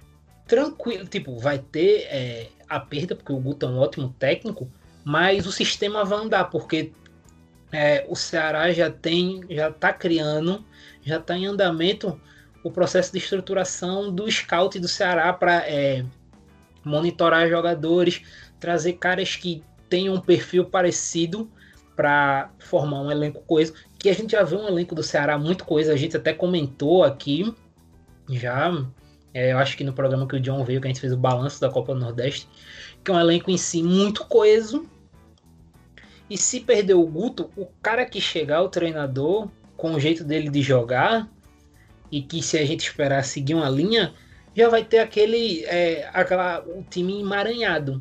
tranquilo, 0.47 1.07
tipo, 1.07 1.37
vai 1.39 1.59
ter 1.59 2.07
é, 2.09 2.49
a 2.69 2.79
perda, 2.79 3.17
porque 3.17 3.33
o 3.33 3.41
Guto 3.41 3.67
é 3.67 3.69
um 3.69 3.79
ótimo 3.79 4.15
técnico, 4.19 4.71
mas 5.05 5.47
o 5.47 5.53
sistema 5.53 6.05
vai 6.05 6.19
andar, 6.19 6.45
porque 6.45 6.93
é, 7.73 8.07
o 8.09 8.15
Ceará 8.15 8.73
já 8.73 8.89
tem, 8.89 9.45
já 9.51 9.69
está 9.69 9.93
criando, 9.93 10.65
já 11.03 11.17
está 11.19 11.37
em 11.37 11.47
andamento 11.47 12.21
o 12.63 12.71
processo 12.71 13.13
de 13.13 13.19
estruturação 13.19 14.15
do 14.15 14.31
scout 14.31 14.79
do 14.79 14.89
Ceará 14.89 15.33
para 15.33 15.69
é, 15.69 16.05
monitorar 16.85 17.49
jogadores, 17.49 18.23
trazer 18.59 18.95
caras 18.95 19.37
que 19.37 19.63
tenham 19.89 20.15
um 20.15 20.21
perfil 20.21 20.65
parecido 20.65 21.51
para 21.97 22.51
formar 22.59 23.01
um 23.01 23.11
elenco 23.11 23.43
coeso, 23.43 23.75
que 23.99 24.09
a 24.09 24.15
gente 24.15 24.33
já 24.33 24.43
vê 24.43 24.57
um 24.57 24.67
elenco 24.67 24.95
do 24.95 25.03
Ceará 25.03 25.39
muito 25.39 25.65
coisa, 25.65 25.93
a 25.93 25.97
gente 25.97 26.17
até 26.17 26.33
comentou 26.33 27.05
aqui 27.05 27.55
já 28.29 28.73
é, 29.35 29.51
eu 29.53 29.59
acho 29.59 29.77
que 29.77 29.83
no 29.83 29.93
programa 29.93 30.29
que 30.29 30.37
o 30.37 30.41
John 30.41 30.65
veio, 30.65 30.81
que 30.81 30.87
a 30.87 30.91
gente 30.91 31.01
fez 31.01 31.13
o 31.13 31.17
balanço 31.17 31.61
da 31.61 31.69
Copa 31.69 31.93
do 31.93 31.99
Nordeste, 31.99 32.49
que 33.03 33.11
é 33.11 33.15
um 33.15 33.19
elenco 33.19 33.51
em 33.51 33.59
si 33.59 33.83
muito 33.83 34.25
coeso. 34.27 34.89
E 36.31 36.39
se 36.39 36.61
perder 36.61 36.95
o 36.95 37.05
Guto, 37.05 37.51
o 37.57 37.67
cara 37.83 38.07
que 38.07 38.21
chegar, 38.21 38.63
o 38.63 38.69
treinador, 38.69 39.51
com 39.77 39.93
o 39.95 40.01
jeito 40.01 40.23
dele 40.23 40.49
de 40.49 40.63
jogar, 40.63 41.29
e 42.13 42.23
que 42.23 42.41
se 42.41 42.57
a 42.57 42.65
gente 42.65 42.87
esperar 42.87 43.25
seguir 43.25 43.55
uma 43.55 43.69
linha, 43.69 44.15
já 44.55 44.69
vai 44.69 44.85
ter 44.85 45.01
aquele 45.01 45.65
é, 45.65 46.09
aquela, 46.15 46.61
o 46.61 46.85
time 46.89 47.21
emaranhado. 47.21 48.01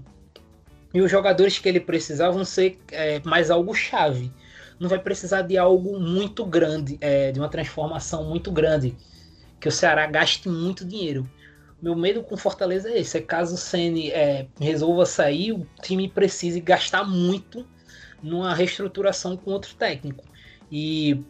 E 0.93 1.01
os 1.01 1.09
jogadores 1.09 1.57
que 1.57 1.67
ele 1.67 1.79
precisar 1.79 2.29
vão 2.29 2.45
ser 2.45 2.79
é, 2.91 3.19
mais 3.25 3.49
algo 3.49 3.73
chave. 3.73 4.31
Não 4.79 4.87
vai 4.87 4.99
precisar 4.99 5.41
de 5.41 5.57
algo 5.57 5.99
muito 5.99 6.45
grande, 6.45 6.97
é, 7.01 7.31
de 7.31 7.39
uma 7.39 7.49
transformação 7.49 8.25
muito 8.25 8.51
grande 8.51 8.95
que 9.59 9.67
o 9.67 9.71
Ceará 9.71 10.05
gaste 10.05 10.49
muito 10.49 10.83
dinheiro. 10.83 11.29
Meu 11.81 11.95
medo 11.95 12.21
com 12.21 12.35
Fortaleza 12.35 12.89
é 12.89 12.99
esse: 12.99 13.17
é 13.17 13.21
caso 13.21 13.55
o 13.55 13.57
Ceni 13.57 14.11
é, 14.11 14.47
resolva 14.59 15.05
sair, 15.05 15.51
o 15.53 15.65
time 15.81 16.09
precise 16.09 16.59
gastar 16.59 17.03
muito 17.03 17.65
numa 18.21 18.53
reestruturação 18.53 19.35
com 19.37 19.51
outro 19.51 19.73
técnico. 19.75 20.23
E 20.71 21.23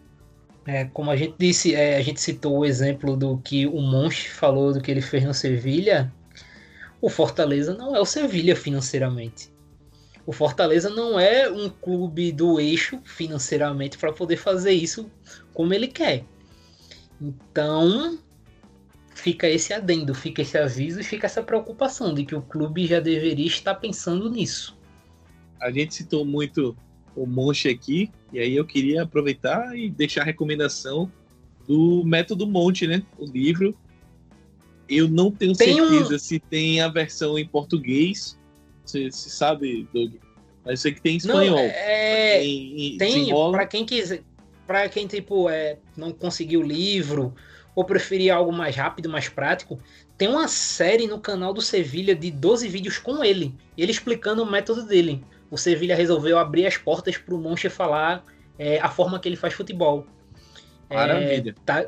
é, 0.65 0.85
como 0.85 1.11
a 1.11 1.15
gente 1.15 1.35
disse, 1.37 1.75
é, 1.75 1.97
a 1.97 2.01
gente 2.01 2.21
citou 2.21 2.59
o 2.59 2.65
exemplo 2.65 3.15
do 3.15 3.37
que 3.37 3.67
o 3.67 3.81
Monchi 3.81 4.29
falou 4.29 4.73
do 4.73 4.81
que 4.81 4.89
ele 4.89 5.01
fez 5.01 5.23
no 5.23 5.33
Sevilha. 5.33 6.11
O 7.01 7.09
Fortaleza 7.09 7.73
não 7.73 7.95
é 7.95 7.99
o 7.99 8.05
Sevilha 8.05 8.55
financeiramente. 8.55 9.52
O 10.25 10.31
Fortaleza 10.31 10.89
não 10.89 11.19
é 11.19 11.49
um 11.51 11.69
clube 11.69 12.31
do 12.31 12.59
eixo 12.59 12.99
financeiramente 13.03 13.97
para 13.97 14.13
poder 14.13 14.37
fazer 14.37 14.71
isso 14.71 15.11
como 15.53 15.73
ele 15.73 15.87
quer. 15.87 16.23
Então, 17.21 18.17
fica 19.13 19.49
esse 19.49 19.73
adendo, 19.73 20.13
fica 20.13 20.41
esse 20.41 20.57
aviso 20.57 20.99
e 20.99 21.03
fica 21.03 21.25
essa 21.25 21.43
preocupação 21.43 22.13
de 22.13 22.25
que 22.25 22.35
o 22.35 22.41
clube 22.41 22.87
já 22.87 22.99
deveria 22.99 23.47
estar 23.47 23.75
pensando 23.75 24.29
nisso. 24.29 24.77
A 25.59 25.71
gente 25.71 25.93
citou 25.95 26.25
muito 26.25 26.75
o 27.15 27.25
Monte 27.25 27.69
aqui, 27.69 28.09
e 28.31 28.39
aí 28.39 28.55
eu 28.55 28.65
queria 28.65 29.03
aproveitar 29.03 29.77
e 29.77 29.89
deixar 29.89 30.21
a 30.21 30.25
recomendação 30.25 31.11
do 31.67 32.03
Método 32.05 32.47
Monte, 32.47 32.87
né? 32.87 33.03
O 33.17 33.25
livro. 33.25 33.75
Eu 34.89 35.07
não 35.07 35.31
tenho 35.31 35.55
tem 35.55 35.75
certeza 35.75 36.15
um... 36.15 36.19
se 36.19 36.39
tem 36.39 36.81
a 36.81 36.89
versão 36.89 37.37
em 37.37 37.47
português. 37.47 38.37
Você, 38.85 39.09
sabe, 39.11 39.87
Doug? 39.93 40.13
Mas 40.63 40.71
eu 40.71 40.77
sei 40.77 40.93
que 40.93 41.01
tem 41.01 41.13
em 41.13 41.17
espanhol. 41.17 41.57
Não, 41.57 41.65
é... 41.65 42.39
Tem, 42.39 42.97
tem 42.97 43.29
para 43.51 43.65
quem 43.65 43.85
quiser, 43.85 44.21
para 44.65 44.87
quem 44.87 45.07
tipo 45.07 45.49
é, 45.49 45.77
não 45.95 46.11
conseguiu 46.11 46.61
o 46.61 46.63
livro 46.63 47.33
ou 47.75 47.83
preferir 47.83 48.31
algo 48.31 48.51
mais 48.51 48.75
rápido, 48.75 49.09
mais 49.09 49.27
prático, 49.27 49.79
tem 50.17 50.27
uma 50.27 50.47
série 50.47 51.07
no 51.07 51.19
canal 51.19 51.53
do 51.53 51.61
Sevilha 51.61 52.15
de 52.15 52.29
12 52.29 52.67
vídeos 52.67 52.97
com 52.97 53.23
ele, 53.23 53.53
ele 53.77 53.91
explicando 53.91 54.43
o 54.43 54.49
método 54.49 54.85
dele. 54.85 55.23
O 55.49 55.57
Sevilha 55.57 55.95
resolveu 55.95 56.37
abrir 56.37 56.65
as 56.65 56.77
portas 56.77 57.17
para 57.17 57.33
o 57.33 57.37
Monche 57.37 57.69
falar 57.69 58.23
é, 58.57 58.79
a 58.79 58.89
forma 58.89 59.19
que 59.19 59.27
ele 59.27 59.35
faz 59.35 59.53
futebol. 59.53 60.05
É, 60.89 60.95
Maravilha. 60.95 61.49
É, 61.49 61.65
tá, 61.65 61.85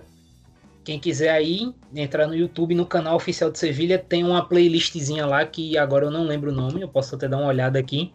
quem 0.86 1.00
quiser 1.00 1.32
aí 1.32 1.74
entrar 1.96 2.28
no 2.28 2.36
YouTube, 2.36 2.76
no 2.76 2.86
canal 2.86 3.16
oficial 3.16 3.52
de 3.52 3.58
Sevilha, 3.58 3.98
tem 3.98 4.24
uma 4.24 4.48
playlistzinha 4.48 5.26
lá 5.26 5.44
que 5.44 5.76
agora 5.78 6.06
eu 6.06 6.12
não 6.12 6.26
lembro 6.26 6.52
o 6.52 6.54
nome, 6.54 6.82
eu 6.82 6.88
posso 6.88 7.16
até 7.16 7.28
dar 7.28 7.38
uma 7.38 7.48
olhada 7.48 7.80
aqui. 7.80 8.14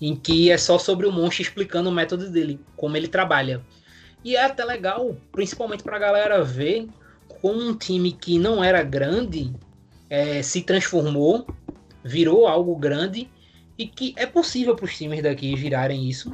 Em 0.00 0.16
que 0.16 0.50
é 0.50 0.58
só 0.58 0.76
sobre 0.76 1.06
o 1.06 1.12
Monche 1.12 1.42
explicando 1.42 1.88
o 1.88 1.92
método 1.92 2.28
dele, 2.28 2.60
como 2.76 2.96
ele 2.96 3.06
trabalha. 3.06 3.62
E 4.24 4.34
é 4.34 4.44
até 4.44 4.64
legal, 4.64 5.16
principalmente 5.30 5.84
para 5.84 5.96
a 5.96 6.00
galera 6.00 6.42
ver 6.42 6.88
como 7.40 7.62
um 7.62 7.76
time 7.76 8.10
que 8.10 8.40
não 8.40 8.62
era 8.62 8.82
grande 8.82 9.54
é, 10.10 10.42
se 10.42 10.62
transformou, 10.62 11.46
virou 12.02 12.48
algo 12.48 12.74
grande 12.76 13.30
e 13.78 13.86
que 13.86 14.14
é 14.16 14.26
possível 14.26 14.74
para 14.74 14.84
os 14.84 14.96
times 14.96 15.22
daqui 15.22 15.54
virarem 15.54 16.08
isso. 16.08 16.32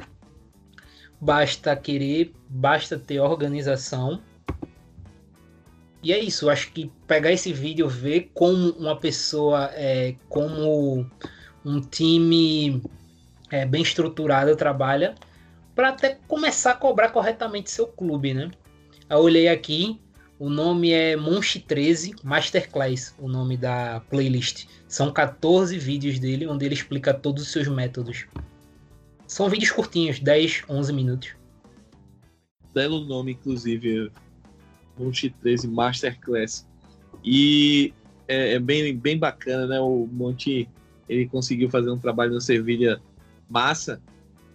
Basta 1.21 1.75
querer, 1.75 2.33
basta 2.49 2.97
ter 2.97 3.19
organização. 3.19 4.19
E 6.03 6.11
é 6.11 6.19
isso, 6.19 6.49
acho 6.49 6.71
que 6.73 6.91
pegar 7.07 7.31
esse 7.31 7.53
vídeo, 7.53 7.87
ver 7.87 8.29
como 8.33 8.71
uma 8.71 8.97
pessoa, 8.99 9.71
é, 9.73 10.15
como 10.27 11.09
um 11.63 11.79
time 11.79 12.81
é, 13.49 13.65
bem 13.65 13.81
estruturado 13.81 14.53
trabalha, 14.57 15.15
para 15.73 15.89
até 15.89 16.19
começar 16.27 16.71
a 16.71 16.75
cobrar 16.75 17.09
corretamente 17.09 17.71
seu 17.71 17.87
clube, 17.87 18.33
né? 18.33 18.51
Eu 19.09 19.19
olhei 19.19 19.47
aqui, 19.47 19.97
o 20.37 20.49
nome 20.49 20.91
é 20.91 21.15
Monchi 21.15 21.61
13 21.61 22.15
Masterclass, 22.21 23.15
o 23.17 23.29
nome 23.29 23.55
da 23.55 24.01
playlist. 24.09 24.65
São 24.89 25.09
14 25.09 25.77
vídeos 25.77 26.19
dele 26.19 26.45
onde 26.47 26.65
ele 26.65 26.73
explica 26.73 27.13
todos 27.13 27.43
os 27.43 27.51
seus 27.51 27.69
métodos. 27.69 28.25
São 29.25 29.49
vídeos 29.49 29.71
curtinhos, 29.71 30.19
10, 30.19 30.63
11 30.67 30.91
minutos. 30.91 31.35
Belo 32.73 33.05
nome, 33.05 33.31
inclusive, 33.31 34.11
Monchi 34.97 35.29
13 35.29 35.67
Masterclass. 35.67 36.67
E 37.23 37.93
é, 38.27 38.53
é, 38.53 38.59
bem, 38.59 38.95
bem 38.95 39.17
bacana, 39.17 39.67
né? 39.67 39.79
O 39.79 40.07
Monte 40.11 40.69
ele 41.07 41.27
conseguiu 41.27 41.69
fazer 41.69 41.89
um 41.89 41.97
trabalho 41.97 42.33
no 42.33 42.41
Sevilha 42.41 43.01
massa. 43.49 44.01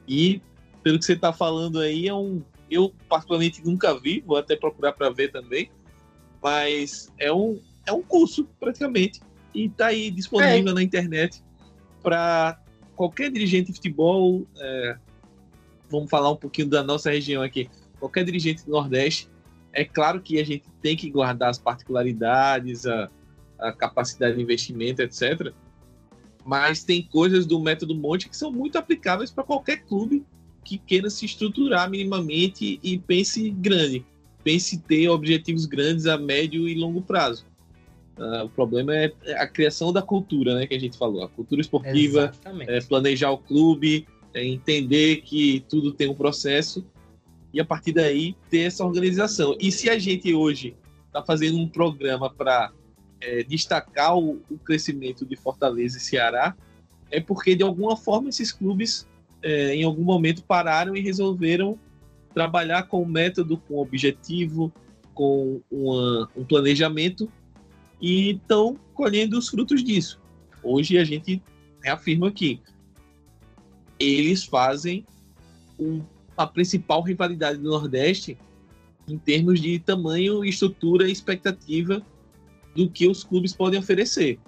E 0.06 0.40
pelo 0.82 0.98
que 0.98 1.04
você 1.04 1.12
está 1.12 1.32
falando 1.32 1.80
aí, 1.80 2.08
é 2.08 2.14
um. 2.14 2.42
Eu, 2.70 2.92
particularmente, 3.08 3.64
nunca 3.64 3.98
vi, 3.98 4.22
vou 4.26 4.36
até 4.36 4.54
procurar 4.54 4.92
para 4.92 5.10
ver 5.10 5.30
também. 5.30 5.70
Mas 6.42 7.10
é 7.18 7.32
um, 7.32 7.60
é 7.86 7.92
um 7.92 8.02
curso, 8.02 8.46
praticamente. 8.60 9.20
E 9.54 9.66
está 9.66 9.86
aí 9.86 10.10
disponível 10.10 10.72
é. 10.72 10.74
na 10.74 10.82
internet 10.82 11.42
para 12.02 12.60
qualquer 12.94 13.30
dirigente 13.30 13.68
de 13.68 13.74
futebol. 13.74 14.46
É, 14.58 14.96
vamos 15.90 16.10
falar 16.10 16.30
um 16.30 16.36
pouquinho 16.36 16.68
da 16.68 16.82
nossa 16.82 17.10
região 17.10 17.42
aqui. 17.42 17.68
Qualquer 17.98 18.24
dirigente 18.24 18.64
do 18.64 18.72
Nordeste. 18.72 19.28
É 19.72 19.84
claro 19.84 20.20
que 20.20 20.40
a 20.40 20.44
gente 20.44 20.64
tem 20.80 20.96
que 20.96 21.10
guardar 21.10 21.50
as 21.50 21.58
particularidades, 21.58 22.86
a, 22.86 23.10
a 23.58 23.72
capacidade 23.72 24.36
de 24.36 24.42
investimento, 24.42 25.02
etc. 25.02 25.52
Mas 26.44 26.82
tem 26.82 27.02
coisas 27.02 27.46
do 27.46 27.60
método 27.60 27.94
Monte 27.94 28.28
que 28.28 28.36
são 28.36 28.50
muito 28.50 28.78
aplicáveis 28.78 29.30
para 29.30 29.44
qualquer 29.44 29.84
clube 29.84 30.24
que 30.64 30.78
queira 30.78 31.08
se 31.08 31.24
estruturar 31.24 31.88
minimamente 31.88 32.78
e 32.82 32.98
pense 32.98 33.50
grande, 33.50 34.04
pense 34.44 34.78
ter 34.78 35.08
objetivos 35.08 35.66
grandes 35.66 36.06
a 36.06 36.18
médio 36.18 36.68
e 36.68 36.74
longo 36.74 37.02
prazo. 37.02 37.46
Uh, 38.18 38.44
o 38.44 38.48
problema 38.48 38.94
é 38.96 39.12
a 39.36 39.46
criação 39.46 39.92
da 39.92 40.02
cultura, 40.02 40.56
né, 40.56 40.66
que 40.66 40.74
a 40.74 40.78
gente 40.78 40.98
falou, 40.98 41.22
a 41.22 41.28
cultura 41.28 41.60
esportiva, 41.60 42.32
é, 42.66 42.80
planejar 42.80 43.30
o 43.30 43.38
clube, 43.38 44.06
é, 44.34 44.44
entender 44.44 45.22
que 45.22 45.64
tudo 45.68 45.92
tem 45.92 46.08
um 46.08 46.14
processo 46.14 46.84
e 47.58 47.60
a 47.60 47.64
partir 47.64 47.90
daí 47.90 48.36
ter 48.48 48.60
essa 48.60 48.84
organização. 48.84 49.56
E 49.58 49.72
se 49.72 49.90
a 49.90 49.98
gente 49.98 50.32
hoje 50.32 50.76
está 51.08 51.24
fazendo 51.24 51.58
um 51.58 51.66
programa 51.66 52.30
para 52.30 52.70
é, 53.20 53.42
destacar 53.42 54.16
o, 54.16 54.40
o, 54.48 54.56
crescimento 54.58 55.26
de 55.26 55.34
Fortaleza 55.34 55.98
e 55.98 56.00
Ceará, 56.00 56.54
é 57.10 57.20
porque 57.20 57.56
de 57.56 57.64
alguma 57.64 57.96
forma 57.96 58.28
esses 58.28 58.52
clubes 58.52 59.08
é, 59.42 59.74
em 59.74 59.82
algum 59.82 60.04
momento 60.04 60.44
pararam 60.44 60.96
e 60.96 61.00
resolveram 61.00 61.76
trabalhar 62.32 62.84
com 62.84 63.04
método, 63.04 63.56
com 63.56 63.78
objetivo, 63.78 64.72
com 65.12 65.60
uma, 65.68 66.30
um 66.36 66.44
planejamento 66.44 67.28
e 68.00 68.36
estão 68.36 68.78
colhendo 68.94 69.36
os 69.36 69.48
frutos 69.48 69.82
disso. 69.82 70.20
Hoje 70.62 70.96
a 70.96 71.02
gente 71.02 71.42
reafirma 71.82 72.30
que 72.30 72.60
eles 73.98 74.44
fazem 74.44 75.04
um, 75.76 76.04
a 76.38 76.46
principal 76.46 77.02
rivalidade 77.02 77.58
do 77.58 77.68
Nordeste 77.68 78.38
em 79.08 79.18
termos 79.18 79.60
de 79.60 79.78
tamanho, 79.80 80.44
estrutura 80.44 81.08
e 81.08 81.12
expectativa 81.12 82.00
do 82.76 82.88
que 82.88 83.08
os 83.08 83.24
clubes 83.24 83.52
podem 83.52 83.80
oferecer. 83.80 84.38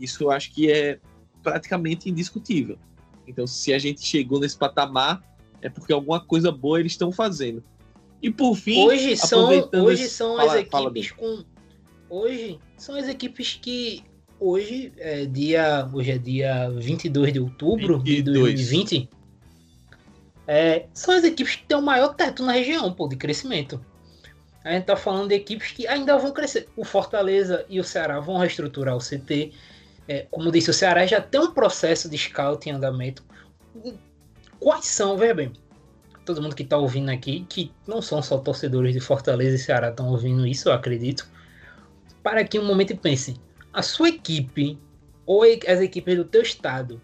Isso 0.00 0.24
eu 0.24 0.30
acho 0.30 0.52
que 0.52 0.70
é 0.70 0.98
praticamente 1.42 2.08
indiscutível. 2.08 2.78
Então, 3.26 3.46
se 3.46 3.74
a 3.74 3.78
gente 3.78 4.02
chegou 4.02 4.40
nesse 4.40 4.56
patamar, 4.56 5.22
é 5.60 5.68
porque 5.68 5.92
alguma 5.92 6.20
coisa 6.20 6.50
boa 6.50 6.80
eles 6.80 6.92
estão 6.92 7.12
fazendo. 7.12 7.62
E 8.22 8.30
por 8.30 8.56
fim, 8.56 8.82
hoje 8.82 9.16
são, 9.16 9.50
hoje 9.84 10.08
são 10.08 10.38
as 10.38 10.54
equipes 10.54 11.10
com 11.10 11.44
hoje 12.08 12.58
são 12.76 12.94
as 12.94 13.08
equipes 13.08 13.58
que 13.60 14.02
hoje 14.38 14.92
é 14.96 15.26
dia 15.26 15.88
hoje 15.92 16.10
é 16.12 16.18
dia 16.18 16.70
22 16.70 17.32
de 17.32 17.40
outubro 17.40 17.98
22. 17.98 18.16
de 18.16 18.22
2020. 18.22 19.08
É, 20.46 20.86
são 20.92 21.14
as 21.14 21.24
equipes 21.24 21.56
que 21.56 21.64
têm 21.64 21.76
o 21.76 21.82
maior 21.82 22.14
teto 22.14 22.42
na 22.42 22.52
região, 22.52 22.92
pô, 22.92 23.08
de 23.08 23.16
crescimento. 23.16 23.84
A 24.62 24.72
gente 24.72 24.84
tá 24.84 24.96
falando 24.96 25.28
de 25.28 25.34
equipes 25.34 25.72
que 25.72 25.86
ainda 25.86 26.16
vão 26.16 26.32
crescer. 26.32 26.68
O 26.76 26.84
Fortaleza 26.84 27.64
e 27.68 27.78
o 27.80 27.84
Ceará 27.84 28.20
vão 28.20 28.38
reestruturar 28.38 28.96
o 28.96 29.00
CT 29.00 29.52
é, 30.06 30.26
como 30.30 30.52
disse, 30.52 30.70
o 30.70 30.74
Ceará 30.74 31.06
já 31.06 31.20
tem 31.20 31.40
um 31.40 31.52
processo 31.52 32.08
de 32.08 32.18
scout 32.18 32.68
em 32.68 32.72
andamento. 32.72 33.24
Quais 34.60 34.86
são, 34.86 35.16
veja 35.16 35.34
bem, 35.34 35.52
todo 36.24 36.42
mundo 36.42 36.54
que 36.54 36.62
está 36.62 36.76
ouvindo 36.76 37.10
aqui, 37.10 37.46
que 37.48 37.72
não 37.86 38.02
são 38.02 38.22
só 38.22 38.38
torcedores 38.38 38.92
de 38.92 39.00
Fortaleza 39.00 39.56
e 39.56 39.58
Ceará 39.58 39.88
estão 39.88 40.08
ouvindo 40.08 40.46
isso, 40.46 40.68
eu 40.68 40.72
acredito, 40.72 41.26
para 42.22 42.40
aqui 42.40 42.58
um 42.58 42.66
momento 42.66 42.96
pense, 42.96 43.36
a 43.72 43.82
sua 43.82 44.10
equipe 44.10 44.78
ou 45.26 45.42
as 45.42 45.80
equipes 45.80 46.16
do 46.16 46.24
teu 46.24 46.42
estado, 46.42 47.00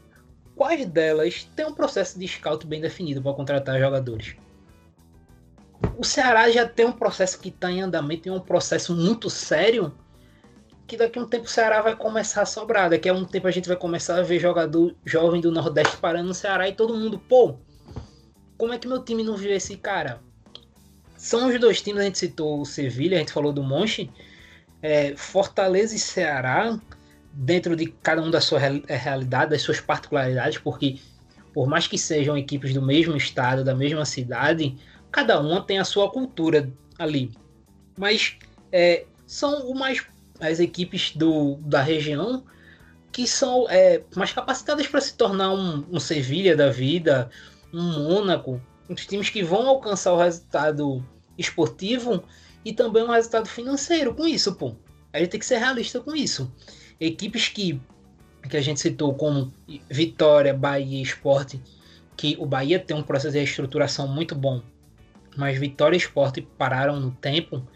quais 0.61 0.85
delas 0.85 1.49
tem 1.57 1.65
um 1.65 1.73
processo 1.73 2.19
de 2.19 2.29
scout 2.29 2.67
bem 2.67 2.83
definido 2.83 3.23
para 3.23 3.33
contratar 3.33 3.81
jogadores? 3.81 4.37
O 5.97 6.05
Ceará 6.05 6.51
já 6.51 6.69
tem 6.69 6.85
um 6.85 6.93
processo 6.93 7.41
que 7.41 7.49
está 7.49 7.73
em 7.73 7.81
andamento 7.81 8.29
e 8.29 8.31
um 8.31 8.39
processo 8.39 8.95
muito 8.95 9.31
sério 9.31 9.91
que 10.87 10.99
daqui 10.99 11.19
a 11.19 11.23
um 11.23 11.27
tempo 11.27 11.47
o 11.47 11.49
Ceará 11.49 11.81
vai 11.81 11.97
começar 11.97 12.43
a 12.43 12.45
sobrar. 12.45 12.91
Daqui 12.91 13.09
a 13.09 13.15
um 13.15 13.25
tempo 13.25 13.49
a 13.49 13.51
gente 13.51 13.69
vai 13.69 13.77
começar 13.79 14.19
a 14.19 14.23
ver 14.23 14.39
jogador 14.39 14.95
jovem 15.03 15.41
do 15.41 15.51
Nordeste 15.51 15.97
parando 15.97 16.29
no 16.29 16.35
Ceará 16.35 16.69
e 16.69 16.75
todo 16.75 16.95
mundo, 16.95 17.19
pô, 17.19 17.55
como 18.59 18.75
é 18.75 18.79
que 18.79 18.87
meu 18.87 19.03
time 19.03 19.23
não 19.23 19.39
viu 19.39 19.53
esse 19.53 19.79
cara? 19.79 20.21
São 21.17 21.49
os 21.49 21.59
dois 21.59 21.81
times, 21.81 22.03
a 22.03 22.05
gente 22.05 22.19
citou 22.19 22.61
o 22.61 22.67
Sevilha, 22.67 23.17
a 23.17 23.21
gente 23.21 23.33
falou 23.33 23.51
do 23.51 23.63
Monche, 23.63 24.11
é, 24.83 25.17
Fortaleza 25.17 25.97
e 25.97 25.99
Ceará, 25.99 26.79
dentro 27.33 27.76
de 27.76 27.87
cada 27.87 28.22
um 28.22 28.31
da 28.31 28.41
sua 28.41 28.61
é, 28.61 28.97
realidade, 28.97 29.51
das 29.51 29.62
suas 29.62 29.81
particularidades, 29.81 30.59
porque 30.59 30.99
por 31.53 31.66
mais 31.68 31.87
que 31.87 31.99
sejam 31.99 32.37
equipes 32.37 32.72
do 32.72 32.83
mesmo 32.83 33.16
estado, 33.16 33.64
da 33.64 33.74
mesma 33.74 34.05
cidade, 34.05 34.76
cada 35.11 35.41
uma 35.41 35.62
tem 35.62 35.78
a 35.78 35.85
sua 35.85 36.11
cultura 36.11 36.70
ali. 36.99 37.33
Mas 37.99 38.37
é, 38.72 39.05
são 39.26 39.68
o 39.68 39.74
mais 39.74 40.05
as 40.41 40.59
equipes 40.59 41.12
do, 41.14 41.57
da 41.57 41.83
região 41.83 42.45
que 43.12 43.26
são 43.26 43.68
é, 43.68 44.03
mais 44.14 44.33
capacitadas 44.33 44.87
para 44.87 45.01
se 45.01 45.14
tornar 45.14 45.53
um, 45.53 45.85
um 45.91 45.99
Sevilha 45.99 46.57
da 46.57 46.70
vida, 46.70 47.28
um 47.72 47.83
Mônaco, 47.83 48.61
uns 48.89 49.05
times 49.05 49.31
que 49.31 49.43
vão 49.43 49.68
alcançar 49.68 50.12
o 50.12 50.18
resultado 50.18 51.05
esportivo 51.37 52.22
e 52.64 52.72
também 52.72 53.03
um 53.03 53.11
resultado 53.11 53.49
financeiro 53.49 54.14
com 54.14 54.26
isso, 54.26 54.55
pô. 54.55 54.74
A 55.12 55.18
gente 55.18 55.31
tem 55.31 55.41
que 55.41 55.47
ser 55.47 55.59
realista 55.59 56.01
com 56.01 56.14
isso. 56.14 56.53
Equipes 57.01 57.48
que, 57.48 57.80
que 58.48 58.57
a 58.57 58.61
gente 58.61 58.78
citou 58.80 59.14
como 59.14 59.53
Vitória, 59.88 60.53
Bahia 60.53 60.98
e 60.98 61.03
Esporte, 61.03 61.61
que 62.16 62.36
o 62.38 62.44
Bahia 62.44 62.78
tem 62.78 62.96
um 62.96 63.03
processo 63.03 63.32
de 63.32 63.38
reestruturação 63.38 64.07
muito 64.07 64.34
bom, 64.34 64.62
mas 65.36 65.59
Vitória 65.59 65.96
e 65.96 65.98
Esporte 65.98 66.42
pararam 66.42 67.01
no 67.01 67.11
tempo 67.12 67.66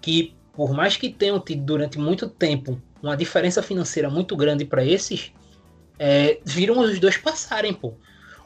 que, 0.00 0.34
por 0.52 0.72
mais 0.72 0.96
que 0.96 1.08
tenham 1.08 1.40
tido 1.40 1.62
durante 1.64 1.98
muito 1.98 2.28
tempo 2.28 2.80
uma 3.02 3.16
diferença 3.16 3.62
financeira 3.62 4.10
muito 4.10 4.36
grande 4.36 4.64
para 4.64 4.84
esses, 4.84 5.32
é, 5.98 6.38
viram 6.44 6.78
os 6.78 7.00
dois 7.00 7.16
passarem, 7.16 7.72
pô. 7.72 7.94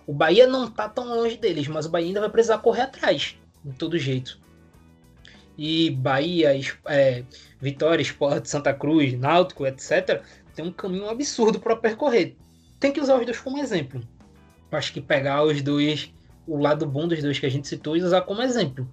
O 0.07 0.13
Bahia 0.13 0.47
não 0.47 0.71
tá 0.71 0.89
tão 0.89 1.09
longe 1.09 1.37
deles, 1.37 1.69
mas 1.69 1.87
o 1.87 1.91
Bahia 1.91 2.09
ainda 2.09 2.21
vai 2.21 2.31
precisar 2.31 2.59
correr 2.59 2.83
atrás, 2.83 3.37
de 3.65 3.73
todo 3.75 3.99
jeito. 3.99 4.40
E 5.63 5.91
Bahia, 5.91 6.59
é, 6.87 7.23
Vitória, 7.61 8.01
Esporte, 8.01 8.49
Santa 8.49 8.73
Cruz, 8.73 9.13
Náutico, 9.13 9.67
etc., 9.67 10.23
tem 10.55 10.65
um 10.65 10.73
caminho 10.73 11.07
absurdo 11.07 11.61
para 11.61 11.77
percorrer. 11.77 12.35
Tem 12.79 12.91
que 12.91 12.99
usar 12.99 13.19
os 13.19 13.27
dois 13.27 13.39
como 13.39 13.59
exemplo. 13.59 14.01
Acho 14.73 14.91
que 14.91 15.03
pegar 15.03 15.45
os 15.45 15.61
dois, 15.61 16.11
o 16.47 16.57
lado 16.57 16.87
bom 16.87 17.07
dos 17.07 17.21
dois 17.21 17.39
que 17.39 17.45
a 17.45 17.51
gente 17.51 17.69
citou 17.69 17.95
e 17.95 18.03
usar 18.03 18.23
como 18.23 18.41
exemplo. 18.41 18.89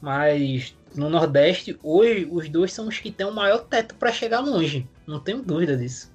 Mas 0.00 0.74
no 0.96 1.10
Nordeste, 1.10 1.78
hoje, 1.82 2.26
os 2.30 2.48
dois 2.48 2.72
são 2.72 2.88
os 2.88 2.98
que 2.98 3.10
têm 3.10 3.26
o 3.26 3.34
maior 3.34 3.58
teto 3.58 3.94
para 3.96 4.10
chegar 4.10 4.40
longe. 4.40 4.88
Não 5.06 5.20
tenho 5.20 5.42
dúvida 5.42 5.76
disso. 5.76 6.10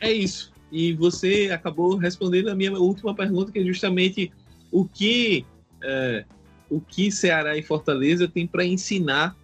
É 0.00 0.12
isso. 0.12 0.52
E 0.70 0.92
você 0.92 1.50
acabou 1.52 1.96
respondendo 1.96 2.50
a 2.50 2.54
minha 2.54 2.72
última 2.78 3.12
pergunta, 3.16 3.50
que 3.50 3.58
é 3.58 3.64
justamente 3.64 4.30
o 4.70 4.84
que 4.84 5.44
é, 5.82 6.24
o 6.70 6.80
que 6.80 7.10
Ceará 7.10 7.56
e 7.56 7.62
Fortaleza 7.62 8.28
tem 8.28 8.46
para 8.46 8.64
ensinar 8.64 9.36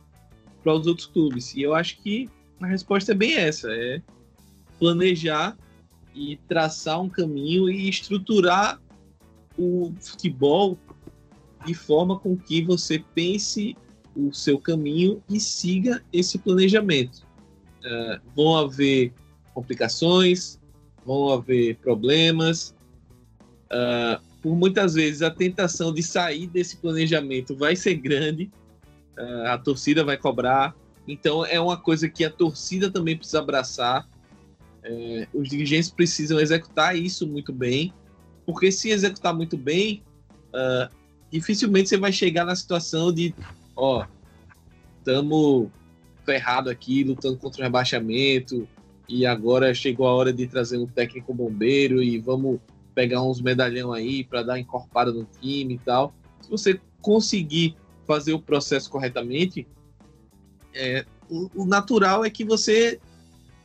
para 0.62 0.74
os 0.74 0.86
outros 0.86 1.06
clubes. 1.06 1.54
E 1.54 1.62
eu 1.62 1.74
acho 1.74 1.98
que 2.02 2.28
a 2.60 2.66
resposta 2.66 3.12
é 3.12 3.14
bem 3.14 3.34
essa: 3.34 3.68
é 3.70 4.02
planejar 4.78 5.56
e 6.14 6.36
traçar 6.48 7.00
um 7.00 7.08
caminho 7.08 7.68
e 7.68 7.88
estruturar 7.88 8.80
o 9.58 9.92
futebol 10.00 10.78
de 11.64 11.74
forma 11.74 12.18
com 12.18 12.36
que 12.36 12.62
você 12.62 13.02
pense 13.14 13.76
o 14.14 14.32
seu 14.32 14.58
caminho 14.58 15.22
e 15.28 15.40
siga 15.40 16.02
esse 16.12 16.38
planejamento. 16.38 17.26
Uh, 17.84 18.20
vão 18.34 18.56
haver 18.56 19.12
complicações, 19.52 20.58
vão 21.04 21.30
haver 21.30 21.76
problemas. 21.76 22.74
Uh, 23.66 24.22
por 24.44 24.54
muitas 24.54 24.92
vezes 24.92 25.22
a 25.22 25.30
tentação 25.30 25.90
de 25.90 26.02
sair 26.02 26.46
desse 26.46 26.76
planejamento 26.76 27.56
vai 27.56 27.74
ser 27.74 27.94
grande, 27.94 28.50
uh, 29.18 29.46
a 29.46 29.56
torcida 29.56 30.04
vai 30.04 30.18
cobrar. 30.18 30.76
Então 31.08 31.46
é 31.46 31.58
uma 31.58 31.78
coisa 31.78 32.10
que 32.10 32.22
a 32.22 32.30
torcida 32.30 32.90
também 32.90 33.16
precisa 33.16 33.38
abraçar. 33.38 34.06
É, 34.82 35.26
os 35.32 35.48
dirigentes 35.48 35.88
precisam 35.88 36.38
executar 36.38 36.94
isso 36.94 37.26
muito 37.26 37.54
bem, 37.54 37.90
porque 38.44 38.70
se 38.70 38.90
executar 38.90 39.34
muito 39.34 39.56
bem, 39.56 40.02
uh, 40.50 40.94
dificilmente 41.32 41.88
você 41.88 41.96
vai 41.96 42.12
chegar 42.12 42.44
na 42.44 42.54
situação 42.54 43.10
de, 43.10 43.34
ó, 43.74 44.04
estamos 44.98 45.70
ferrado 46.26 46.68
aqui, 46.68 47.02
lutando 47.02 47.38
contra 47.38 47.62
o 47.62 47.64
rebaixamento, 47.64 48.68
e 49.08 49.24
agora 49.24 49.72
chegou 49.72 50.06
a 50.06 50.12
hora 50.12 50.34
de 50.34 50.46
trazer 50.46 50.76
um 50.76 50.86
técnico 50.86 51.32
bombeiro 51.32 52.02
e 52.02 52.18
vamos 52.18 52.60
pegar 52.94 53.22
uns 53.22 53.40
medalhão 53.40 53.92
aí 53.92 54.24
para 54.24 54.42
dar 54.42 54.58
encorpada 54.58 55.12
no 55.12 55.26
time 55.40 55.74
e 55.74 55.78
tal. 55.78 56.14
Se 56.40 56.50
você 56.50 56.80
conseguir 57.02 57.76
fazer 58.06 58.32
o 58.32 58.40
processo 58.40 58.90
corretamente, 58.90 59.66
é, 60.72 61.04
o, 61.28 61.50
o, 61.62 61.66
natural 61.66 62.24
é 62.24 62.30
que 62.30 62.44
você 62.44 63.00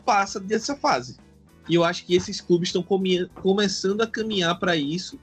passa 0.05 0.39
dessa 0.39 0.75
fase. 0.75 1.17
E 1.67 1.75
eu 1.75 1.84
acho 1.84 2.05
que 2.05 2.15
esses 2.15 2.41
clubes 2.41 2.69
estão 2.69 2.84
começando 3.41 4.01
a 4.01 4.07
caminhar 4.07 4.57
para 4.57 4.75
isso 4.75 5.19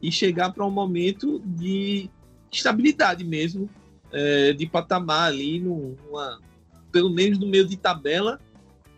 e 0.00 0.10
chegar 0.10 0.52
para 0.52 0.64
um 0.64 0.70
momento 0.70 1.40
de 1.44 2.08
estabilidade 2.50 3.24
mesmo, 3.24 3.68
é, 4.12 4.52
de 4.52 4.66
patamar 4.66 5.28
ali, 5.28 5.60
numa, 5.60 6.40
pelo 6.90 7.10
menos 7.10 7.38
no 7.38 7.46
meio 7.46 7.66
de 7.66 7.76
tabela, 7.76 8.40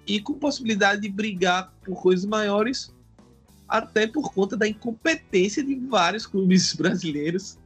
e 0.06 0.20
com 0.20 0.34
possibilidade 0.34 1.02
de 1.02 1.08
brigar 1.08 1.72
por 1.84 2.00
coisas 2.00 2.24
maiores, 2.24 2.94
até 3.68 4.06
por 4.06 4.32
conta 4.32 4.56
da 4.56 4.66
incompetência 4.66 5.62
de 5.62 5.74
vários 5.74 6.26
clubes 6.26 6.74
brasileiros, 6.76 7.58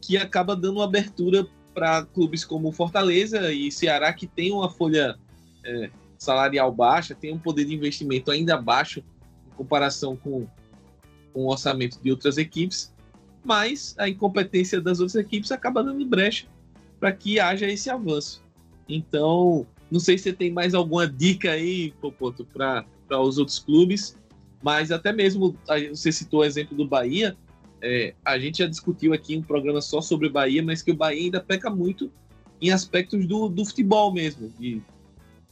que 0.00 0.16
acaba 0.16 0.56
dando 0.56 0.76
uma 0.76 0.84
abertura 0.84 1.46
para 1.74 2.04
clubes 2.06 2.44
como 2.44 2.72
Fortaleza 2.72 3.52
e 3.52 3.70
Ceará, 3.70 4.12
que 4.12 4.26
tem 4.26 4.52
uma 4.52 4.70
folha 4.70 5.18
é, 5.64 5.90
salarial 6.18 6.72
baixa, 6.72 7.14
tem 7.14 7.32
um 7.32 7.38
poder 7.38 7.64
de 7.64 7.74
investimento 7.74 8.30
ainda 8.30 8.56
baixo 8.56 9.02
em 9.46 9.50
comparação 9.56 10.16
com 10.16 10.46
com 11.32 11.44
o 11.44 11.50
orçamento 11.50 11.98
de 12.02 12.10
outras 12.10 12.38
equipes, 12.38 12.92
mas 13.44 13.94
a 13.98 14.08
incompetência 14.08 14.80
das 14.80 15.00
outras 15.00 15.16
equipes 15.16 15.50
acaba 15.50 15.82
dando 15.82 16.04
brecha 16.04 16.46
para 17.00 17.12
que 17.12 17.40
haja 17.40 17.66
esse 17.66 17.90
avanço. 17.90 18.42
Então, 18.88 19.66
não 19.90 19.98
sei 19.98 20.16
se 20.16 20.24
você 20.24 20.32
tem 20.32 20.52
mais 20.52 20.74
alguma 20.74 21.08
dica 21.08 21.52
aí, 21.52 21.92
Popoto, 22.00 22.44
para 22.44 22.84
os 23.20 23.38
outros 23.38 23.58
clubes, 23.58 24.16
mas 24.62 24.92
até 24.92 25.12
mesmo 25.12 25.56
você 25.90 26.12
citou 26.12 26.40
o 26.40 26.44
exemplo 26.44 26.76
do 26.76 26.86
Bahia. 26.86 27.36
É, 27.82 28.14
a 28.24 28.38
gente 28.38 28.58
já 28.58 28.66
discutiu 28.66 29.12
aqui 29.12 29.36
um 29.36 29.42
programa 29.42 29.80
só 29.80 30.00
sobre 30.00 30.28
o 30.28 30.32
Bahia, 30.32 30.62
mas 30.62 30.82
que 30.82 30.92
o 30.92 30.96
Bahia 30.96 31.24
ainda 31.24 31.40
peca 31.40 31.68
muito 31.68 32.12
em 32.60 32.70
aspectos 32.70 33.26
do, 33.26 33.48
do 33.48 33.64
futebol 33.64 34.12
mesmo, 34.12 34.52
de, 34.56 34.80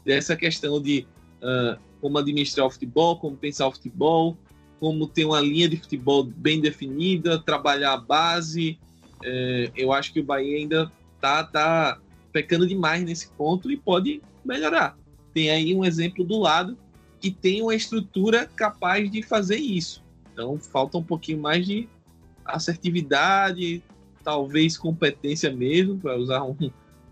dessa 0.05 0.37
questão 0.37 0.81
de 0.81 1.05
uh, 1.43 1.77
como 2.01 2.19
administrar 2.19 2.69
o 2.69 2.71
futebol, 2.71 3.19
como 3.19 3.37
pensar 3.37 3.67
o 3.67 3.73
futebol, 3.73 4.39
como 4.79 5.09
ter 5.09 5.25
uma 5.25 5.41
linha 5.41 5.69
de 5.69 5.77
futebol 5.77 6.23
bem 6.23 6.61
definida, 6.61 7.39
trabalhar 7.41 7.95
a 7.95 7.97
base. 7.97 8.79
É, 9.25 9.73
eu 9.77 9.93
acho 9.93 10.13
que 10.13 10.21
o 10.21 10.25
Bahia 10.25 10.57
ainda 10.57 10.91
tá, 11.21 11.43
tá 11.43 12.01
pecando 12.33 12.67
demais 12.67 13.03
nesse 13.03 13.29
ponto 13.33 13.71
e 13.73 13.77
pode 13.77 14.23
melhorar. 14.45 14.97
Tem 15.35 15.51
aí 15.51 15.75
um 15.75 15.85
exemplo 15.85 16.25
do 16.25 16.39
lado 16.39 16.79
que 17.21 17.31
tem 17.31 17.63
uma 17.63 17.75
estrutura 17.75 18.47
capaz 18.57 19.11
de 19.11 19.23
fazer 19.23 19.57
isso. 19.57 20.03
Então 20.33 20.59
falta 20.59 20.97
um 20.97 21.03
pouquinho 21.03 21.39
mais 21.39 21.67
de 21.67 21.89
assertividade, 22.45 23.83
talvez 24.25 24.77
competência 24.77 25.51
mesmo, 25.53 25.99
para 25.99 26.17
usar 26.17 26.43
um, 26.43 26.57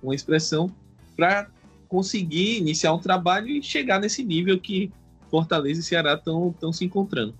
uma 0.02 0.14
expressão, 0.14 0.74
para 1.16 1.50
conseguir 1.88 2.58
iniciar 2.58 2.92
um 2.92 2.98
trabalho 2.98 3.48
e 3.48 3.62
chegar 3.62 4.00
nesse 4.00 4.24
nível 4.24 4.58
que 4.58 4.90
Fortaleza 5.30 5.80
e 5.80 5.82
Ceará 5.82 6.14
estão 6.14 6.72
se 6.72 6.84
encontrando. 6.84 7.34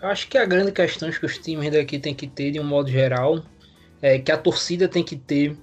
Eu 0.00 0.08
acho 0.08 0.28
que 0.28 0.38
a 0.38 0.44
grande 0.44 0.70
questão 0.70 1.10
que 1.10 1.24
os 1.24 1.38
times 1.38 1.72
daqui 1.72 1.98
tem 1.98 2.14
que 2.14 2.26
ter, 2.26 2.52
de 2.52 2.60
um 2.60 2.64
modo 2.64 2.88
geral, 2.88 3.42
é 4.00 4.18
que 4.18 4.30
a 4.30 4.38
torcida 4.38 4.88
tem 4.88 5.02
que 5.02 5.16
ter. 5.16 5.56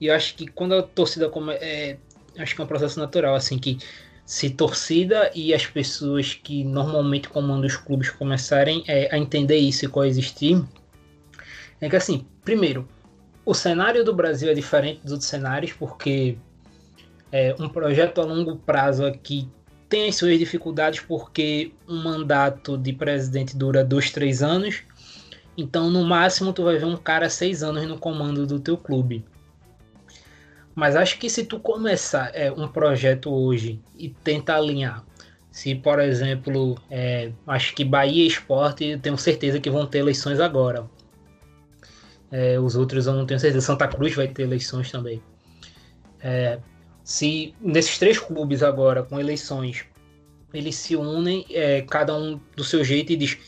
E 0.00 0.06
eu 0.06 0.14
acho 0.14 0.34
que 0.34 0.46
quando 0.46 0.74
a 0.74 0.82
torcida 0.82 1.28
come, 1.28 1.52
é, 1.54 1.96
acho 2.38 2.54
que 2.54 2.60
é 2.60 2.64
um 2.64 2.66
processo 2.66 2.98
natural, 2.98 3.34
assim, 3.34 3.58
que 3.58 3.78
se 4.26 4.50
torcida 4.50 5.30
e 5.34 5.54
as 5.54 5.64
pessoas 5.64 6.34
que 6.34 6.64
normalmente 6.64 7.28
comandam 7.28 7.66
os 7.66 7.76
clubes 7.76 8.10
começarem 8.10 8.82
é, 8.88 9.08
a 9.14 9.16
entender 9.16 9.56
isso 9.56 9.84
e 9.84 9.88
coexistir, 9.88 10.60
é 11.80 11.88
que 11.88 11.94
assim, 11.94 12.26
primeiro, 12.44 12.88
o 13.44 13.54
cenário 13.54 14.04
do 14.04 14.12
Brasil 14.12 14.50
é 14.50 14.54
diferente 14.54 15.00
dos 15.02 15.12
outros 15.12 15.30
cenários, 15.30 15.72
porque 15.72 16.36
é, 17.30 17.54
um 17.60 17.68
projeto 17.68 18.20
a 18.20 18.24
longo 18.24 18.56
prazo 18.56 19.06
aqui 19.06 19.48
tem 19.88 20.08
as 20.08 20.16
suas 20.16 20.36
dificuldades 20.36 20.98
porque 21.00 21.72
um 21.88 22.02
mandato 22.02 22.76
de 22.76 22.92
presidente 22.92 23.56
dura 23.56 23.84
dois, 23.84 24.10
três 24.10 24.42
anos. 24.42 24.82
Então, 25.56 25.88
no 25.88 26.04
máximo, 26.04 26.52
tu 26.52 26.64
vai 26.64 26.76
ver 26.76 26.86
um 26.86 26.96
cara 26.96 27.30
seis 27.30 27.62
anos 27.62 27.86
no 27.86 27.96
comando 27.96 28.44
do 28.44 28.58
teu 28.58 28.76
clube. 28.76 29.24
Mas 30.76 30.94
acho 30.94 31.18
que 31.18 31.30
se 31.30 31.42
tu 31.46 31.58
começar 31.58 32.30
é, 32.34 32.52
um 32.52 32.68
projeto 32.68 33.32
hoje 33.32 33.80
e 33.96 34.10
tentar 34.10 34.56
alinhar, 34.56 35.02
se 35.50 35.74
por 35.74 35.98
exemplo, 35.98 36.76
é, 36.90 37.32
acho 37.46 37.74
que 37.74 37.82
Bahia 37.82 38.26
Esporte, 38.26 38.98
tenho 38.98 39.16
certeza 39.16 39.58
que 39.58 39.70
vão 39.70 39.86
ter 39.86 40.00
eleições 40.00 40.38
agora. 40.38 40.86
É, 42.30 42.60
os 42.60 42.76
outros 42.76 43.06
eu 43.06 43.14
não 43.14 43.24
tenho 43.24 43.40
certeza. 43.40 43.64
Santa 43.64 43.88
Cruz 43.88 44.14
vai 44.14 44.28
ter 44.28 44.42
eleições 44.42 44.90
também. 44.90 45.22
É, 46.20 46.58
se 47.02 47.54
nesses 47.58 47.98
três 47.98 48.18
clubes 48.18 48.62
agora, 48.62 49.02
com 49.02 49.18
eleições, 49.18 49.86
eles 50.52 50.74
se 50.74 50.94
unem, 50.94 51.46
é, 51.50 51.80
cada 51.82 52.14
um 52.14 52.38
do 52.54 52.62
seu 52.62 52.84
jeito 52.84 53.14
e 53.14 53.16
diz: 53.16 53.38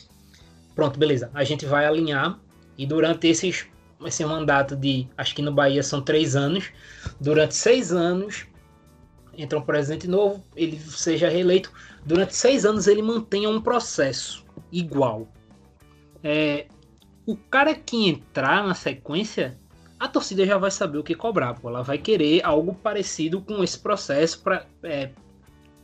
pronto, 0.73 0.97
beleza, 0.97 1.29
a 1.35 1.43
gente 1.43 1.63
vai 1.63 1.85
alinhar 1.85 2.39
e 2.75 2.87
durante 2.87 3.27
esses 3.27 3.67
esse 4.05 4.25
mandato 4.25 4.75
de, 4.75 5.07
acho 5.17 5.35
que 5.35 5.41
no 5.41 5.51
Bahia 5.51 5.83
são 5.83 6.01
três 6.01 6.35
anos, 6.35 6.71
durante 7.19 7.55
seis 7.55 7.91
anos 7.91 8.47
entra 9.41 9.57
um 9.57 9.61
presidente 9.61 10.07
novo, 10.07 10.43
ele 10.55 10.77
seja 10.79 11.29
reeleito, 11.29 11.71
durante 12.05 12.35
seis 12.35 12.65
anos 12.65 12.87
ele 12.87 13.01
mantenha 13.01 13.49
um 13.49 13.61
processo 13.61 14.45
igual. 14.71 15.27
É, 16.23 16.67
o 17.25 17.37
cara 17.37 17.73
que 17.73 18.09
entrar 18.09 18.65
na 18.67 18.73
sequência, 18.73 19.57
a 19.99 20.07
torcida 20.07 20.45
já 20.45 20.57
vai 20.57 20.71
saber 20.71 20.97
o 20.97 21.03
que 21.03 21.15
cobrar, 21.15 21.53
pô. 21.53 21.69
ela 21.69 21.83
vai 21.83 21.97
querer 21.97 22.43
algo 22.45 22.73
parecido 22.73 23.41
com 23.41 23.63
esse 23.63 23.79
processo 23.79 24.41
para 24.41 24.65
é, 24.83 25.11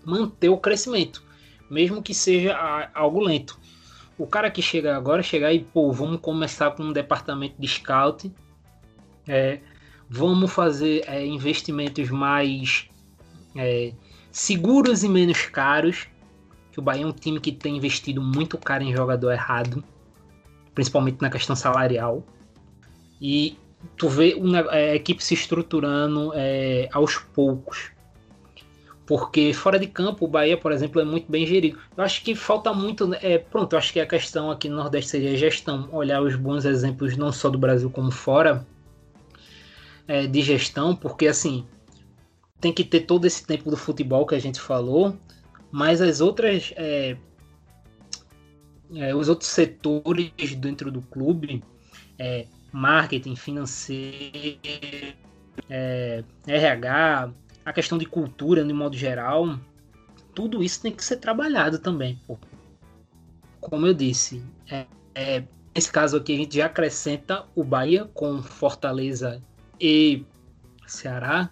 manter 0.04 0.50
o 0.50 0.58
crescimento, 0.58 1.24
mesmo 1.70 2.04
que 2.04 2.14
seja 2.14 2.58
algo 2.94 3.22
lento. 3.22 3.60
O 4.18 4.26
cara 4.26 4.50
que 4.50 4.62
chega 4.62 4.96
agora, 4.96 5.22
chegar 5.22 5.52
e, 5.52 5.60
pô, 5.60 5.92
vamos 5.92 6.22
começar 6.22 6.72
com 6.72 6.84
um 6.84 6.94
departamento 6.94 7.56
de 7.60 7.68
scout, 7.68 8.32
é, 9.28 9.60
vamos 10.10 10.52
fazer 10.52 11.04
é, 11.08 11.26
investimentos 11.26 12.10
mais 12.10 12.88
é, 13.56 13.94
seguros 14.32 15.04
e 15.04 15.10
menos 15.10 15.46
caros. 15.48 16.08
Que 16.72 16.80
o 16.80 16.84
Bahia 16.84 17.04
é 17.04 17.08
um 17.08 17.12
time 17.12 17.40
que 17.40 17.52
tem 17.52 17.78
investido 17.78 18.22
muito 18.22 18.58
caro 18.58 18.84
em 18.84 18.94
jogador 18.94 19.32
errado, 19.32 19.84
principalmente 20.74 21.22
na 21.22 21.30
questão 21.30 21.56
salarial. 21.56 22.24
E 23.22 23.58
tu 23.98 24.10
vê 24.10 24.34
uma, 24.34 24.60
é, 24.60 24.92
a 24.92 24.96
equipe 24.96 25.24
se 25.24 25.34
estruturando 25.34 26.32
é, 26.36 26.90
aos 26.92 27.18
poucos. 27.18 27.92
Porque 29.06 29.54
fora 29.54 29.78
de 29.78 29.88
campo, 29.88 30.26
o 30.26 30.28
Bahia, 30.28 30.58
por 30.58 30.72
exemplo, 30.72 31.00
é 31.00 31.06
muito 31.06 31.32
bem 31.32 31.46
gerido. 31.46 31.78
Eu 31.96 32.04
acho 32.04 32.24
que 32.24 32.34
falta 32.34 32.74
muito. 32.74 33.14
É, 33.16 33.38
pronto, 33.38 33.74
eu 33.74 33.78
acho 33.80 33.94
que 33.94 34.00
a 34.00 34.08
questão 34.08 34.50
aqui 34.50 34.68
no 34.68 34.78
Nordeste 34.78 35.12
seria 35.12 35.38
gestão. 35.38 35.88
Olhar 35.92 36.22
os 36.22 36.36
bons 36.36 36.66
exemplos, 36.66 37.16
não 37.16 37.32
só 37.32 37.50
do 37.50 37.58
Brasil 37.58 37.90
como 37.90 38.12
fora, 38.12 38.66
é, 40.08 40.26
de 40.26 40.42
gestão, 40.42 40.96
porque 40.96 41.28
assim 41.28 41.66
tem 42.60 42.74
que 42.74 42.84
ter 42.84 43.02
todo 43.02 43.26
esse 43.26 43.46
tempo 43.46 43.70
do 43.70 43.78
futebol 43.78 44.26
que 44.26 44.34
a 44.34 44.40
gente 44.40 44.60
falou, 44.60 45.16
mas 45.72 46.02
as 46.02 46.20
outras 46.20 46.74
é, 46.76 47.16
é, 48.96 49.16
os 49.16 49.30
outros 49.30 49.50
setores 49.50 50.32
dentro 50.58 50.92
do 50.92 51.02
clube, 51.02 51.64
é, 52.18 52.46
marketing, 52.72 53.36
financeiro, 53.36 54.60
é, 55.70 56.24
RH, 56.48 57.32
a 57.66 57.74
questão 57.74 57.98
de 57.98 58.06
cultura 58.06 58.64
de 58.64 58.72
modo 58.72 58.96
geral, 58.96 59.60
tudo 60.34 60.64
isso 60.64 60.82
tem 60.82 60.92
que 60.92 61.04
ser 61.04 61.18
trabalhado 61.18 61.80
também. 61.80 62.20
Pô. 62.28 62.38
Como 63.60 63.88
eu 63.88 63.94
disse, 63.94 64.44
é, 64.70 64.86
é, 65.16 65.44
nesse 65.74 65.92
caso 65.92 66.18
aqui 66.18 66.34
a 66.34 66.38
gente 66.38 66.56
já 66.56 66.68
acrescenta 66.68 67.46
o 67.56 67.64
Bahia 67.64 68.06
com 68.14 68.44
Fortaleza 68.44 69.42
e 69.82 70.24
Ceará, 70.86 71.50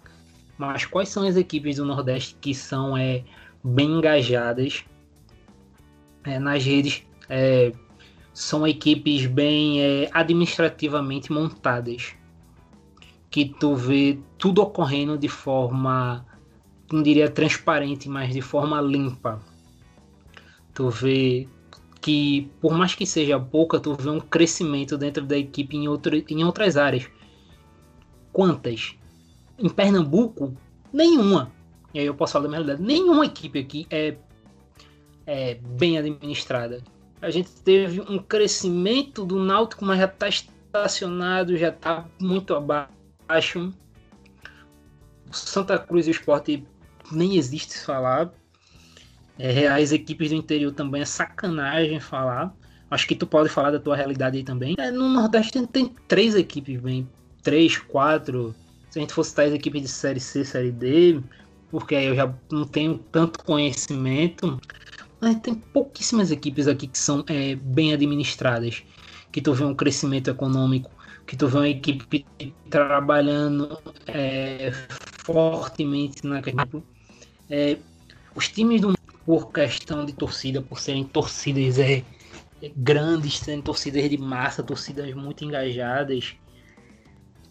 mas 0.56 0.86
quais 0.86 1.08
são 1.08 1.26
as 1.26 1.36
equipes 1.36 1.76
do 1.76 1.84
Nordeste 1.84 2.36
que 2.40 2.54
são 2.54 2.96
é, 2.96 3.24
bem 3.64 3.98
engajadas 3.98 4.84
é, 6.22 6.38
nas 6.38 6.64
redes? 6.64 7.02
É, 7.28 7.72
são 8.32 8.66
equipes 8.66 9.26
bem 9.26 9.80
é, 9.80 10.10
administrativamente 10.12 11.32
montadas, 11.32 12.14
que 13.34 13.46
tu 13.46 13.74
vê 13.74 14.16
tudo 14.38 14.62
ocorrendo 14.62 15.18
de 15.18 15.26
forma, 15.26 16.24
não 16.92 17.02
diria 17.02 17.28
transparente, 17.28 18.08
mas 18.08 18.32
de 18.32 18.40
forma 18.40 18.80
limpa. 18.80 19.40
Tu 20.72 20.88
vê 20.88 21.48
que, 22.00 22.48
por 22.60 22.72
mais 22.74 22.94
que 22.94 23.04
seja 23.04 23.40
pouca, 23.40 23.80
tu 23.80 23.92
vê 23.96 24.08
um 24.08 24.20
crescimento 24.20 24.96
dentro 24.96 25.26
da 25.26 25.36
equipe 25.36 25.76
em, 25.76 25.88
outro, 25.88 26.14
em 26.14 26.44
outras 26.44 26.76
áreas 26.76 27.10
Quantas? 28.32 28.94
Em 29.58 29.68
Pernambuco, 29.68 30.56
nenhuma. 30.92 31.50
E 31.92 31.98
aí 31.98 32.06
eu 32.06 32.14
posso 32.14 32.34
falar 32.34 32.44
da 32.44 32.48
minha 32.50 32.60
realidade. 32.60 32.86
Nenhuma 32.86 33.26
equipe 33.26 33.58
aqui 33.58 33.84
é, 33.90 34.16
é 35.26 35.54
bem 35.54 35.98
administrada. 35.98 36.84
A 37.20 37.30
gente 37.30 37.50
teve 37.64 38.00
um 38.00 38.16
crescimento 38.16 39.24
do 39.24 39.42
Náutico, 39.42 39.84
mas 39.84 39.98
já 39.98 40.04
está 40.04 40.28
estacionado, 40.28 41.56
já 41.56 41.70
está 41.70 42.08
muito 42.20 42.54
abaixo. 42.54 42.94
Santa 45.30 45.78
Cruz 45.78 46.06
e 46.06 46.10
o 46.10 46.12
Esporte 46.12 46.64
nem 47.10 47.36
existe 47.36 47.78
falar. 47.78 48.32
É, 49.38 49.66
as 49.66 49.92
equipes 49.92 50.30
do 50.30 50.36
interior 50.36 50.72
também 50.72 51.02
é 51.02 51.04
sacanagem 51.04 52.00
falar. 52.00 52.54
Acho 52.90 53.06
que 53.08 53.16
tu 53.16 53.26
pode 53.26 53.48
falar 53.48 53.70
da 53.70 53.80
tua 53.80 53.96
realidade 53.96 54.36
aí 54.36 54.44
também. 54.44 54.76
É, 54.78 54.90
no 54.90 55.08
Nordeste 55.08 55.52
tem, 55.52 55.66
tem 55.66 55.94
três 56.06 56.34
equipes 56.34 56.80
bem 56.80 57.08
3, 57.42 57.78
4. 57.78 58.54
Se 58.90 58.98
a 58.98 59.02
gente 59.02 59.12
fosse 59.12 59.40
as 59.40 59.52
equipes 59.52 59.82
de 59.82 59.88
Série 59.88 60.20
C, 60.20 60.44
Série 60.44 60.72
D, 60.72 61.20
porque 61.70 61.94
aí 61.94 62.06
eu 62.06 62.14
já 62.16 62.32
não 62.50 62.64
tenho 62.64 62.98
tanto 63.12 63.44
conhecimento. 63.44 64.58
Mas 65.20 65.36
tem 65.40 65.54
pouquíssimas 65.54 66.30
equipes 66.30 66.66
aqui 66.66 66.86
que 66.86 66.98
são 66.98 67.24
é, 67.28 67.54
bem 67.54 67.92
administradas, 67.92 68.82
que 69.30 69.40
tu 69.40 69.52
vê 69.52 69.64
um 69.64 69.74
crescimento 69.74 70.30
econômico, 70.30 70.90
que 71.26 71.36
tu 71.36 71.48
vê 71.48 71.56
uma 71.56 71.68
equipe 71.68 72.26
trabalhando 72.68 73.78
é, 74.06 74.72
fortemente 75.24 76.26
na 76.26 76.42
é, 77.50 77.78
os 78.34 78.48
times 78.48 78.80
do 78.80 78.94
por 79.24 79.52
questão 79.52 80.04
de 80.04 80.12
torcida, 80.12 80.60
por 80.60 80.78
serem 80.78 81.04
torcidas 81.04 81.78
é, 81.78 82.02
grandes, 82.76 83.38
serem 83.38 83.62
torcidas 83.62 84.08
de 84.08 84.18
massa, 84.18 84.62
torcidas 84.62 85.12
muito 85.14 85.44
engajadas, 85.44 86.36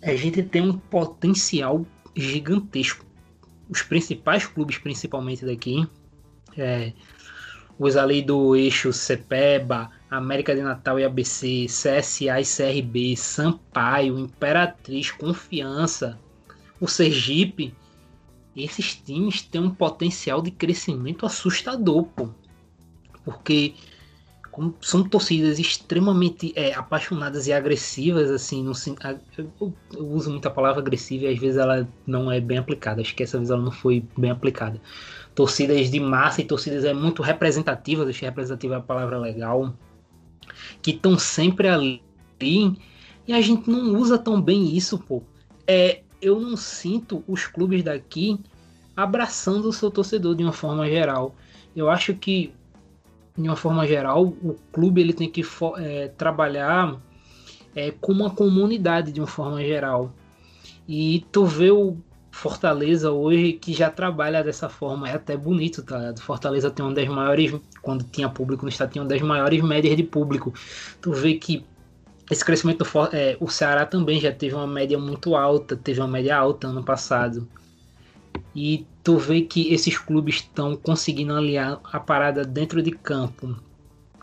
a 0.01 0.15
gente 0.15 0.43
tem 0.43 0.61
um 0.61 0.77
potencial 0.77 1.85
gigantesco. 2.15 3.05
Os 3.69 3.81
principais 3.81 4.45
clubes, 4.45 4.77
principalmente 4.77 5.45
daqui, 5.45 5.87
é, 6.57 6.93
os 7.79 7.95
ali 7.95 8.21
do 8.21 8.55
eixo 8.55 8.93
Cepeba, 8.93 9.89
América 10.17 10.55
de 10.55 10.61
Natal 10.61 10.99
e 10.99 11.03
ABC, 11.03 11.65
CSA 11.67 12.39
e 12.39 12.45
CRB, 12.45 13.15
Sampaio, 13.15 14.19
Imperatriz, 14.19 15.11
Confiança, 15.11 16.19
o 16.79 16.87
Sergipe, 16.87 17.73
esses 18.55 18.95
times 18.95 19.41
têm 19.41 19.61
um 19.61 19.69
potencial 19.69 20.41
de 20.41 20.51
crescimento 20.51 21.25
assustador, 21.25 22.03
pô. 22.15 22.29
Porque 23.25 23.73
são 24.81 25.03
torcidas 25.03 25.57
extremamente 25.57 26.53
é, 26.55 26.73
apaixonadas 26.73 27.47
e 27.47 27.53
agressivas, 27.53 28.29
assim, 28.29 28.63
no, 28.63 28.73
eu, 29.37 29.73
eu, 29.93 30.07
uso 30.07 30.29
muita 30.29 30.49
palavra 30.49 30.79
agressiva 30.79 31.25
e 31.25 31.33
às 31.33 31.39
vezes 31.39 31.57
ela 31.57 31.87
não 32.05 32.31
é 32.31 32.39
bem 32.39 32.59
aplicada, 32.59 33.01
acho 33.01 33.15
que 33.15 33.23
essa 33.23 33.37
vez 33.37 33.49
ela 33.49 33.61
não 33.61 33.71
foi 33.71 34.05
bem 34.15 34.29
aplicada. 34.29 34.79
Torcidas 35.33 35.89
de 35.89 35.99
massa 35.99 36.41
e 36.41 36.45
torcidas 36.45 36.85
é 36.85 36.93
muito 36.93 37.23
representativas, 37.23 38.07
acho 38.07 38.19
que 38.19 38.25
representativa 38.25 38.75
é 38.75 38.77
a 38.77 38.81
palavra 38.81 39.17
legal, 39.17 39.73
que 40.81 40.91
estão 40.91 41.17
sempre 41.17 41.67
ali 41.67 42.01
e 43.25 43.31
a 43.33 43.41
gente 43.41 43.69
não 43.69 43.95
usa 43.97 44.17
tão 44.17 44.41
bem 44.41 44.75
isso, 44.75 44.97
pô. 44.99 45.23
É, 45.65 46.01
eu 46.21 46.39
não 46.39 46.57
sinto 46.57 47.23
os 47.27 47.47
clubes 47.47 47.83
daqui 47.83 48.39
abraçando 48.95 49.69
o 49.69 49.73
seu 49.73 49.89
torcedor 49.89 50.35
de 50.35 50.43
uma 50.43 50.51
forma 50.51 50.87
geral. 50.87 51.33
Eu 51.75 51.89
acho 51.89 52.13
que 52.13 52.53
de 53.35 53.47
uma 53.47 53.55
forma 53.55 53.87
geral, 53.87 54.25
o 54.25 54.55
clube 54.71 55.01
ele 55.01 55.13
tem 55.13 55.29
que 55.29 55.41
é, 55.77 56.07
trabalhar 56.09 57.01
é, 57.75 57.89
com 57.91 58.11
uma 58.11 58.29
comunidade 58.29 59.11
de 59.11 59.19
uma 59.19 59.27
forma 59.27 59.59
geral. 59.63 60.13
E 60.87 61.25
tu 61.31 61.45
vê 61.45 61.71
o 61.71 61.97
Fortaleza 62.33 63.11
hoje 63.11 63.53
que 63.53 63.71
já 63.71 63.91
trabalha 63.91 64.43
dessa 64.43 64.67
forma, 64.67 65.07
é 65.07 65.13
até 65.13 65.37
bonito, 65.37 65.83
tá 65.83 65.99
ligado? 65.99 66.19
Fortaleza 66.19 66.71
tem 66.71 66.83
uma 66.83 66.93
das 66.93 67.07
maiores, 67.07 67.53
quando 67.79 68.03
tinha 68.05 68.27
público 68.27 68.63
no 68.63 68.69
estado, 68.69 68.91
tinha 68.91 69.03
uma 69.03 69.07
das 69.07 69.21
maiores 69.21 69.61
médias 69.61 69.95
de 69.95 70.01
público. 70.01 70.51
Tu 70.99 71.13
vê 71.13 71.35
que 71.35 71.63
esse 72.31 72.43
crescimento, 72.43 72.83
é, 73.11 73.37
o 73.39 73.47
Ceará 73.47 73.85
também 73.85 74.19
já 74.19 74.31
teve 74.31 74.55
uma 74.55 74.65
média 74.65 74.97
muito 74.97 75.35
alta, 75.35 75.77
teve 75.77 75.99
uma 76.01 76.07
média 76.07 76.35
alta 76.35 76.67
ano 76.67 76.83
passado. 76.83 77.47
E 78.55 78.87
tu 79.03 79.15
vê 79.17 79.41
que 79.41 79.71
esses 79.71 79.95
clubes 79.99 80.37
estão 80.37 80.75
conseguindo 80.75 81.35
aliar 81.35 81.79
a 81.83 81.99
parada 81.99 82.43
dentro 82.43 82.81
de 82.81 82.89
campo 82.89 83.55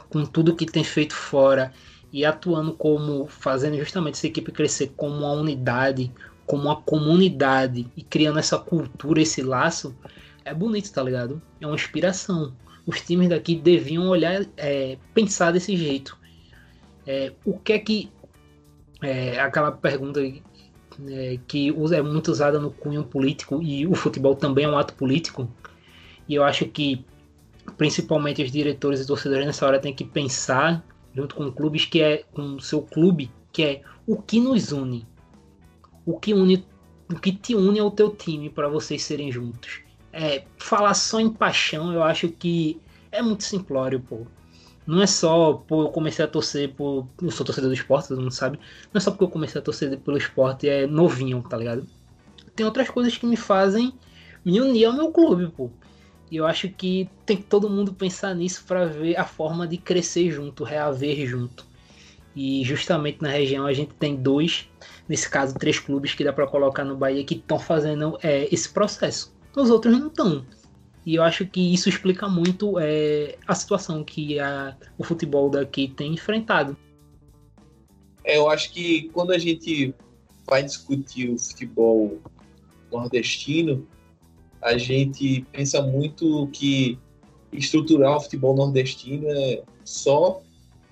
com 0.08 0.26
tudo 0.26 0.56
que 0.56 0.66
tem 0.66 0.82
feito 0.82 1.14
fora 1.14 1.72
e 2.12 2.24
atuando 2.24 2.72
como 2.72 3.28
fazendo 3.28 3.78
justamente 3.78 4.14
essa 4.14 4.26
equipe 4.26 4.50
crescer 4.50 4.92
como 4.96 5.18
uma 5.18 5.32
unidade, 5.32 6.12
como 6.50 6.64
uma 6.64 6.82
comunidade 6.82 7.86
e 7.96 8.02
criando 8.02 8.40
essa 8.40 8.58
cultura, 8.58 9.22
esse 9.22 9.40
laço, 9.40 9.94
é 10.44 10.52
bonito, 10.52 10.92
tá 10.92 11.00
ligado? 11.00 11.40
É 11.60 11.66
uma 11.66 11.76
inspiração. 11.76 12.52
Os 12.84 13.00
times 13.02 13.28
daqui 13.28 13.54
deviam 13.54 14.08
olhar, 14.08 14.44
é, 14.56 14.98
pensar 15.14 15.52
desse 15.52 15.76
jeito. 15.76 16.18
É, 17.06 17.32
o 17.44 17.56
que 17.56 17.72
é 17.72 17.78
que 17.78 18.10
é, 19.00 19.38
aquela 19.38 19.70
pergunta 19.70 20.20
é, 20.20 21.38
que 21.46 21.68
é 21.68 22.02
muito 22.02 22.32
usada 22.32 22.58
no 22.58 22.72
cunho 22.72 23.04
político 23.04 23.62
e 23.62 23.86
o 23.86 23.94
futebol 23.94 24.34
também 24.34 24.64
é 24.64 24.68
um 24.68 24.76
ato 24.76 24.94
político. 24.94 25.48
E 26.28 26.34
eu 26.34 26.42
acho 26.42 26.66
que 26.66 27.04
principalmente 27.78 28.42
os 28.42 28.50
diretores 28.50 28.98
e 28.98 29.06
torcedores 29.06 29.46
nessa 29.46 29.64
hora 29.64 29.78
têm 29.78 29.94
que 29.94 30.04
pensar 30.04 30.84
junto 31.14 31.36
com 31.36 31.52
clubes 31.52 31.84
que 31.84 32.02
é 32.02 32.24
com 32.32 32.56
o 32.56 32.60
seu 32.60 32.82
clube 32.82 33.30
que 33.52 33.62
é 33.62 33.82
o 34.04 34.20
que 34.20 34.40
nos 34.40 34.72
une, 34.72 35.06
o 36.10 36.18
que 36.18 36.34
une, 36.34 36.64
o 37.10 37.14
que 37.14 37.32
te 37.32 37.54
une 37.54 37.78
ao 37.78 37.90
teu 37.90 38.10
time 38.10 38.50
para 38.50 38.68
vocês 38.68 39.02
serem 39.02 39.30
juntos. 39.30 39.82
é, 40.12 40.44
falar 40.58 40.94
só 40.94 41.20
em 41.20 41.30
paixão, 41.30 41.92
eu 41.92 42.02
acho 42.02 42.28
que 42.28 42.80
é 43.12 43.22
muito 43.22 43.44
simplório, 43.44 44.00
pô. 44.00 44.26
Não 44.86 45.00
é 45.02 45.06
só 45.06 45.52
por 45.52 45.84
eu 45.84 45.90
comecei 45.90 46.24
a 46.24 46.28
torcer 46.28 46.72
por. 46.74 47.06
Eu 47.22 47.30
sou 47.30 47.46
torcedor 47.46 47.70
do 47.70 47.74
esporte, 47.74 48.08
todo 48.08 48.20
mundo 48.20 48.32
sabe. 48.32 48.58
Não 48.92 48.98
é 48.98 49.00
só 49.00 49.10
porque 49.10 49.24
eu 49.24 49.28
comecei 49.28 49.60
a 49.60 49.62
torcer 49.62 49.96
pelo 50.00 50.16
esporte 50.16 50.68
é 50.68 50.86
novinho, 50.86 51.42
tá 51.48 51.56
ligado? 51.56 51.86
Tem 52.56 52.66
outras 52.66 52.90
coisas 52.90 53.16
que 53.16 53.26
me 53.26 53.36
fazem 53.36 53.92
me 54.44 54.60
unir 54.60 54.86
ao 54.86 54.92
meu 54.92 55.12
clube, 55.12 55.48
pô. 55.48 55.70
E 56.30 56.36
eu 56.36 56.46
acho 56.46 56.68
que 56.70 57.08
tem 57.26 57.36
que 57.36 57.42
todo 57.44 57.68
mundo 57.68 57.92
pensar 57.92 58.34
nisso 58.34 58.64
para 58.66 58.86
ver 58.86 59.16
a 59.16 59.24
forma 59.24 59.66
de 59.66 59.76
crescer 59.76 60.30
junto, 60.30 60.64
reaver 60.64 61.26
junto. 61.26 61.66
E 62.34 62.64
justamente 62.64 63.20
na 63.20 63.28
região 63.28 63.66
a 63.66 63.72
gente 63.72 63.92
tem 63.94 64.16
dois, 64.16 64.68
nesse 65.10 65.28
caso 65.28 65.58
três 65.58 65.76
clubes 65.80 66.14
que 66.14 66.22
dá 66.22 66.32
para 66.32 66.46
colocar 66.46 66.84
no 66.84 66.96
Bahia 66.96 67.24
que 67.24 67.34
estão 67.34 67.58
fazendo 67.58 68.16
é, 68.22 68.46
esse 68.54 68.68
processo. 68.68 69.34
Os 69.56 69.68
outros 69.68 69.98
não 69.98 70.06
estão. 70.06 70.46
E 71.04 71.16
eu 71.16 71.24
acho 71.24 71.44
que 71.46 71.74
isso 71.74 71.88
explica 71.88 72.28
muito 72.28 72.78
é, 72.78 73.36
a 73.44 73.52
situação 73.56 74.04
que 74.04 74.38
a, 74.38 74.76
o 74.96 75.02
futebol 75.02 75.50
daqui 75.50 75.88
tem 75.88 76.12
enfrentado. 76.12 76.76
É, 78.22 78.38
eu 78.38 78.48
acho 78.48 78.70
que 78.72 79.10
quando 79.12 79.32
a 79.32 79.38
gente 79.38 79.92
vai 80.46 80.62
discutir 80.62 81.28
o 81.28 81.36
futebol 81.36 82.20
nordestino, 82.92 83.84
a 84.62 84.78
gente 84.78 85.44
pensa 85.50 85.82
muito 85.82 86.46
que 86.52 86.96
estruturar 87.52 88.16
o 88.16 88.20
futebol 88.20 88.54
nordestino 88.54 89.26
é 89.28 89.64
só 89.82 90.40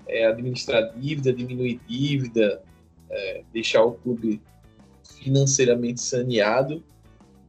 é, 0.09 0.25
administrar 0.25 0.91
dívida, 0.97 1.31
diminuir 1.31 1.79
dívida, 1.87 2.61
é, 3.09 3.43
deixar 3.53 3.83
o 3.83 3.93
clube 3.93 4.41
financeiramente 5.03 6.01
saneado. 6.01 6.83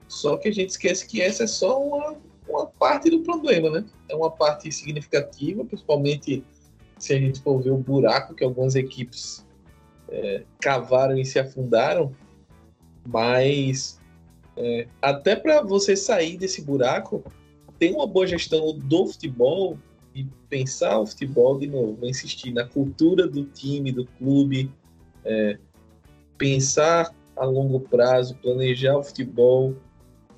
Só 0.09 0.37
que 0.37 0.49
a 0.49 0.53
gente 0.53 0.71
esquece 0.71 1.07
que 1.07 1.21
essa 1.21 1.45
é 1.45 1.47
só 1.47 1.81
uma, 1.83 2.17
uma 2.49 2.67
parte 2.67 3.11
do 3.11 3.21
problema, 3.21 3.71
né? 3.71 3.85
É 4.09 4.15
uma 4.15 4.31
parte 4.31 4.71
significativa, 4.73 5.65
principalmente 5.65 6.45
se 6.99 7.15
a 7.15 7.19
gente 7.19 7.41
for 7.41 7.63
ver 7.63 7.71
o 7.71 7.79
buraco 7.79 8.35
que 8.35 8.45
algumas 8.45 8.75
equipes 8.75 9.47
é, 10.09 10.43
cavaram 10.61 11.17
e 11.17 11.25
se 11.25 11.39
afundaram. 11.39 12.15
Mas 13.07 14.01
é, 14.57 14.87
até 15.01 15.37
para 15.37 15.63
você 15.63 15.97
sair 15.97 16.37
desse 16.37 16.63
buraco, 16.63 17.25
tem 17.79 17.95
uma 17.95 18.07
boa 18.07 18.27
gestão 18.27 18.77
do 18.77 19.07
futebol 19.07 19.79
e 20.15 20.27
pensar 20.49 20.99
o 20.99 21.07
futebol 21.07 21.59
de 21.59 21.67
novo, 21.67 22.05
insistir 22.05 22.53
na 22.53 22.65
cultura 22.65 23.27
do 23.27 23.45
time, 23.45 23.93
do 23.93 24.05
clube, 24.05 24.71
é, 25.25 25.59
pensar 26.39 27.15
a 27.37 27.45
longo 27.45 27.81
prazo, 27.81 28.37
planejar 28.37 28.97
o 28.97 29.03
futebol, 29.03 29.77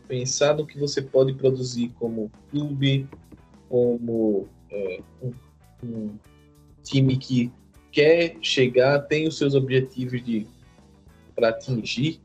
pensar 0.09 0.57
no 0.57 0.67
que 0.67 0.79
você 0.79 1.01
pode 1.01 1.35
produzir 1.35 1.91
como 1.99 2.31
clube, 2.51 3.09
como 3.69 4.49
é, 4.71 5.01
um, 5.23 5.33
um, 5.85 6.19
time 6.83 7.17
que 7.17 7.51
quer 7.91 8.37
chegar, 8.43 9.01
tem 9.01 9.27
os 9.29 9.39
seus 9.39 9.55
objetivos 9.55 10.23
de 10.25 10.47
para 11.35 11.49
atingir 11.49 12.21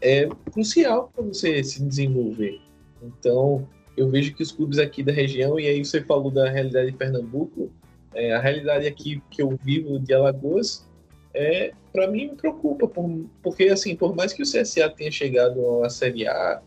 é 0.00 0.28
crucial 0.52 1.10
para 1.14 1.24
você 1.24 1.62
se 1.62 1.82
desenvolver. 1.82 2.60
Então, 3.02 3.68
eu 3.96 4.08
vejo 4.08 4.34
que 4.34 4.42
os 4.42 4.52
clubes 4.52 4.78
aqui 4.78 5.02
da 5.02 5.12
região, 5.12 5.58
e 5.58 5.66
aí 5.66 5.84
você 5.84 6.02
falou 6.02 6.30
da 6.30 6.48
realidade 6.48 6.90
de 6.90 6.96
Pernambuco, 6.96 7.70
é, 8.14 8.32
a 8.32 8.40
realidade 8.40 8.86
aqui 8.86 9.22
que 9.30 9.42
eu 9.42 9.58
vivo 9.62 9.98
de 9.98 10.14
Alagoas, 10.14 10.87
é, 11.34 11.72
para 11.92 12.08
mim 12.08 12.30
me 12.30 12.36
preocupa, 12.36 12.88
por, 12.88 13.26
porque 13.42 13.64
assim, 13.64 13.94
por 13.94 14.14
mais 14.14 14.32
que 14.32 14.42
o 14.42 14.46
CSA 14.46 14.88
tenha 14.90 15.10
chegado 15.10 15.84
à 15.84 15.90
Série 15.90 16.26
A 16.26 16.62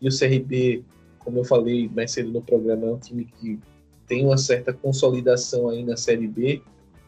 e 0.00 0.08
o 0.08 0.16
CRB, 0.16 0.84
como 1.18 1.38
eu 1.38 1.44
falei 1.44 1.88
mais 1.88 2.12
cedo 2.12 2.30
no 2.30 2.42
programa, 2.42 2.86
é 2.86 2.92
um 2.92 2.98
time 2.98 3.24
que 3.24 3.58
tem 4.06 4.24
uma 4.24 4.36
certa 4.36 4.72
consolidação 4.72 5.68
aí 5.68 5.82
na 5.82 5.96
Série 5.96 6.28
B, 6.28 6.62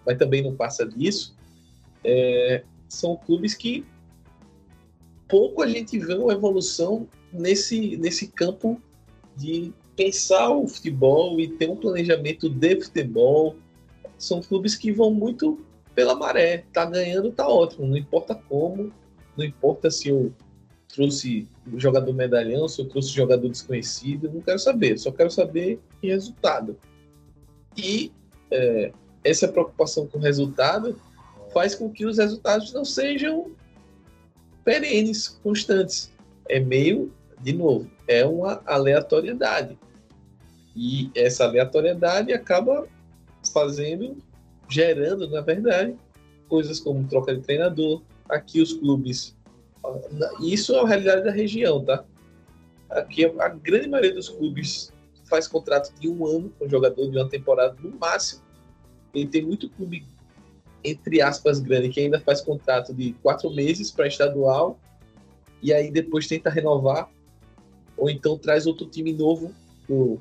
mas 0.05 0.19
também 0.19 0.43
não 0.43 0.55
passa 0.55 0.87
disso, 0.87 1.37
é, 2.03 2.63
são 2.89 3.17
clubes 3.17 3.55
que 3.55 3.85
pouco 5.29 5.63
a 5.63 5.69
gente 5.69 5.99
vê 5.99 6.15
uma 6.15 6.33
evolução 6.33 7.09
nesse, 7.33 7.97
nesse 7.97 8.29
campo 8.29 8.81
de 9.37 9.73
pensar 9.95 10.51
o 10.51 10.67
futebol 10.69 11.41
e 11.41 11.49
ter 11.49 11.69
um 11.69 11.77
planejamento 11.77 12.49
de 12.49 12.81
futebol. 12.81 13.57
São 14.19 14.41
clubes 14.41 14.77
que 14.77 14.93
vão 14.93 15.11
muito 15.11 15.61
pela 15.97 16.15
maré. 16.15 16.65
Tá 16.73 16.85
ganhando, 16.85 17.33
tá 17.33 17.49
ótimo. 17.49 17.89
Não 17.89 17.97
importa 17.97 18.35
como, 18.35 18.93
não 19.37 19.45
importa 19.45 19.91
se 19.91 20.11
eu 20.11 20.33
trouxe 20.95 21.49
jogador 21.77 22.13
medalhão, 22.13 22.69
se 22.69 22.81
eu 22.81 22.89
trouxe 22.89 23.09
jogador 23.11 23.49
desconhecido, 23.49 24.31
não 24.33 24.41
quero 24.41 24.59
saber. 24.59 24.99
Só 24.99 25.11
quero 25.11 25.31
saber 25.31 25.81
que 26.01 26.09
resultado. 26.09 26.79
E 27.77 28.13
é, 28.51 28.93
essa 29.25 29.49
preocupação 29.49 30.07
com 30.07 30.19
o 30.19 30.23
resultado 30.23 31.01
faz 31.53 31.75
com 31.75 31.91
que 31.91 32.07
os 32.07 32.19
resultados 32.19 32.73
não 32.73 32.85
sejam 32.85 33.51
perenes, 34.65 35.29
constantes. 35.43 36.13
É 36.49 36.61
meio, 36.61 37.13
de 37.41 37.53
novo, 37.53 37.91
é 38.07 38.25
uma 38.25 38.63
aleatoriedade. 38.67 39.79
E 40.77 41.11
essa 41.15 41.45
aleatoriedade 41.45 42.33
acaba 42.33 42.87
fazendo, 43.53 44.17
gerando, 44.69 45.29
na 45.29 45.41
verdade, 45.41 45.97
coisas 46.49 46.81
como 46.81 47.07
troca 47.09 47.35
de 47.35 47.43
treinador. 47.43 48.03
Aqui 48.29 48.61
os 48.61 48.73
clubes. 48.73 49.37
Isso 50.41 50.75
é 50.75 50.81
a 50.81 50.87
realidade 50.87 51.25
da 51.25 51.31
região, 51.31 51.85
tá? 51.85 52.05
Aqui 52.91 53.25
a 53.25 53.49
grande 53.49 53.89
maioria 53.89 54.15
dos 54.15 54.29
clubes 54.29 54.93
faz 55.29 55.47
contrato 55.47 55.93
de 55.99 56.09
um 56.09 56.27
ano 56.27 56.53
com 56.59 56.67
o 56.67 56.69
jogador 56.69 57.09
de 57.09 57.17
uma 57.17 57.29
temporada 57.29 57.77
no 57.81 57.97
máximo. 57.97 58.43
E 59.15 59.27
tem 59.27 59.43
muito 59.43 59.71
clube 59.71 60.05
entre 60.87 61.21
aspas, 61.21 61.59
grande, 61.59 61.89
que 61.89 62.01
ainda 62.01 62.21
faz 62.21 62.41
contrato 62.41 62.95
de 62.95 63.13
quatro 63.15 63.51
meses 63.51 63.91
para 63.91 64.07
estadual 64.07 64.79
e 65.61 65.73
aí 65.73 65.91
depois 65.91 66.29
tenta 66.29 66.49
renovar, 66.49 67.11
ou 67.97 68.09
então 68.09 68.39
traz 68.39 68.67
outro 68.67 68.87
time 68.87 69.13
novo 69.13 69.53
pro, 69.87 70.21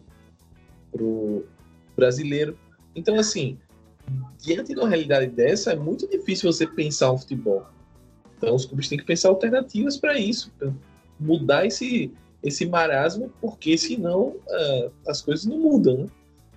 pro 0.92 1.46
brasileiro. 1.96 2.58
Então, 2.96 3.20
assim, 3.20 3.60
diante 4.42 4.74
de 4.74 4.80
uma 4.80 4.90
realidade 4.90 5.28
dessa, 5.28 5.74
é 5.74 5.76
muito 5.76 6.08
difícil 6.08 6.52
você 6.52 6.68
pensar 6.68 7.12
um 7.12 7.18
futebol. 7.18 7.66
Então, 8.38 8.54
os 8.54 8.66
clubes 8.66 8.88
têm 8.88 8.98
que 8.98 9.06
pensar 9.06 9.30
alternativas 9.30 9.98
para 9.98 10.20
isso, 10.20 10.52
pra 10.58 10.72
mudar 11.20 11.66
esse, 11.66 12.12
esse 12.44 12.66
marasmo, 12.66 13.32
porque 13.42 13.78
senão 13.78 14.36
uh, 14.48 14.92
as 15.08 15.22
coisas 15.22 15.46
não 15.46 15.58
mudam. 15.58 15.98
Né? 15.98 16.08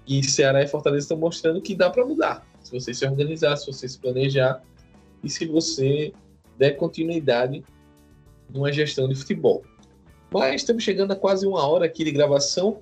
E 0.06 0.22
Ceará 0.22 0.62
e 0.62 0.68
Fortaleza 0.68 1.04
estão 1.04 1.18
mostrando 1.18 1.60
que 1.60 1.74
dá 1.74 1.88
para 1.90 2.04
mudar 2.04 2.46
se 2.68 2.78
você 2.78 2.92
se 2.92 3.06
organizar, 3.06 3.56
se 3.56 3.66
você 3.66 3.88
se 3.88 3.98
planejar 3.98 4.62
e 5.22 5.30
se 5.30 5.46
você 5.46 6.12
der 6.58 6.72
continuidade 6.72 7.64
numa 8.50 8.72
gestão 8.72 9.08
de 9.08 9.14
futebol. 9.14 9.62
Mas 10.30 10.62
estamos 10.62 10.84
chegando 10.84 11.12
a 11.12 11.16
quase 11.16 11.46
uma 11.46 11.66
hora 11.66 11.86
aqui 11.86 12.04
de 12.04 12.10
gravação. 12.10 12.80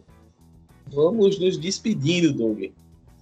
Vamos 0.88 1.38
nos 1.38 1.56
despedindo, 1.56 2.32
Doug. 2.32 2.72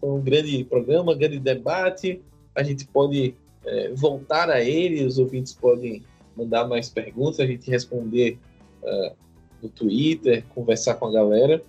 Foi 0.04 0.10
um 0.10 0.20
grande 0.20 0.62
programa, 0.64 1.14
grande 1.14 1.38
debate. 1.38 2.20
A 2.54 2.62
gente 2.62 2.86
pode 2.86 3.34
é, 3.64 3.90
voltar 3.94 4.50
a 4.50 4.60
ele, 4.60 5.02
os 5.02 5.18
ouvintes 5.18 5.54
podem 5.54 6.04
mandar 6.36 6.68
mais 6.68 6.90
perguntas, 6.90 7.40
a 7.40 7.46
gente 7.46 7.70
responder 7.70 8.38
uh, 8.82 9.16
no 9.62 9.70
Twitter, 9.70 10.44
conversar 10.54 10.96
com 10.96 11.06
a 11.06 11.12
galera. 11.12 11.62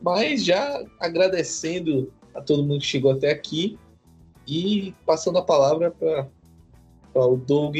Mas 0.00 0.42
já 0.42 0.82
agradecendo 0.98 2.10
a 2.34 2.40
todo 2.40 2.62
mundo 2.62 2.80
que 2.80 2.86
chegou 2.86 3.12
até 3.12 3.30
aqui, 3.30 3.78
e 4.48 4.94
passando 5.04 5.36
a 5.36 5.42
palavra 5.42 5.90
para 5.90 6.30
o 7.14 7.36
Doug 7.36 7.76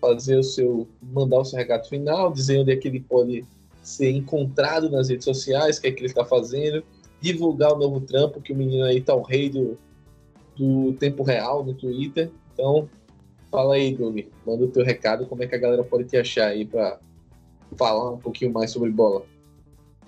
fazer 0.00 0.36
o 0.36 0.44
seu, 0.44 0.86
mandar 1.02 1.40
o 1.40 1.44
seu 1.44 1.58
recado 1.58 1.88
final, 1.88 2.32
dizer 2.32 2.60
onde 2.60 2.70
é 2.70 2.76
que 2.76 2.86
ele 2.86 3.00
pode 3.00 3.44
ser 3.82 4.12
encontrado 4.12 4.88
nas 4.88 5.08
redes 5.08 5.24
sociais, 5.24 5.78
o 5.78 5.82
que 5.82 5.88
é 5.88 5.90
que 5.90 5.98
ele 5.98 6.06
está 6.06 6.24
fazendo, 6.24 6.84
divulgar 7.20 7.72
o 7.72 7.78
novo 7.78 8.00
trampo, 8.00 8.40
que 8.40 8.52
o 8.52 8.56
menino 8.56 8.84
aí 8.84 9.00
tá 9.00 9.14
o 9.14 9.22
rei 9.22 9.50
do, 9.50 9.78
do 10.56 10.92
tempo 10.94 11.22
real 11.22 11.64
no 11.64 11.74
Twitter. 11.74 12.30
Então, 12.52 12.88
fala 13.50 13.74
aí, 13.74 13.94
Doug, 13.94 14.18
manda 14.46 14.64
o 14.64 14.68
teu 14.68 14.84
recado, 14.84 15.26
como 15.26 15.42
é 15.42 15.46
que 15.46 15.54
a 15.54 15.58
galera 15.58 15.84
pode 15.84 16.04
te 16.04 16.16
achar 16.16 16.48
aí 16.48 16.64
para 16.64 16.98
falar 17.76 18.12
um 18.12 18.18
pouquinho 18.18 18.52
mais 18.52 18.70
sobre 18.70 18.90
bola. 18.90 19.22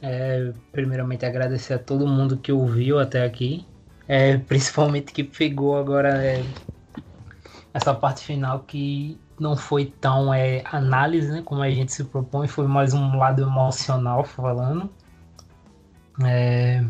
É, 0.01 0.53
primeiramente 0.71 1.27
agradecer 1.27 1.75
a 1.75 1.79
todo 1.79 2.07
mundo 2.07 2.37
que 2.37 2.53
ouviu 2.53 2.99
até 2.99 3.25
aqui. 3.25 3.67
É, 4.07 4.39
principalmente 4.39 5.13
que 5.13 5.23
pegou 5.23 5.77
agora 5.77 6.25
é, 6.25 6.43
essa 7.75 7.93
parte 7.93 8.25
final 8.25 8.61
que 8.61 9.19
não 9.39 9.57
foi 9.57 9.93
tão 10.01 10.33
é, 10.33 10.63
análise, 10.65 11.31
né, 11.31 11.43
como 11.45 11.63
a 11.63 11.71
gente 11.71 11.93
se 11.93 12.05
propõe, 12.05 12.49
foi 12.49 12.67
mais 12.67 12.95
um 12.95 13.17
lado 13.17 13.43
emocional 13.43 14.25
falando. 14.25 14.91
É, 16.25 16.83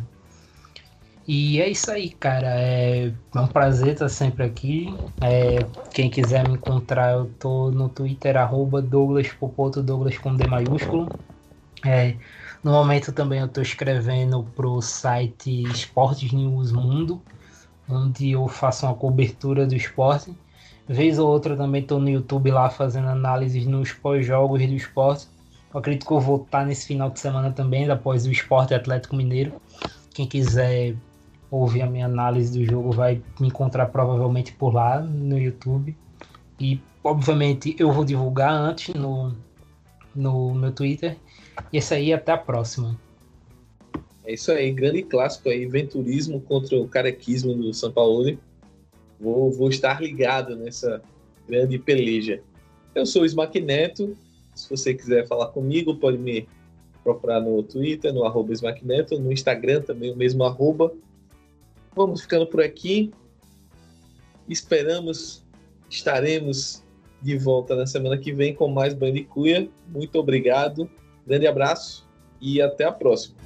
e 1.26 1.61
é 1.61 1.68
isso 1.68 1.91
aí, 1.91 2.11
cara. 2.14 2.47
É, 2.61 3.09
é 3.09 3.41
um 3.41 3.49
prazer 3.49 3.93
estar 3.95 4.09
sempre 4.09 4.45
aqui. 4.45 5.05
É, 5.22 5.70
quem 5.93 6.11
quiser 6.11 6.45
me 6.47 6.55
encontrar, 6.55 7.12
eu 7.12 7.35
tô 7.35 7.70
no 7.70 7.91
Twitter, 7.91 8.37
arroba 8.37 8.81
Douglas 8.81 9.31
Popoto, 9.33 9.83
Douglas 9.83 10.16
com 10.18 10.35
D 10.35 10.47
maiúsculo. 10.47 11.14
É, 11.87 12.18
No 12.64 12.72
momento 12.72 13.12
também 13.14 13.41
eu 13.41 13.47
estou 13.47 13.62
escrevendo 13.62 14.53
para 14.53 14.68
o 14.68 14.83
site 14.83 15.51
Esportes 15.70 16.33
News 16.33 16.72
Mundo, 16.72 17.26
onde 17.89 18.31
eu 18.33 18.49
faço 18.49 18.87
uma 18.87 18.97
cobertura 18.99 19.66
do 19.66 19.74
esporte. 19.76 20.41
Vez 20.89 21.18
ou 21.18 21.29
outra 21.29 21.57
também 21.57 21.83
estou 21.83 22.01
no 22.01 22.11
YouTube 22.11 22.51
lá 22.53 22.70
fazendo 22.70 23.09
análises 23.09 23.66
nos 23.66 23.93
pós-jogos 23.93 24.61
do 24.66 24.74
esporte. 24.74 25.29
Eu 25.73 25.81
acredito 25.81 26.07
que 26.07 26.12
eu 26.12 26.21
vou 26.21 26.43
estar 26.43 26.64
nesse 26.64 26.87
final 26.87 27.11
de 27.11 27.21
semana 27.21 27.53
também, 27.53 27.89
após 27.91 28.27
o 28.27 28.33
Esporte 28.33 28.75
Atlético 28.75 29.14
Mineiro. 29.14 29.61
Quem 30.14 30.27
quiser 30.27 30.97
ouvir 31.51 31.83
a 31.83 31.87
minha 31.87 32.07
análise 32.07 32.59
do 32.59 32.64
jogo 32.64 32.91
vai 32.91 33.23
me 33.39 33.49
encontrar 33.49 33.87
provavelmente 33.87 34.53
por 34.53 34.75
lá 34.75 35.01
no 35.01 35.39
YouTube. 35.39 35.97
E 36.59 36.81
obviamente 37.05 37.77
eu 37.79 37.93
vou 37.93 38.05
divulgar 38.05 38.53
antes 38.53 38.95
no, 38.95 39.35
no 40.14 40.55
meu 40.55 40.73
Twitter. 40.73 41.16
E 41.73 41.79
isso 41.79 41.93
aí, 41.95 42.12
até 42.12 42.33
a 42.33 42.39
próxima. 42.39 42.99
É 44.25 44.35
isso 44.35 44.51
aí, 44.53 44.73
grande 44.73 45.03
clássico 45.03 45.49
aí, 45.49 45.66
venturismo 45.66 46.41
contra 46.41 46.77
o 46.77 46.89
carequismo 46.89 47.55
do 47.55 47.73
São 47.73 47.91
Paulo. 47.91 48.39
Vou, 49.21 49.51
vou 49.51 49.69
estar 49.69 50.01
ligado 50.01 50.57
nessa 50.57 51.03
grande 51.49 51.79
peleja. 51.79 52.41
Eu 52.95 53.07
sou 53.07 53.23
o 53.23 53.27
Smack 53.27 53.61
Neto. 53.61 54.16
Se 54.59 54.70
você 54.70 54.92
quiser 54.92 55.26
falar 55.26 55.46
comigo, 55.48 55.94
pode 55.94 56.18
me 56.18 56.48
procurar 57.04 57.40
no 57.40 57.62
Twitter, 57.62 58.12
no 58.12 58.24
arroba 58.24 58.52
no 59.20 59.32
Instagram 59.32 59.82
também, 59.82 60.12
o 60.12 60.16
mesmo 60.16 60.42
arroba. 60.44 60.92
Vamos 61.94 62.22
ficando 62.22 62.46
por 62.46 62.61
aqui. 62.61 63.12
Esperamos, 64.48 65.44
estaremos 65.88 66.82
de 67.22 67.38
volta 67.38 67.76
na 67.76 67.86
semana 67.86 68.18
que 68.18 68.32
vem 68.32 68.54
com 68.54 68.68
mais 68.68 68.94
Bandicuia. 68.94 69.68
Muito 69.88 70.18
obrigado, 70.18 70.90
grande 71.26 71.46
abraço 71.46 72.06
e 72.40 72.61
até 72.61 72.84
a 72.84 72.92
próxima. 72.92 73.38